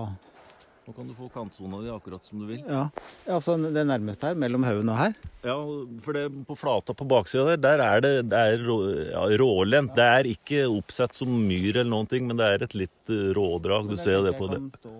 Nå 0.86 0.92
kan 0.94 1.08
du 1.08 1.14
få 1.18 1.26
kantsona 1.34 1.80
di 1.82 1.88
akkurat 1.90 2.22
som 2.24 2.38
du 2.38 2.46
vil. 2.46 2.60
ja. 2.62 2.84
ja 3.26 3.40
så 3.42 3.56
det 3.58 3.82
nærmeste 3.88 4.28
her, 4.28 4.36
mellom 4.38 4.62
haugen 4.62 4.92
og 4.92 5.00
her? 5.00 5.16
Ja, 5.42 5.56
for 6.04 6.14
det 6.14 6.28
på 6.46 6.54
flata 6.54 6.94
på 6.94 7.08
baksida 7.10 7.56
der, 7.56 7.62
der 7.64 7.82
er 7.82 8.04
det, 8.04 8.12
det 8.30 8.42
er 8.52 8.62
rå, 8.62 8.76
ja, 9.08 9.24
rålendt. 9.40 9.96
Det 9.96 10.06
er 10.06 10.30
ikke 10.30 10.62
oppsett 10.70 11.16
som 11.18 11.32
myr 11.32 11.80
eller 11.80 11.90
noen 11.90 12.06
ting, 12.12 12.28
men 12.28 12.38
det 12.38 12.46
er 12.46 12.66
et 12.68 12.78
litt 12.78 13.10
eh, 13.10 13.32
rådrag. 13.34 13.90
Du 13.90 13.98
ser 13.98 14.22
det 14.28 14.36
på 14.38 14.46
det. 14.52 14.62
Stå, 14.78 14.94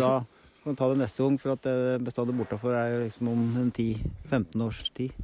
Da 0.00 0.12
kan 0.64 0.74
du 0.74 0.76
ta 0.76 0.90
det 0.90 0.98
neste 1.04 1.22
gang, 1.22 1.38
for 1.38 1.54
at 1.54 1.62
det 1.68 2.02
bestandet 2.08 2.40
bortafor 2.40 2.74
er 2.74 2.98
liksom 3.04 3.30
om 3.30 3.46
en 3.62 3.70
10-15 3.70 4.66
års 4.66 4.82
tid. 4.96 5.14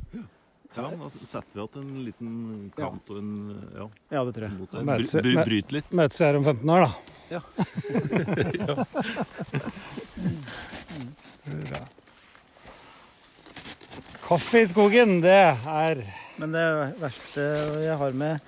Ja, 0.77 0.83
da 0.91 1.09
setter 1.11 1.53
vi 1.55 1.61
igjen 1.65 1.83
en 1.89 2.05
liten 2.05 2.33
kant 2.77 3.11
og 3.11 3.17
en 3.23 3.31
Ja, 3.77 3.87
Ja, 4.13 4.25
det 4.29 4.33
tror 4.37 4.45
jeg. 4.47 4.53
Møtes- 4.85 5.13
Bry, 5.17 5.33
bry, 5.35 5.45
bryt 5.49 5.73
litt. 5.73 5.89
Møtes 5.97 6.19
vi 6.21 6.25
her 6.29 6.37
om 6.37 6.45
15 6.45 6.69
år, 6.77 6.81
da. 6.87 6.93
Ja. 7.27 7.41
ja. 11.73 11.81
Kaffe 14.27 14.61
i 14.63 14.67
skogen, 14.67 15.21
det 15.23 15.35
er 15.67 16.01
Men 16.41 16.53
det 16.55 16.67
verste 17.01 17.43
jeg 17.85 17.97
har 18.01 18.13
med 18.19 18.41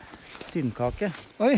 tynnkake 0.53 1.11
Oi, 1.45 1.57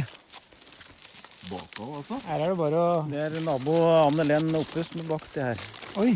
Bakal, 1.51 1.95
altså. 2.01 2.19
her 2.29 2.43
er 2.45 2.49
det 2.53 2.59
bare 2.61 2.81
å 2.85 2.91
Det 3.11 3.23
er 3.27 3.39
nabo 3.47 3.77
Anne 4.07 4.27
Len 4.29 4.51
Opphus 4.59 4.91
som 4.93 5.01
har 5.03 5.09
bakt 5.17 5.33
det 5.35 5.47
her. 5.49 5.59
Oi. 6.03 6.13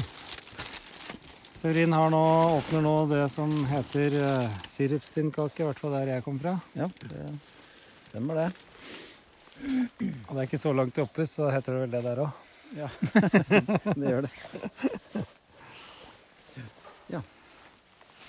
Severin 1.64 1.92
har 1.92 2.10
nå, 2.10 2.18
åpner 2.58 2.82
nå 2.84 2.90
det 3.08 3.22
som 3.32 3.48
heter 3.70 4.14
uh, 4.20 4.56
sirupstynnkake, 4.68 5.62
i 5.62 5.64
hvert 5.64 5.78
fall 5.80 5.94
der 5.96 6.10
jeg 6.12 6.24
kom 6.26 6.36
fra. 6.36 6.52
Ja, 6.76 6.90
det 7.08 7.22
stemmer 8.10 8.36
det. 8.36 8.44
Og 10.26 10.34
det 10.34 10.42
er 10.42 10.44
ikke 10.44 10.60
så 10.60 10.74
langt 10.76 10.92
til 10.92 11.06
Oppus, 11.06 11.32
så 11.38 11.48
heter 11.54 11.72
det 11.72 11.86
vel 11.86 11.94
det 11.94 12.02
der 12.04 12.20
òg. 12.26 12.44
Ja, 12.76 12.90
det 13.96 14.12
gjør 14.12 14.28
det. 14.28 15.24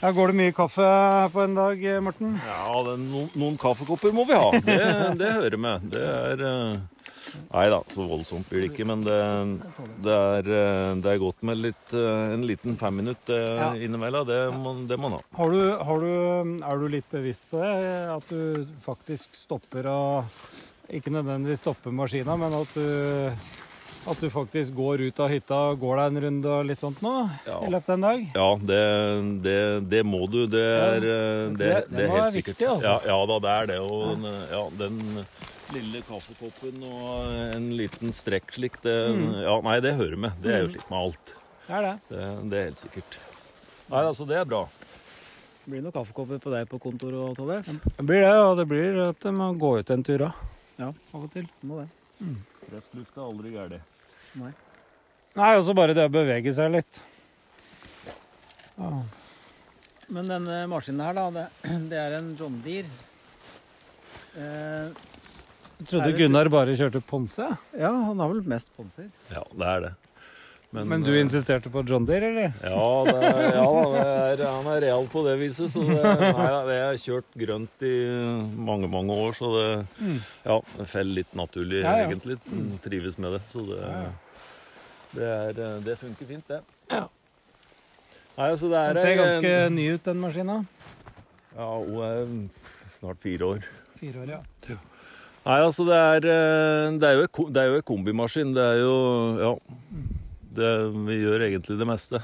Ja, 0.02 0.12
går 0.12 0.32
det 0.32 0.38
mye 0.38 0.54
kaffe 0.56 0.88
på 1.34 1.42
en 1.46 1.56
dag, 1.58 1.80
Morten? 2.04 2.36
Ja, 2.46 2.66
det, 2.86 2.98
noen, 3.02 3.30
noen 3.40 3.56
kaffekopper 3.62 4.12
må 4.14 4.26
vi 4.30 4.36
ha. 4.38 4.52
Det, 4.66 4.82
det 5.22 5.32
hører 5.40 5.58
med. 5.62 5.88
Det 5.94 6.04
er 6.04 6.44
eh, 6.50 6.76
Nei 7.52 7.64
da, 7.72 7.80
så 7.92 8.06
voldsomt 8.08 8.48
blir 8.52 8.62
det 8.64 8.70
ikke. 8.70 8.86
Men 8.88 9.02
det, 9.04 9.16
det, 10.06 10.14
er, 10.14 10.50
eh, 10.60 10.92
det 11.04 11.10
er 11.16 11.22
godt 11.24 11.42
med 11.48 11.60
litt, 11.64 11.96
eh, 11.96 12.36
en 12.36 12.46
liten 12.48 12.78
femminutt 12.80 13.32
Ja. 13.34 13.72
innimellom. 13.76 14.28
Det 14.30 14.40
må, 14.60 14.76
det 14.92 15.00
må 15.00 15.10
man 15.10 15.18
ha. 15.18 15.26
Har 15.40 15.56
du, 15.56 15.64
har 15.90 16.06
du, 16.06 16.62
er 16.70 16.84
du 16.84 16.88
litt 16.92 17.10
bevisst 17.12 17.48
på 17.52 17.64
det? 17.64 17.74
At 18.14 18.30
du 18.32 18.66
faktisk 18.86 19.36
stopper 19.40 19.90
og 19.92 20.40
Ikke 20.94 21.10
nødvendigvis 21.10 21.64
stopper 21.64 21.96
maskina, 21.98 22.36
men 22.38 22.54
at 22.54 22.76
du, 22.78 23.32
at 24.08 24.20
du 24.22 24.28
faktisk 24.30 24.74
går 24.78 25.02
ut 25.08 25.20
av 25.20 25.30
hytta, 25.34 25.60
går 25.82 25.98
deg 25.98 26.06
en 26.12 26.22
runde 26.26 26.52
og 26.60 26.66
litt 26.70 26.80
sånt 26.84 27.00
nå 27.02 27.14
Ja. 27.48 27.60
i 27.66 27.70
løpet 27.74 27.90
av 27.90 27.96
en 27.96 28.06
dag? 28.06 28.26
Ja, 28.36 28.50
det, 28.72 28.82
det, 29.46 29.58
det 29.90 30.02
må 30.06 30.26
du. 30.30 30.46
Det 30.48 30.62
er, 30.62 31.06
ja, 31.06 31.50
det, 31.50 31.70
det- 31.90 32.06
er 32.06 32.14
helt 32.14 32.34
sikkert. 32.36 32.56
viktig, 32.60 32.68
altså. 32.70 32.86
Ja, 32.86 32.96
ja 33.10 33.20
da, 33.32 33.40
det 33.46 33.54
er 33.56 33.66
det. 33.74 33.80
Og 33.82 34.28
ja, 34.52 34.64
den 34.78 35.00
lille 35.74 36.02
kaffekoppen 36.06 36.84
og 36.86 37.56
en 37.58 37.72
liten 37.78 38.14
strekk 38.14 38.54
slik, 38.54 38.78
det 38.86 38.96
Mm. 39.16 39.32
Ja, 39.44 39.56
nei, 39.66 39.80
det 39.82 39.96
hører 39.98 40.18
med. 40.18 40.32
Det 40.42 40.54
er 40.54 40.62
jo 40.66 40.70
slik 40.76 40.90
med 40.92 41.00
alt. 41.00 41.34
Det 41.66 41.74
er 41.76 41.82
det. 41.82 41.96
Det, 42.10 42.50
det 42.52 42.60
er 42.60 42.68
helt 42.70 42.80
sikkert. 42.86 43.18
Nei, 43.90 44.04
altså, 44.06 44.26
det 44.30 44.38
er 44.38 44.46
bra. 44.46 44.68
Blir 45.66 45.82
det 45.82 45.88
noen 45.88 45.96
kaffekopper 45.98 46.38
på 46.44 46.52
deg 46.54 46.68
på 46.70 46.78
kontoret 46.80 47.18
og 47.18 47.36
Tolle? 47.40 47.64
Det 47.66 48.06
blir 48.06 48.22
det, 48.22 48.36
og 48.38 48.54
det 48.60 48.68
blir 48.70 49.00
at 49.10 49.18
du 49.26 49.32
må 49.34 49.50
gå 49.58 49.80
ut 49.82 49.90
en 49.90 50.04
tur 50.06 50.28
òg. 50.28 50.44
Ja. 50.78 50.92
Av 50.94 51.24
og 51.24 51.32
til. 51.34 51.48
Må 51.66 51.82
det. 51.82 51.90
Mm. 52.22 52.38
luft 52.94 53.18
er 53.18 53.22
aldri 53.26 53.52
gærent. 53.56 53.95
Nei. 54.40 54.52
Nei, 55.36 55.52
også 55.60 55.76
bare 55.76 55.96
det 55.98 56.06
å 56.08 56.12
bevege 56.14 56.54
seg 56.56 56.72
litt. 56.78 57.02
Åh. 58.80 59.02
Men 60.16 60.28
denne 60.30 60.62
maskinen 60.70 61.02
her, 61.08 61.16
da, 61.18 61.26
det, 61.34 61.46
det 61.92 62.00
er 62.00 62.18
en 62.20 62.32
John 62.40 62.58
Deere. 62.64 62.90
Eh, 64.36 64.90
Jeg 65.80 65.88
trodde 65.90 66.10
det- 66.12 66.18
Gunnar 66.20 66.50
bare 66.52 66.76
kjørte 66.78 67.02
Ponse. 67.04 67.48
ja, 67.80 67.92
han 67.92 68.20
har 68.20 68.30
vel 68.32 68.44
mest 68.48 68.70
ponser. 68.78 69.10
Ja, 69.32 69.44
det 69.52 69.68
er 69.76 69.80
det. 69.90 69.94
Men 70.76 71.04
du 71.06 71.12
uh... 71.14 71.22
insisterte 71.22 71.70
på 71.72 71.86
John 71.88 72.04
Deere, 72.08 72.28
eller? 72.34 72.54
Ja, 72.60 72.88
det, 73.08 73.30
ja 73.56 73.64
da, 73.64 73.84
det 73.96 74.44
er, 74.44 74.50
han 74.58 74.66
er 74.74 74.82
real 74.84 75.06
på 75.08 75.22
det 75.24 75.38
viset. 75.40 75.72
Så 75.72 75.84
det, 75.88 76.02
nei, 76.04 76.48
jeg 76.76 76.84
har 76.84 77.00
kjørt 77.00 77.38
grønt 77.46 77.86
i 77.88 77.94
mange, 78.60 78.90
mange 78.92 79.16
år, 79.16 79.32
så 79.38 79.52
det 79.56 79.70
Mm. 80.02 80.18
ja, 80.44 80.58
det 80.76 80.88
faller 80.92 81.16
litt 81.22 81.36
naturlig, 81.40 81.80
Ja, 81.86 81.94
ja. 82.02 82.10
egentlig. 82.10 82.36
Trives 82.84 83.16
med 83.18 83.38
det. 83.38 83.42
Så 83.48 83.64
det, 83.70 83.80
det, 85.16 85.30
er, 85.30 85.80
det 85.86 85.98
funker 86.00 86.30
fint, 86.30 86.48
det. 86.52 86.62
Nei, 88.36 88.50
altså 88.52 88.68
det 88.68 88.80
er 88.80 88.98
Den 88.98 89.06
ser 89.06 89.16
ganske 89.16 89.42
ganske 89.42 89.76
ny 89.76 89.86
ut, 89.94 90.04
den 90.06 90.20
maskina. 90.20 90.58
Ja, 91.56 91.70
hun 91.80 92.02
er 92.04 92.26
snart 92.98 93.24
fire 93.24 93.46
år. 93.54 93.64
Fire 93.96 94.26
år, 94.26 94.34
ja. 94.36 94.78
Nei, 95.46 95.60
altså 95.62 95.86
det 95.86 95.96
er, 95.96 96.26
eh, 96.34 96.96
det 97.00 97.08
er 97.08 97.20
jo 97.20 97.28
en 97.28 97.54
det 97.54 97.62
er 97.62 97.70
jo 97.70 97.80
en 97.80 97.86
kombimaskin. 97.86 98.54
Det 98.56 98.64
er 98.64 98.80
jo 98.82 98.96
Ja. 99.40 99.54
Det, 100.56 100.68
vi 101.08 101.20
gjør 101.20 101.44
egentlig 101.50 101.78
det 101.80 101.88
meste. 101.88 102.22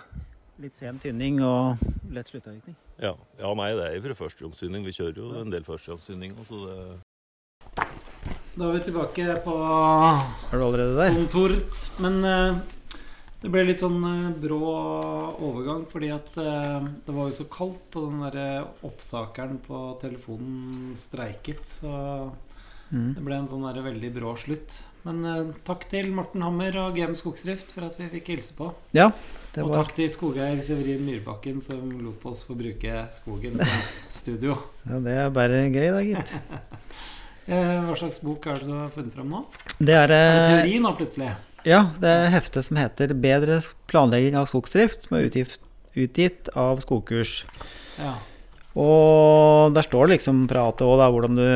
Litt 0.62 0.76
sen 0.76 1.00
tynning 1.04 1.42
og 1.44 1.76
lett 2.14 2.30
sluttavvirkning. 2.32 2.76
Ja, 3.02 3.12
ja 3.40 3.54
nei, 3.58 3.74
det 3.76 3.88
er 3.90 4.02
fra 4.06 4.16
førstegangssyning. 4.16 4.86
Vi 4.86 4.94
kjører 4.96 5.18
jo 5.18 5.32
en 5.42 5.52
del 5.52 5.64
det 6.68 7.00
Da 8.56 8.68
er 8.68 8.74
vi 8.74 8.80
tilbake 8.84 9.36
på 9.44 9.56
Er 9.64 10.58
du 10.58 10.64
allerede 10.64 10.96
der? 10.96 11.14
kontoret. 11.16 11.92
Men 12.00 12.24
eh, 12.24 12.56
det 13.42 13.50
ble 13.50 13.64
litt 13.66 13.82
sånn 13.82 13.98
eh, 14.06 14.30
brå 14.44 14.60
overgang 15.42 15.88
fordi 15.90 16.12
at 16.14 16.36
eh, 16.38 16.86
det 17.08 17.16
var 17.16 17.30
jo 17.32 17.38
så 17.42 17.48
kaldt, 17.52 17.98
og 17.98 18.12
den 18.12 18.22
derre 18.28 18.48
oppsakeren 18.86 19.58
på 19.66 19.84
telefonen 20.04 20.94
streiket. 21.00 21.66
Så 21.82 22.32
Mm. 22.92 23.14
det 23.16 23.22
ble 23.24 23.36
en 23.40 23.46
sånn 23.48 23.62
derre 23.64 23.86
veldig 23.86 24.10
brå 24.18 24.34
slutt. 24.36 24.74
Men 25.08 25.22
eh, 25.24 25.54
takk 25.64 25.86
til 25.88 26.10
Morten 26.12 26.42
Hammer 26.44 26.76
og 26.82 26.98
GM 26.98 27.14
Skogsdrift 27.16 27.72
for 27.72 27.86
at 27.88 27.96
vi 27.96 28.10
fikk 28.12 28.34
hilse 28.34 28.52
på. 28.58 28.66
Ja, 28.92 29.06
det 29.56 29.64
og 29.64 29.72
takk 29.72 29.94
til 29.96 30.10
skogeier 30.12 30.60
Severin 30.60 31.06
Myrbakken 31.08 31.62
som 31.64 31.86
lot 32.04 32.26
oss 32.28 32.42
få 32.44 32.58
bruke 32.60 32.98
skogen 33.16 33.56
som 33.62 33.80
studio. 34.20 34.58
ja, 34.84 35.00
Det 35.08 35.14
er 35.22 35.32
bare 35.32 35.62
gøy, 35.72 35.88
da, 35.96 36.02
gitt. 36.04 36.36
Eh, 37.52 37.80
hva 37.88 37.96
slags 37.98 38.20
bok 38.22 38.46
er 38.52 38.60
det 38.62 38.68
du 38.70 38.76
har 38.76 38.92
funnet 38.94 39.16
fram 39.16 39.32
nå? 39.34 39.40
Det 39.82 39.96
er, 39.98 40.04
Er 40.04 40.12
det 40.12 40.20
eh, 40.20 40.52
teori 40.52 40.76
nå, 40.84 40.92
plutselig? 41.00 41.32
Ja, 41.68 41.86
det 42.02 42.10
er 42.10 42.34
heftet 42.34 42.66
som 42.68 42.80
heter 42.80 43.14
'Bedre 43.14 43.60
planlegging 43.92 44.36
av 44.40 44.50
skogsdrift', 44.50 45.08
som 45.08 45.18
er 45.18 45.30
utgift, 45.30 45.60
utgitt 45.96 46.50
av 46.56 46.82
Skogkurs. 46.82 47.46
Ja. 48.00 48.16
Og 48.80 49.74
der 49.76 49.84
står 49.84 50.08
det 50.08 50.16
liksom 50.16 50.46
pratet 50.48 50.88
òg, 50.88 51.02
hvordan 51.12 51.36
du 51.36 51.48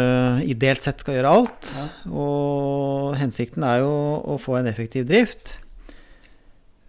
ideelt 0.44 0.84
sett 0.84 1.00
skal 1.00 1.16
gjøre 1.16 1.32
alt. 1.32 1.70
Ja. 1.72 1.86
Og 2.12 3.16
hensikten 3.16 3.64
er 3.64 3.86
jo 3.86 3.94
å 4.20 4.36
få 4.42 4.60
en 4.60 4.68
effektiv 4.68 5.08
drift. 5.08 5.56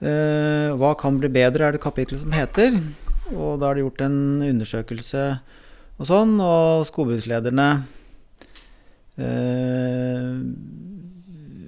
Eh, 0.02 0.74
hva 0.76 0.92
kan 0.98 1.20
bli 1.20 1.30
bedre, 1.32 1.68
er 1.68 1.76
det 1.76 1.84
kapittelet 1.84 2.24
som 2.24 2.34
heter. 2.34 2.74
Og 3.32 3.60
da 3.60 3.70
har 3.70 3.78
de 3.78 3.86
gjort 3.86 4.02
en 4.04 4.18
undersøkelse 4.44 5.22
og 5.96 6.08
sånn, 6.10 6.34
og 6.42 6.84
skogbrukslederne 6.90 7.68
eh, 9.16 10.32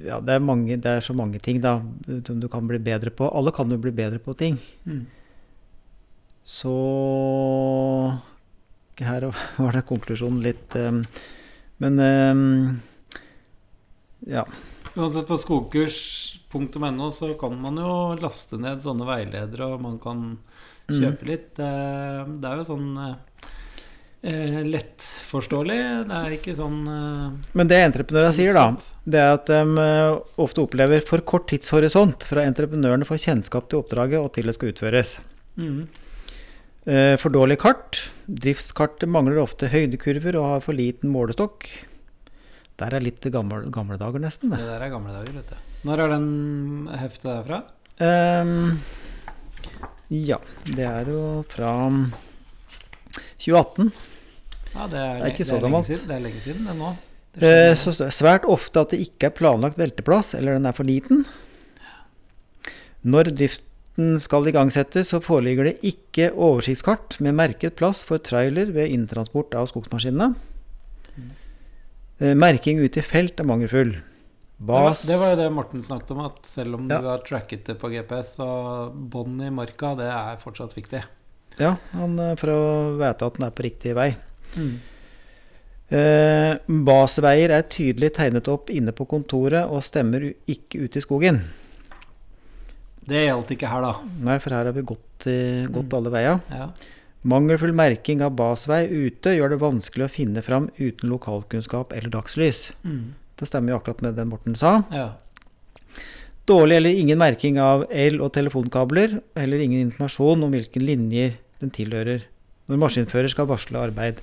Ja, 0.04 0.20
det 0.22 0.36
er, 0.36 0.42
mange, 0.44 0.76
det 0.78 0.90
er 0.90 1.04
så 1.04 1.14
mange 1.16 1.40
ting 1.42 1.60
da 1.62 1.78
som 2.26 2.38
du 2.40 2.48
kan 2.50 2.68
bli 2.68 2.78
bedre 2.82 3.10
på. 3.10 3.26
Alle 3.34 3.52
kan 3.54 3.70
jo 3.70 3.78
bli 3.82 3.90
bedre 3.94 4.20
på 4.22 4.34
ting. 4.38 4.58
Mm. 4.86 5.06
Så 6.48 6.74
her 8.98 9.28
var 9.62 9.76
det 9.76 9.86
konklusjonen 9.88 10.42
litt 10.42 10.74
um, 10.80 11.02
Men 11.78 12.00
um, 12.02 12.80
ja. 14.26 14.42
Uansett, 14.98 15.28
på 15.28 15.36
skogkurs.no 15.38 17.10
så 17.14 17.34
kan 17.38 17.54
man 17.62 17.78
jo 17.78 17.92
laste 18.18 18.58
ned 18.58 18.82
sånne 18.82 19.06
veiledere, 19.06 19.74
og 19.74 19.84
man 19.84 20.00
kan 20.02 20.24
Mm. 20.88 21.02
kjøpe 21.02 21.26
litt. 21.28 21.48
Det, 21.58 21.66
det 22.40 22.48
er 22.48 22.60
jo 22.62 22.62
sånn 22.64 22.86
eh, 24.22 24.60
lettforståelig. 24.66 25.78
Det 26.08 26.18
er 26.22 26.34
ikke 26.38 26.54
sånn 26.58 26.80
eh, 26.88 27.52
Men 27.58 27.70
det 27.70 27.80
entreprenørene 27.84 28.34
sier, 28.36 28.56
da, 28.56 28.66
det 29.04 29.22
er 29.22 29.36
at 29.36 29.50
de 29.50 29.84
eh, 29.84 30.18
ofte 30.40 30.64
opplever 30.64 31.04
for 31.06 31.24
kort 31.28 31.48
tidshorisont 31.52 32.26
fra 32.28 32.44
entreprenørene 32.48 33.08
får 33.08 33.22
kjennskap 33.28 33.68
til 33.70 33.82
oppdraget 33.82 34.20
og 34.20 34.32
til 34.36 34.48
det 34.50 34.56
skal 34.58 34.74
utføres. 34.74 35.18
mm. 35.56 35.80
Eh, 36.88 37.16
For 37.20 37.28
dårlig 37.28 37.58
kart. 37.60 37.98
Driftskartet 38.24 39.10
mangler 39.12 39.42
ofte 39.42 39.68
høydekurver 39.68 40.38
og 40.40 40.46
har 40.54 40.62
for 40.64 40.72
liten 40.72 41.10
målestokk. 41.12 41.66
Der 42.80 42.94
er 42.94 43.02
litt 43.04 43.26
gamle, 43.34 43.66
gamle 43.74 43.98
dager, 44.00 44.22
nesten. 44.22 44.54
Det 44.54 44.60
det. 44.62 44.68
der 44.70 44.84
er 44.86 44.92
gamle 44.94 45.12
dager, 45.12 45.34
vet 45.36 45.50
du. 45.52 45.56
Når 45.84 46.00
er 46.04 46.14
den 46.14 46.30
heftet 46.96 47.28
der 47.28 47.44
fra? 47.44 47.58
Ehm, 48.00 48.78
ja, 50.14 50.38
det 50.64 50.86
er 50.86 51.10
jo 51.10 51.22
fra 51.50 51.74
2018. 53.38 53.92
Ja, 54.74 54.86
det 54.86 54.98
er, 54.98 55.14
Det 55.18 55.26
er 55.28 55.32
ikke 55.34 55.46
så 55.48 55.58
det 55.58 55.62
gammelt. 55.68 56.06
Det 56.08 56.16
er 56.16 56.24
lenge 56.24 56.40
siden, 56.44 56.66
det 56.68 56.76
nå. 56.76 56.96
Det 57.38 57.42
Eh, 57.48 57.74
så 57.78 57.92
står 57.94 58.08
det 58.10 58.16
svært 58.16 58.44
ofte 58.50 58.80
at 58.82 58.90
det 58.90 58.98
ikke 59.04 59.28
er 59.28 59.34
planlagt 59.36 59.78
velteplass, 59.78 60.34
eller 60.34 60.56
den 60.58 60.66
er 60.66 60.72
for 60.74 60.84
liten. 60.88 61.24
Når 63.06 63.30
driften 63.38 64.18
skal 64.20 64.48
igangsettes, 64.50 65.12
så 65.12 65.20
foreligger 65.22 65.68
det 65.70 65.76
ikke 65.86 66.32
oversiktskart 66.34 67.20
med 67.22 67.36
merket 67.38 67.76
plass 67.78 68.02
for 68.06 68.18
trailer 68.18 68.72
ved 68.74 68.90
inntransport 68.90 69.54
av 69.54 69.68
skogsmaskinene. 69.70 70.32
Eh, 72.18 72.34
Merking 72.34 72.80
ute 72.82 72.98
i 72.98 73.06
felt 73.06 73.38
er 73.38 73.46
mangelfull. 73.46 73.92
det, 73.94 74.66
Bas 74.66 75.04
det 75.06 75.18
var 75.20 75.30
jo 75.30 75.36
det 75.38 75.52
Morten 75.54 75.84
snakket 75.86 76.10
om, 76.16 76.24
at 76.26 76.40
selv 76.44 76.74
om 76.74 76.88
Ja. 76.90 76.98
du 77.00 77.06
har 77.06 77.18
tracket 77.18 77.64
det 77.64 77.78
på 77.78 77.88
GPS, 77.92 78.34
så 78.40 78.92
bånd 78.92 79.40
i 79.42 79.50
marka, 79.50 79.94
det 79.96 80.10
er 80.10 80.36
fortsatt 80.42 80.74
viktig. 80.74 81.04
Ja, 81.58 81.74
han, 81.92 82.18
eh, 82.22 82.34
for 82.38 82.52
å 82.52 82.62
vite 82.98 83.26
at 83.26 83.38
den 83.38 83.46
er 83.48 83.54
på 83.54 83.66
riktig 83.66 83.94
vei. 83.98 84.12
Mm. 84.56 84.74
Eh, 85.88 86.52
basveier 86.88 87.54
er 87.56 87.64
tydelig 87.72 88.12
tegnet 88.18 88.48
opp 88.52 88.70
inne 88.70 88.92
på 88.92 89.06
kontoret 89.08 89.70
og 89.70 89.84
stemmer 89.86 90.26
ikke 90.46 90.84
ut 90.84 90.98
i 90.98 91.04
skogen. 91.04 91.40
Det 93.08 93.24
gjaldt 93.24 93.54
ikke 93.54 93.70
her, 93.70 93.86
da. 93.86 93.94
Nei, 94.20 94.36
for 94.42 94.52
her 94.52 94.68
har 94.68 94.76
vi 94.76 94.84
gått, 94.84 95.24
gått 95.24 95.88
mm. 95.88 95.94
alle 95.96 96.12
veier. 96.12 96.42
Ja. 96.52 96.66
Mangelfull 97.28 97.72
merking 97.74 98.20
av 98.22 98.36
basvei 98.38 98.84
ute 98.86 99.32
gjør 99.34 99.54
det 99.54 99.62
vanskelig 99.62 100.06
å 100.06 100.12
finne 100.12 100.42
fram 100.44 100.68
uten 100.76 101.08
lokalkunnskap 101.10 101.96
eller 101.96 102.12
dagslys. 102.12 102.68
Mm. 102.84 103.16
Det 103.38 103.48
stemmer 103.48 103.72
jo 103.72 103.80
akkurat 103.80 104.04
med 104.04 104.20
det 104.20 104.28
Morten 104.28 104.58
sa. 104.58 104.82
ja. 104.92 105.14
Dårlig 106.48 106.78
eller 106.78 106.96
ingen 106.96 107.18
merking 107.20 107.58
av 107.60 107.82
el- 107.92 108.22
og 108.24 108.30
telefonkabler, 108.32 109.18
eller 109.36 109.60
ingen 109.60 109.82
informasjon 109.82 110.46
om 110.46 110.54
hvilken 110.54 110.80
linjer 110.80 111.34
den 111.62 111.72
tilhører 111.74 112.26
når 112.68 112.80
maskinfører 112.84 113.32
skal 113.32 113.48
varsle 113.48 113.80
arbeid. 113.80 114.20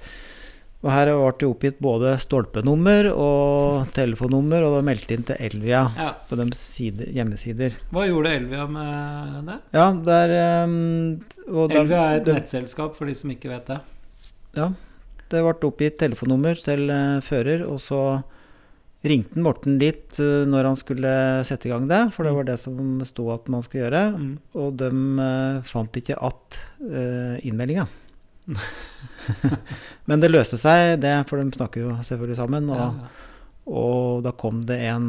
Og 0.86 0.92
her 0.94 1.10
ble 1.10 1.32
det 1.40 1.48
oppgitt 1.50 1.78
både 1.82 2.12
stolpenummer 2.22 3.08
og 3.10 3.88
telefonnummer, 3.96 4.62
og 4.62 4.70
det 4.70 4.76
var 4.76 4.86
meldt 4.86 5.14
inn 5.16 5.24
til 5.26 5.40
Elvia 5.48 5.80
ja. 5.98 6.12
på 6.30 6.38
deres 6.38 6.62
side, 6.62 7.08
hjemmesider. 7.16 7.80
Hva 7.90 8.04
gjorde 8.06 8.36
Elvia 8.38 8.68
med 8.70 9.50
det? 9.50 9.58
Ja, 9.74 9.88
der 10.06 10.36
og 11.50 11.74
Elvia 11.74 12.04
er 12.12 12.20
et 12.20 12.28
det- 12.30 12.38
nettselskap, 12.38 12.94
for 13.00 13.10
de 13.10 13.18
som 13.18 13.34
ikke 13.34 13.50
vet 13.50 13.66
det. 13.72 13.80
Ja, 14.56 14.70
det 15.34 15.42
ble 15.42 15.72
oppgitt 15.72 15.98
telefonnummer 15.98 16.62
til 16.62 16.86
eh, 16.94 17.18
fører, 17.26 17.66
og 17.66 17.82
så 17.82 18.04
ringte 19.10 19.40
Morten 19.42 19.78
dit 19.82 20.18
eh, 20.20 20.46
når 20.50 20.70
han 20.72 20.78
skulle 20.80 21.12
sette 21.48 21.68
i 21.70 21.72
gang 21.74 21.86
det, 21.90 22.02
for 22.16 22.26
det 22.28 22.34
var 22.36 22.48
det 22.48 22.58
som 22.62 23.00
sto 23.08 23.28
at 23.34 23.48
man 23.54 23.62
skulle 23.66 23.86
gjøre. 23.86 24.02
Mm. 24.18 24.32
Og 24.62 24.74
de 24.82 24.90
eh, 25.26 25.62
fant 25.70 26.00
ikke 26.02 26.18
att 26.20 26.60
uh, 26.82 27.36
innmeldinga. 27.46 27.88
Men 30.10 30.22
det 30.22 30.30
løste 30.32 30.58
seg, 30.62 31.00
det, 31.02 31.14
for 31.30 31.42
de 31.42 31.56
snakker 31.56 31.82
jo 31.86 31.96
selvfølgelig 32.06 32.38
sammen. 32.40 32.70
Og, 32.74 32.82
Ja, 32.82 32.90
ja. 33.00 33.32
og 33.66 34.24
da 34.26 34.32
kom 34.38 34.64
det 34.70 34.78
en 34.90 35.08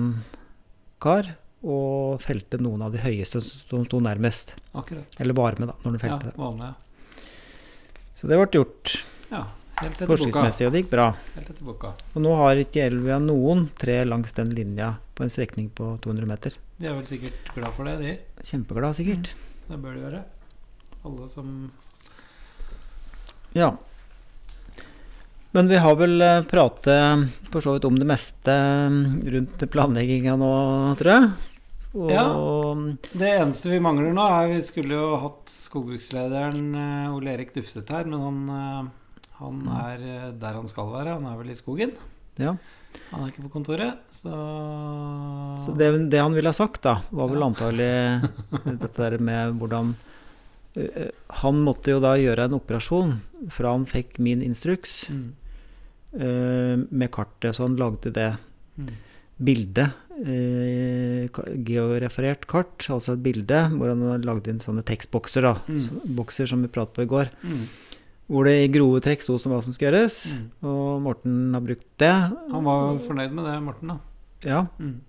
kar 1.03 1.34
og 1.66 2.20
felte 2.22 2.61
noen 2.62 2.84
av 2.86 2.94
de 2.94 3.01
høyeste 3.03 3.40
som 3.42 3.84
sto 3.88 3.99
nærmest. 4.01 4.55
Akkurat. 4.76 5.16
Eller 5.20 5.36
var 5.36 5.57
med, 5.61 5.68
da, 5.72 5.76
når 5.84 5.97
de 5.97 6.01
Ja, 6.01 6.05
felte 6.07 6.30
det. 6.30 6.36
vanlig. 6.40 6.72
Så 8.16 8.28
det 8.30 8.38
ble 8.40 8.49
gjort 8.62 8.97
Ja. 9.32 9.42
Forskriftsmessig, 9.81 10.66
og 10.66 10.72
det 10.74 10.83
gikk 10.85 10.93
bra. 10.93 11.09
Helt 11.37 11.51
etter 11.53 11.64
boka. 11.66 11.93
Og 12.14 12.22
nå 12.24 12.33
har 12.41 12.61
ikke 12.61 12.87
Elvia 12.87 13.18
noen 13.22 13.66
tre 13.79 14.01
langs 14.09 14.33
den 14.37 14.55
linja 14.57 14.95
på 15.16 15.24
en 15.27 15.33
strekning 15.33 15.68
på 15.77 15.97
200 16.05 16.29
meter. 16.29 16.57
De 16.81 16.89
er 16.89 16.97
vel 16.97 17.07
sikkert 17.09 17.53
glad 17.55 17.77
for 17.77 17.89
det, 17.89 17.97
de. 18.03 18.14
Kjempeglad, 18.45 18.97
sikkert. 18.99 19.35
Det 19.66 19.79
bør 19.83 19.97
de 19.97 20.07
være. 20.07 20.22
Alle 21.07 21.29
som 21.33 21.53
Ja. 23.57 23.74
Men 25.57 25.68
vi 25.68 25.77
har 25.81 25.95
vel 25.97 26.20
eh, 26.20 26.43
pratet 26.45 27.29
for 27.49 27.64
så 27.64 27.77
vidt 27.77 27.87
om 27.89 27.97
det 27.97 28.09
meste 28.09 28.53
mm, 28.93 29.05
rundt 29.33 29.62
planlegginga 29.72 30.35
nå, 30.37 30.51
tror 31.01 31.12
jeg. 31.14 31.31
Og 31.97 32.11
Ja. 32.12 32.27
Det 33.16 33.31
eneste 33.39 33.70
vi 33.72 33.81
mangler 33.81 34.12
nå, 34.12 34.20
er 34.20 34.51
Vi 34.53 34.61
skulle 34.66 34.99
jo 34.99 35.16
hatt 35.22 35.49
skogbrukslederen 35.49 36.74
eh, 36.77 37.14
Ole 37.14 37.33
Erik 37.33 37.55
Dufset 37.57 37.89
her, 37.89 38.05
men 38.05 38.20
han, 38.20 38.43
eh, 38.53 38.93
han 39.39 39.62
Mm. 39.62 39.70
er 39.76 40.05
eh, 40.11 40.32
der 40.32 40.55
han 40.55 40.68
skal 40.68 40.91
være. 40.93 41.16
Han 41.18 41.26
er 41.28 41.37
vel 41.41 41.51
i 41.53 41.59
skogen. 41.59 41.93
Ja. 42.39 42.57
Han 43.11 43.22
er 43.22 43.30
ikke 43.30 43.45
på 43.47 43.53
kontoret, 43.53 43.99
så, 44.12 44.32
Så 45.64 45.72
det, 45.76 46.11
det 46.11 46.20
han 46.20 46.34
ville 46.37 46.49
ha 46.49 46.57
sagt, 46.57 46.82
da, 46.84 46.99
var 47.11 47.28
vel 47.32 47.45
antagelig 47.45 48.20
dette 48.82 48.97
der 48.97 49.16
med 49.20 49.57
hvordan 49.61 49.95
uh, 50.76 51.09
Han 51.43 51.61
måtte 51.64 51.93
jo 51.95 52.01
da 52.05 52.14
gjøre 52.20 52.45
en 52.49 52.57
operasjon 52.59 53.14
fra 53.53 53.72
han 53.72 53.87
fikk 53.89 54.18
min 54.20 54.43
instruks 54.45 55.07
mm. 55.12 55.26
uh, 56.20 56.74
med 56.91 57.12
kartet, 57.12 57.57
så 57.57 57.68
han 57.68 57.78
lagde 57.80 58.12
det 58.12 58.34
Mm. 58.76 58.91
bildet. 59.41 59.95
Uh, 60.20 61.28
georeferert 61.64 62.43
kart, 62.49 62.84
altså 62.93 63.14
et 63.14 63.22
bilde 63.24 63.62
hvor 63.72 63.89
han 63.89 64.20
lagde 64.20 64.53
inn 64.53 64.61
sånne 64.61 64.84
tekstbokser, 64.84 65.47
da. 65.49 65.55
Mm. 65.64 66.03
Bokser 66.18 66.45
som 66.51 66.61
vi 66.61 66.68
pratet 66.68 66.93
på 66.99 67.07
i 67.07 67.09
går. 67.09 67.30
Mm. 67.41 67.62
Hvor 68.27 68.49
det 68.49 68.57
i 68.64 68.70
grove 68.74 69.01
trekk 69.05 69.22
sto 69.22 69.37
som 69.39 69.53
hva 69.55 69.61
som 69.62 69.74
skulle 69.74 69.93
gjøres. 69.93 70.16
Mm. 70.33 70.47
Og 70.66 71.03
Morten 71.05 71.37
har 71.55 71.62
brukt 71.62 71.87
det. 72.03 72.14
Han 72.53 72.66
var 72.66 72.97
fornøyd 73.05 73.37
med 73.37 73.47
det, 73.47 73.59
Morten, 73.62 73.95
da. 73.95 74.01
Ja, 74.47 74.64
Mm. 74.83 75.03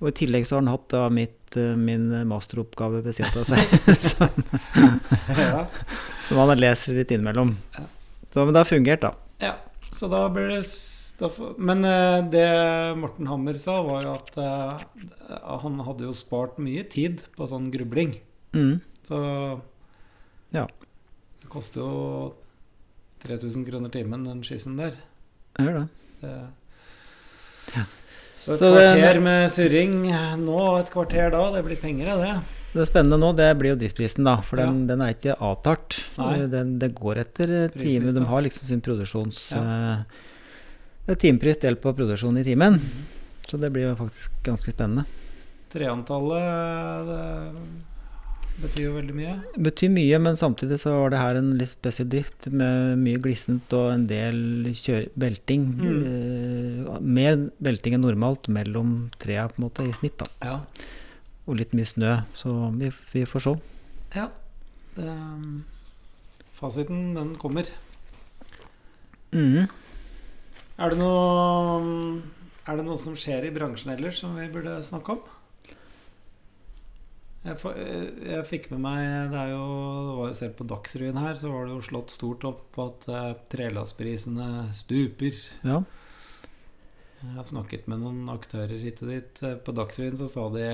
Og 0.00 0.08
i 0.08 0.14
tillegg 0.16 0.46
så 0.48 0.56
har 0.56 0.62
han 0.62 0.72
hatt 0.72 0.86
da 0.88 1.02
mitt, 1.12 1.56
eh, 1.60 1.74
min 1.76 2.06
masteroppgave 2.24 3.02
ved 3.04 3.12
siden 3.18 3.34
av 3.36 3.44
seg, 3.44 3.74
som, 4.00 4.30
ja. 5.36 5.66
som 6.24 6.40
han 6.40 6.56
lest 6.56 6.88
litt 6.96 7.12
innimellom. 7.12 7.52
Ja. 7.76 7.84
Så, 8.30 8.46
men 8.46 8.54
det 8.54 8.62
har 8.62 8.70
fungert, 8.70 9.04
da. 9.04 9.12
Ja, 9.44 9.52
så 9.92 10.08
da 10.08 10.22
blir 10.32 10.48
det 10.48 10.62
da 11.20 11.28
Men 11.58 11.84
eh, 11.84 12.30
det 12.32 12.48
Morten 12.96 13.28
Hammer 13.28 13.58
sa, 13.60 13.82
var 13.84 14.06
jo 14.06 14.14
at 14.14 14.38
uh, 14.40 15.58
han 15.60 15.80
hadde 15.84 16.06
jo 16.06 16.16
spart 16.16 16.56
mye 16.62 16.86
tid 16.88 17.26
på 17.36 17.48
sånn 17.50 17.68
grubling. 17.74 18.16
Mm. 18.56 18.78
Så 19.04 19.18
Ja. 20.56 20.64
Det 21.40 21.50
koster 21.52 21.84
jo 21.84 21.90
3000 23.22 23.66
kroner 23.68 23.92
timen, 23.92 24.24
den 24.24 24.42
skissen 24.46 24.76
der. 24.80 24.92
Jeg 25.58 25.66
gjør 25.66 25.80
det. 25.82 25.88
Så, 26.20 26.32
Ja. 27.76 27.84
Så 28.40 28.52
et 28.54 28.58
Så 28.62 28.70
det- 28.74 28.86
kvarter 28.96 29.20
med 29.22 29.50
surring 29.52 29.92
nå 30.40 30.54
og 30.58 30.78
et 30.80 30.90
kvarter 30.90 31.30
da, 31.30 31.42
det 31.52 31.64
blir 31.64 31.76
penger 31.76 32.08
av 32.14 32.20
det. 32.24 32.34
Det 32.72 32.86
spennende 32.88 33.18
nå, 33.18 33.32
det 33.36 33.48
blir 33.58 33.74
jo 33.74 33.76
driftsprisen, 33.76 34.24
da. 34.24 34.36
For 34.40 34.56
den, 34.56 34.86
den 34.86 35.00
er 35.02 35.12
ikke 35.12 35.34
avtalt. 35.38 35.98
Den, 36.16 36.78
det 36.78 36.94
går 36.94 37.18
etter 37.18 37.50
eh, 37.64 37.68
time. 37.74 38.12
De 38.14 38.24
har 38.24 38.40
liksom 38.42 38.66
sin 38.68 38.80
produksjons... 38.80 39.50
Ja. 39.52 39.60
eh, 39.60 40.02
Det 41.06 41.16
er 41.16 41.20
timepris 41.26 41.58
delt 41.58 41.80
på 41.82 41.92
produksjon 41.96 42.38
i 42.38 42.44
timen. 42.46 42.78
Så 43.48 43.58
det 43.60 43.72
blir 43.74 43.88
jo 43.90 43.96
faktisk 43.98 44.30
ganske 44.46 44.70
spennende. 44.72 45.04
Treantallet 45.70 47.06
det 47.10 47.20
betyr 48.62 48.84
jo 48.86 48.92
veldig 48.94 49.14
mye. 49.16 49.34
Betyr 49.68 49.90
mye, 49.92 50.20
men 50.22 50.38
samtidig 50.38 50.78
så 50.82 50.92
var 50.98 51.12
det 51.14 51.20
her 51.20 51.38
en 51.40 51.50
litt 51.58 51.72
spesiell 51.72 52.08
drift 52.12 52.48
med 52.52 53.00
mye 53.00 53.20
glissent 53.22 53.72
og 53.76 53.90
en 53.94 54.06
del 54.10 54.70
kjør 54.76 55.08
velting. 55.24 55.66
Mm. 55.80 56.00
Eh, 56.10 57.00
mer 57.00 57.38
belting 57.62 57.96
enn 57.96 58.04
normalt 58.06 58.50
mellom 58.52 59.10
trea 59.22 59.48
på 59.50 59.60
en 59.60 59.66
måte 59.66 59.86
i 59.88 59.94
snitt, 59.96 60.20
da. 60.20 60.28
Ja. 60.44 60.56
Og 61.48 61.58
litt 61.60 61.74
mye 61.76 61.88
snø, 61.88 62.16
så 62.38 62.54
vi, 62.76 62.92
vi 63.14 63.26
får 63.28 63.46
se. 63.48 63.56
ja. 64.18 64.28
Um, 65.00 65.62
fasiten, 66.58 67.14
den 67.14 67.36
kommer. 67.40 67.68
Mm. 69.32 69.68
Er 70.80 70.90
det 70.90 70.98
noe 70.98 72.18
Er 72.66 72.76
det 72.76 72.84
noe 72.84 72.98
som 72.98 73.14
skjer 73.18 73.46
i 73.46 73.52
bransjen 73.54 73.92
ellers 73.94 74.18
som 74.20 74.34
vi 74.36 74.48
burde 74.52 74.74
snakke 74.84 75.14
om? 75.14 75.22
Jeg, 77.40 77.56
jeg 78.28 78.44
fikk 78.44 78.66
med 78.74 78.82
meg 78.84 79.30
Det 79.32 79.38
er 79.40 79.52
jo 79.54 79.64
det 79.64 80.16
var 80.18 80.26
jo 80.28 80.36
Selv 80.36 80.56
på 80.58 80.66
Dagsrevyen 80.68 81.20
her 81.22 81.38
så 81.40 81.48
var 81.48 81.64
det 81.64 81.72
jo 81.72 81.86
slått 81.86 82.12
stort 82.12 82.44
opp 82.44 82.76
at 82.84 83.06
uh, 83.08 83.30
trelastprisene 83.52 84.48
stuper. 84.76 85.38
Ja. 85.64 85.78
Jeg 87.20 87.36
har 87.38 87.46
snakket 87.48 87.88
med 87.88 88.00
noen 88.04 88.28
aktører 88.32 88.76
hit 88.80 89.00
og 89.04 89.08
dit. 89.12 89.40
Eh, 89.44 89.56
På 89.60 89.72
Dagsrevyen 89.76 90.16
så 90.20 90.28
sa 90.28 90.46
de 90.52 90.66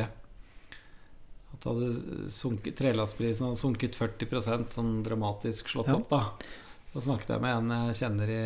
at 1.57 1.65
trelastprisen 2.77 3.47
hadde 3.47 3.59
sunket 3.63 3.97
40 3.99 4.71
sånn 4.75 4.93
dramatisk 5.07 5.71
slått 5.73 5.89
Ja. 5.91 5.97
opp. 5.97 6.09
da 6.11 6.21
Så 6.93 7.03
snakket 7.07 7.31
jeg 7.35 7.43
med 7.43 7.57
en 7.57 7.87
jeg 7.89 7.97
kjenner 8.03 8.29
i 8.31 8.43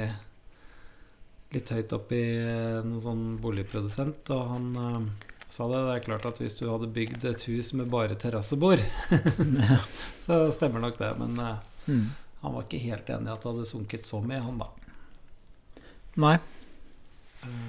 litt 1.56 1.68
høyt 1.74 1.92
opp 1.96 2.12
i 2.14 2.22
eh, 2.38 2.80
noen 2.86 3.00
sånn 3.02 3.24
boligprodusent, 3.42 4.30
og 4.30 4.48
han 4.52 4.68
eh, 4.76 5.29
sa 5.52 5.66
det. 5.70 5.80
Det 5.86 5.94
er 5.96 6.04
klart 6.06 6.26
at 6.30 6.38
hvis 6.42 6.56
du 6.58 6.64
hadde 6.70 6.88
bygd 6.94 7.24
et 7.28 7.44
hus 7.50 7.72
med 7.78 7.90
bare 7.92 8.16
terrassebord, 8.18 8.82
så 10.24 10.44
stemmer 10.54 10.82
nok 10.86 10.98
det. 11.00 11.12
Men 11.20 11.38
eh, 11.46 11.66
Mm. 11.88 12.10
han 12.42 12.52
var 12.54 12.62
ikke 12.66 12.78
helt 12.84 13.08
enig 13.10 13.30
i 13.30 13.32
at 13.32 13.40
det 13.42 13.48
hadde 13.50 13.64
sunket 13.66 14.04
så 14.06 14.18
mye, 14.22 14.38
han 14.44 14.58
da. 14.60 14.66
Nei. 16.20 16.34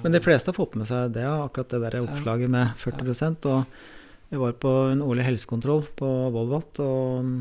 Men 0.02 0.12
de 0.12 0.20
fleste 0.20 0.52
har 0.52 0.56
fått 0.58 0.74
med 0.76 0.86
seg 0.86 1.14
det, 1.16 1.24
akkurat 1.24 1.72
det 1.72 1.80
der 1.80 1.96
oppslaget 2.04 2.52
med 2.52 2.74
40% 2.76 3.46
Og 3.48 3.64
jeg 4.28 4.40
var 4.42 4.52
på 4.60 4.72
en 4.92 5.00
årlig 5.04 5.24
helsekontroll 5.30 5.86
på 5.96 6.10
Volvat, 6.34 6.80
og 6.84 7.24
mm, 7.24 7.40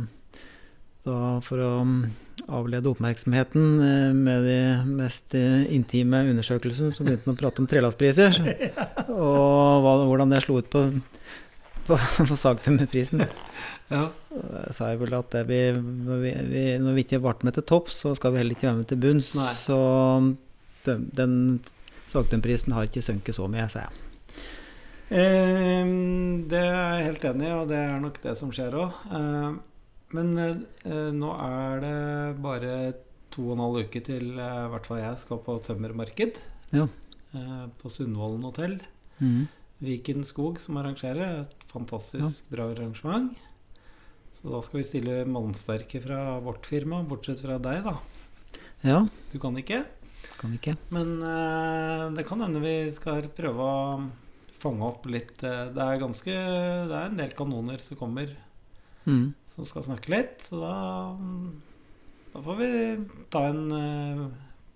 da 1.06 1.18
for 1.44 1.60
å 1.68 1.74
mm, 1.84 2.00
avlede 2.48 2.90
oppmerksomheten 2.92 3.66
eh, 3.86 4.14
med 4.16 4.46
de 4.48 4.60
mest 4.88 5.36
eh, 5.38 5.66
intime 5.74 6.24
undersøkelsene, 6.32 6.94
så 6.96 7.06
begynte 7.06 7.30
han 7.30 7.38
å 7.38 7.40
prate 7.40 7.64
om 7.64 7.70
trelastpriser. 7.70 8.38
Og 9.12 9.86
hva, 9.86 9.96
hvordan 10.08 10.34
det 10.34 10.44
slo 10.46 10.60
ut 10.62 10.70
på, 10.72 10.84
på, 11.88 11.98
på 11.98 12.40
sagtømmerprisen. 12.40 13.26
Ja. 13.92 14.06
Da 14.32 14.66
sa 14.76 14.92
jeg 14.94 15.02
vel 15.02 15.18
at 15.18 15.34
det 15.36 15.46
vi, 15.50 15.62
når, 15.78 16.22
vi, 16.24 16.36
vi, 16.52 16.66
når 16.82 16.98
vi 16.98 17.06
ikke 17.06 17.22
ble 17.24 17.36
med 17.48 17.58
til 17.58 17.68
topps, 17.68 18.02
så 18.06 18.14
skal 18.18 18.36
vi 18.36 18.42
heller 18.42 18.58
ikke 18.58 18.70
være 18.70 18.82
med 18.84 18.92
til 18.92 19.02
bunns. 19.04 19.34
Nei. 19.40 19.50
Så 19.58 19.82
den, 20.88 21.10
den 21.18 21.36
sagtømmerprisen 22.12 22.78
har 22.78 22.88
ikke 22.88 23.04
sunket 23.06 23.38
så 23.38 23.50
mye, 23.52 23.68
sa 23.72 23.88
jeg. 23.88 24.08
Eh, 25.12 25.92
det 26.52 26.62
er 26.62 26.72
jeg 26.72 27.10
helt 27.10 27.28
enig 27.34 27.50
i, 27.50 27.58
og 27.58 27.68
det 27.72 27.84
er 27.84 28.00
nok 28.04 28.22
det 28.24 28.38
som 28.40 28.54
skjer 28.56 28.80
òg. 28.86 29.04
Eh, 30.12 30.18
men 30.18 30.38
eh, 30.86 31.12
nå 31.16 31.32
er 31.40 31.82
det 31.84 32.42
bare 32.44 32.74
to 33.32 33.46
og 33.50 33.54
en 33.56 33.64
halv 33.64 33.86
uke 33.88 34.02
til 34.04 34.34
eh, 34.40 34.68
hvert 34.74 34.88
fall 34.90 35.00
jeg 35.02 35.20
skal 35.22 35.40
på 35.46 35.56
tømmermarked. 35.64 36.40
Ja. 36.76 36.88
Eh, 37.34 37.66
på 37.82 37.90
Sundvolden 37.92 38.44
hotell. 38.48 38.80
Mm. 39.22 39.48
Viken 39.82 40.26
Skog 40.28 40.60
som 40.62 40.78
arrangerer. 40.82 41.46
Et 41.46 41.66
fantastisk 41.72 42.50
bra 42.52 42.68
arrangement. 42.74 43.32
Så 44.32 44.48
da 44.52 44.62
skal 44.64 44.80
vi 44.82 44.88
stille 44.88 45.22
mannsterke 45.28 46.00
fra 46.04 46.40
vårt 46.44 46.68
firma, 46.70 47.02
bortsett 47.04 47.42
fra 47.44 47.58
deg, 47.60 47.82
da. 47.84 47.98
Ja, 48.88 49.02
Du 49.32 49.38
kan 49.40 49.56
ikke. 49.60 49.84
kan 50.40 50.54
ikke. 50.56 50.76
Men 50.90 51.18
eh, 51.22 52.06
det 52.16 52.26
kan 52.28 52.42
hende 52.42 52.62
vi 52.64 52.76
skal 52.96 53.28
prøve 53.36 53.60
å 53.68 54.06
fange 54.62 54.86
opp 54.88 55.06
litt 55.10 55.42
eh, 55.44 55.68
Det 55.74 55.82
er 55.82 56.00
ganske 56.02 56.34
Det 56.90 56.96
er 56.96 57.10
en 57.10 57.18
del 57.20 57.32
kanoner 57.38 57.82
som 57.82 57.98
kommer 58.00 58.30
Mhm. 59.06 59.34
som 59.52 59.66
skal 59.66 59.84
snakke 59.84 60.14
litt. 60.14 60.48
Så 60.48 60.62
da 60.62 61.18
Da 62.32 62.42
får 62.42 62.56
vi 62.56 62.70
ta 63.30 63.42
en 63.50 63.72
uh, 63.72 64.28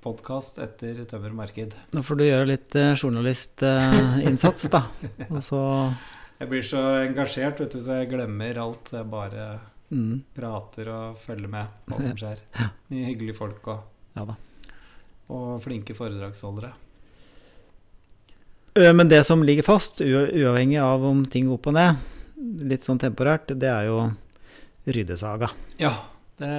podkast 0.04 0.58
etter 0.60 1.06
Tømmermarked. 1.08 1.72
Da 1.92 2.04
får 2.04 2.20
du 2.20 2.24
gjøre 2.26 2.50
litt 2.50 2.76
eh, 2.76 2.92
journalistinnsats, 3.00 4.68
da. 4.74 4.84
Og 5.30 5.40
så 5.42 5.62
Jeg 6.42 6.50
blir 6.52 6.66
så 6.68 6.82
engasjert, 7.06 7.64
vet 7.64 7.78
du, 7.78 7.80
så 7.82 8.02
jeg 8.02 8.12
glemmer 8.12 8.60
alt. 8.60 8.92
Jeg 8.92 9.08
bare 9.10 9.48
mm. 9.90 10.36
prater 10.36 10.92
og 10.92 11.22
følger 11.24 11.50
med 11.50 11.88
hva 11.88 12.02
som 12.02 12.20
skjer. 12.20 12.44
Mye 12.92 13.08
hyggelige 13.14 13.40
folk 13.40 13.72
og, 13.72 13.88
Ja 14.20 14.28
og 15.34 15.62
flinke 15.64 15.96
foredragsholdere. 15.98 16.74
Men 18.76 19.08
det 19.10 19.24
som 19.24 19.44
ligger 19.44 19.64
fast, 19.64 20.02
uavhengig 20.04 20.82
av 20.84 21.06
om 21.08 21.24
ting 21.32 21.48
går 21.48 21.58
opp 21.58 21.70
og 21.72 21.78
ned, 21.78 22.02
litt 22.66 22.86
sånn 22.86 23.00
temporært, 23.02 23.54
det 23.60 23.70
er 23.72 23.88
jo 23.90 24.00
ryddesaga. 24.86 25.50
Ja, 25.82 25.94
det 26.38 26.50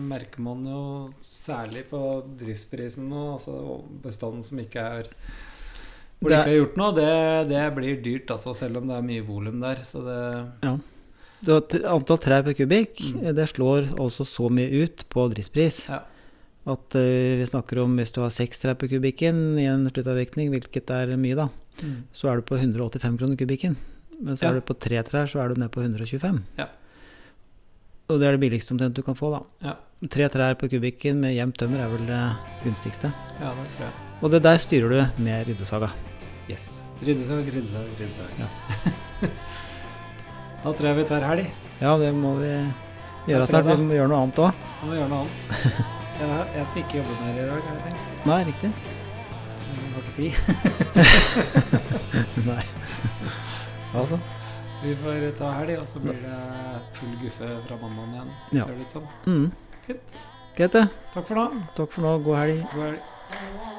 merker 0.00 0.40
man 0.42 0.64
jo 0.66 0.82
særlig 1.30 1.84
på 1.90 2.00
driftsprisen 2.40 3.08
nå. 3.10 3.24
Altså 3.36 3.82
bestanden 4.04 4.44
som 4.46 4.58
ikke 4.62 4.80
er 5.00 5.10
Hvor 6.18 6.30
det 6.32 6.38
ikke 6.40 6.54
er 6.54 6.58
gjort 6.62 6.78
noe, 6.80 6.94
det, 6.96 7.10
det 7.50 7.62
blir 7.76 8.00
dyrt, 8.02 8.30
altså, 8.32 8.54
selv 8.56 8.80
om 8.80 8.88
det 8.88 8.96
er 8.96 9.04
mye 9.06 9.24
volum 9.26 9.60
der. 9.60 9.82
Så 9.84 10.00
det 10.06 10.74
Så 11.44 11.58
antall 11.84 12.18
trær 12.24 12.42
per 12.46 12.56
kubikk, 12.56 13.02
Mm. 13.12 13.34
det 13.36 13.48
slår 13.52 13.90
også 14.00 14.24
så 14.24 14.48
mye 14.48 14.84
ut 14.86 15.04
på 15.12 15.28
driftspris. 15.34 15.84
Ja. 15.90 16.00
At 16.64 16.96
uh, 16.96 17.36
vi 17.36 17.44
snakker 17.44 17.82
om 17.82 17.98
hvis 17.98 18.14
du 18.16 18.22
har 18.22 18.32
seks 18.32 18.62
trær 18.62 18.78
per 18.80 18.88
kubikken 18.88 19.58
i 19.60 19.66
en 19.68 19.84
sluttavvirkning, 19.90 20.48
hvilket 20.54 20.88
er 20.96 21.12
mye, 21.20 21.36
da, 21.36 21.50
så 22.10 22.30
er 22.30 22.40
du 22.40 22.46
på 22.48 22.56
185 22.56 23.18
kroner 23.20 23.36
kubikken. 23.36 23.76
Men 24.20 24.38
så 24.38 24.50
er 24.50 24.58
du 24.58 24.64
på 24.66 24.76
tre 24.78 25.00
trær, 25.06 25.28
så 25.30 25.40
er 25.42 25.52
du 25.52 25.60
ned 25.60 25.70
på 25.74 25.82
125. 25.82 26.40
Ja. 26.58 26.68
Og 28.12 28.20
det 28.20 28.28
er 28.28 28.36
det 28.36 28.42
billigste 28.42 28.74
omtrent 28.74 28.96
du 28.96 29.02
kan 29.04 29.16
få, 29.16 29.30
da. 29.32 29.40
Ja. 29.64 29.74
Tre 30.12 30.28
trær 30.28 30.56
på 30.60 30.68
kubikken 30.68 31.22
med 31.22 31.32
jevnt 31.32 31.56
tømmer 31.60 31.80
er 31.80 31.92
vel 31.92 32.04
det 32.08 32.22
gunstigste. 32.64 33.08
Ja, 33.40 33.52
det 33.56 33.68
tror 33.76 33.86
jeg. 33.86 33.94
Og 34.20 34.34
det 34.34 34.42
der 34.44 34.60
styrer 34.60 34.92
du 34.92 35.22
med 35.24 35.46
ryddesaga. 35.48 35.88
Yes. 36.50 36.82
Ryddesag, 37.00 37.48
ryddesag, 37.48 37.86
ryddesag. 37.98 38.30
Ja. 38.38 38.48
da 40.64 40.72
tror 40.72 40.88
jeg 40.90 40.98
vi 41.00 41.06
tar 41.08 41.24
helg. 41.30 41.48
Ja, 41.80 41.96
det 42.00 42.12
må 42.16 42.36
vi 42.38 42.52
gjøre 43.32 43.48
fredag. 43.48 43.80
Vi 43.80 43.88
må 43.88 43.96
gjøre 43.96 44.12
noe 44.12 44.22
annet 44.26 44.42
òg. 44.44 44.64
Vi 44.82 44.90
må 44.90 44.98
gjøre 45.00 45.10
noe 45.12 45.24
annet. 45.24 45.84
Jeg 46.14 46.66
skal 46.70 46.78
ikke 46.84 47.00
jobbe 47.00 47.14
mer 47.24 47.34
i 47.34 47.46
dag, 47.48 47.62
har 47.66 47.74
jeg 47.74 47.82
tenkt. 47.88 48.02
Nei, 48.28 48.36
riktig. 48.46 48.68
Jeg 49.66 49.78
har 49.90 50.02
ikke 50.04 50.14
tid. 50.14 50.32
Nei. 52.52 52.62
Altså. 53.94 54.18
Vi 54.84 54.94
får 55.00 55.30
ta 55.38 55.50
helg, 55.60 55.78
og 55.80 55.86
så 55.88 56.00
blir 56.02 56.18
det 56.20 56.38
full 56.98 57.14
guffe 57.22 57.50
fra 57.68 57.78
mandagen 57.80 58.12
igjen. 58.14 58.32
Ja. 58.52 58.66
Ser 58.66 58.74
det 58.74 58.88
ut 58.88 58.96
som. 58.98 59.06
Mm. 59.26 59.46
Fint. 59.86 60.18
Greit, 60.56 60.72
det. 60.76 60.84
Takk 61.14 61.30
for 61.30 61.40
nå. 61.40 61.46
Takk 61.78 61.94
for 61.94 62.06
nå. 62.06 62.18
God 62.26 62.42
helg. 62.42 62.66
God 62.74 62.84
helg. 62.90 63.72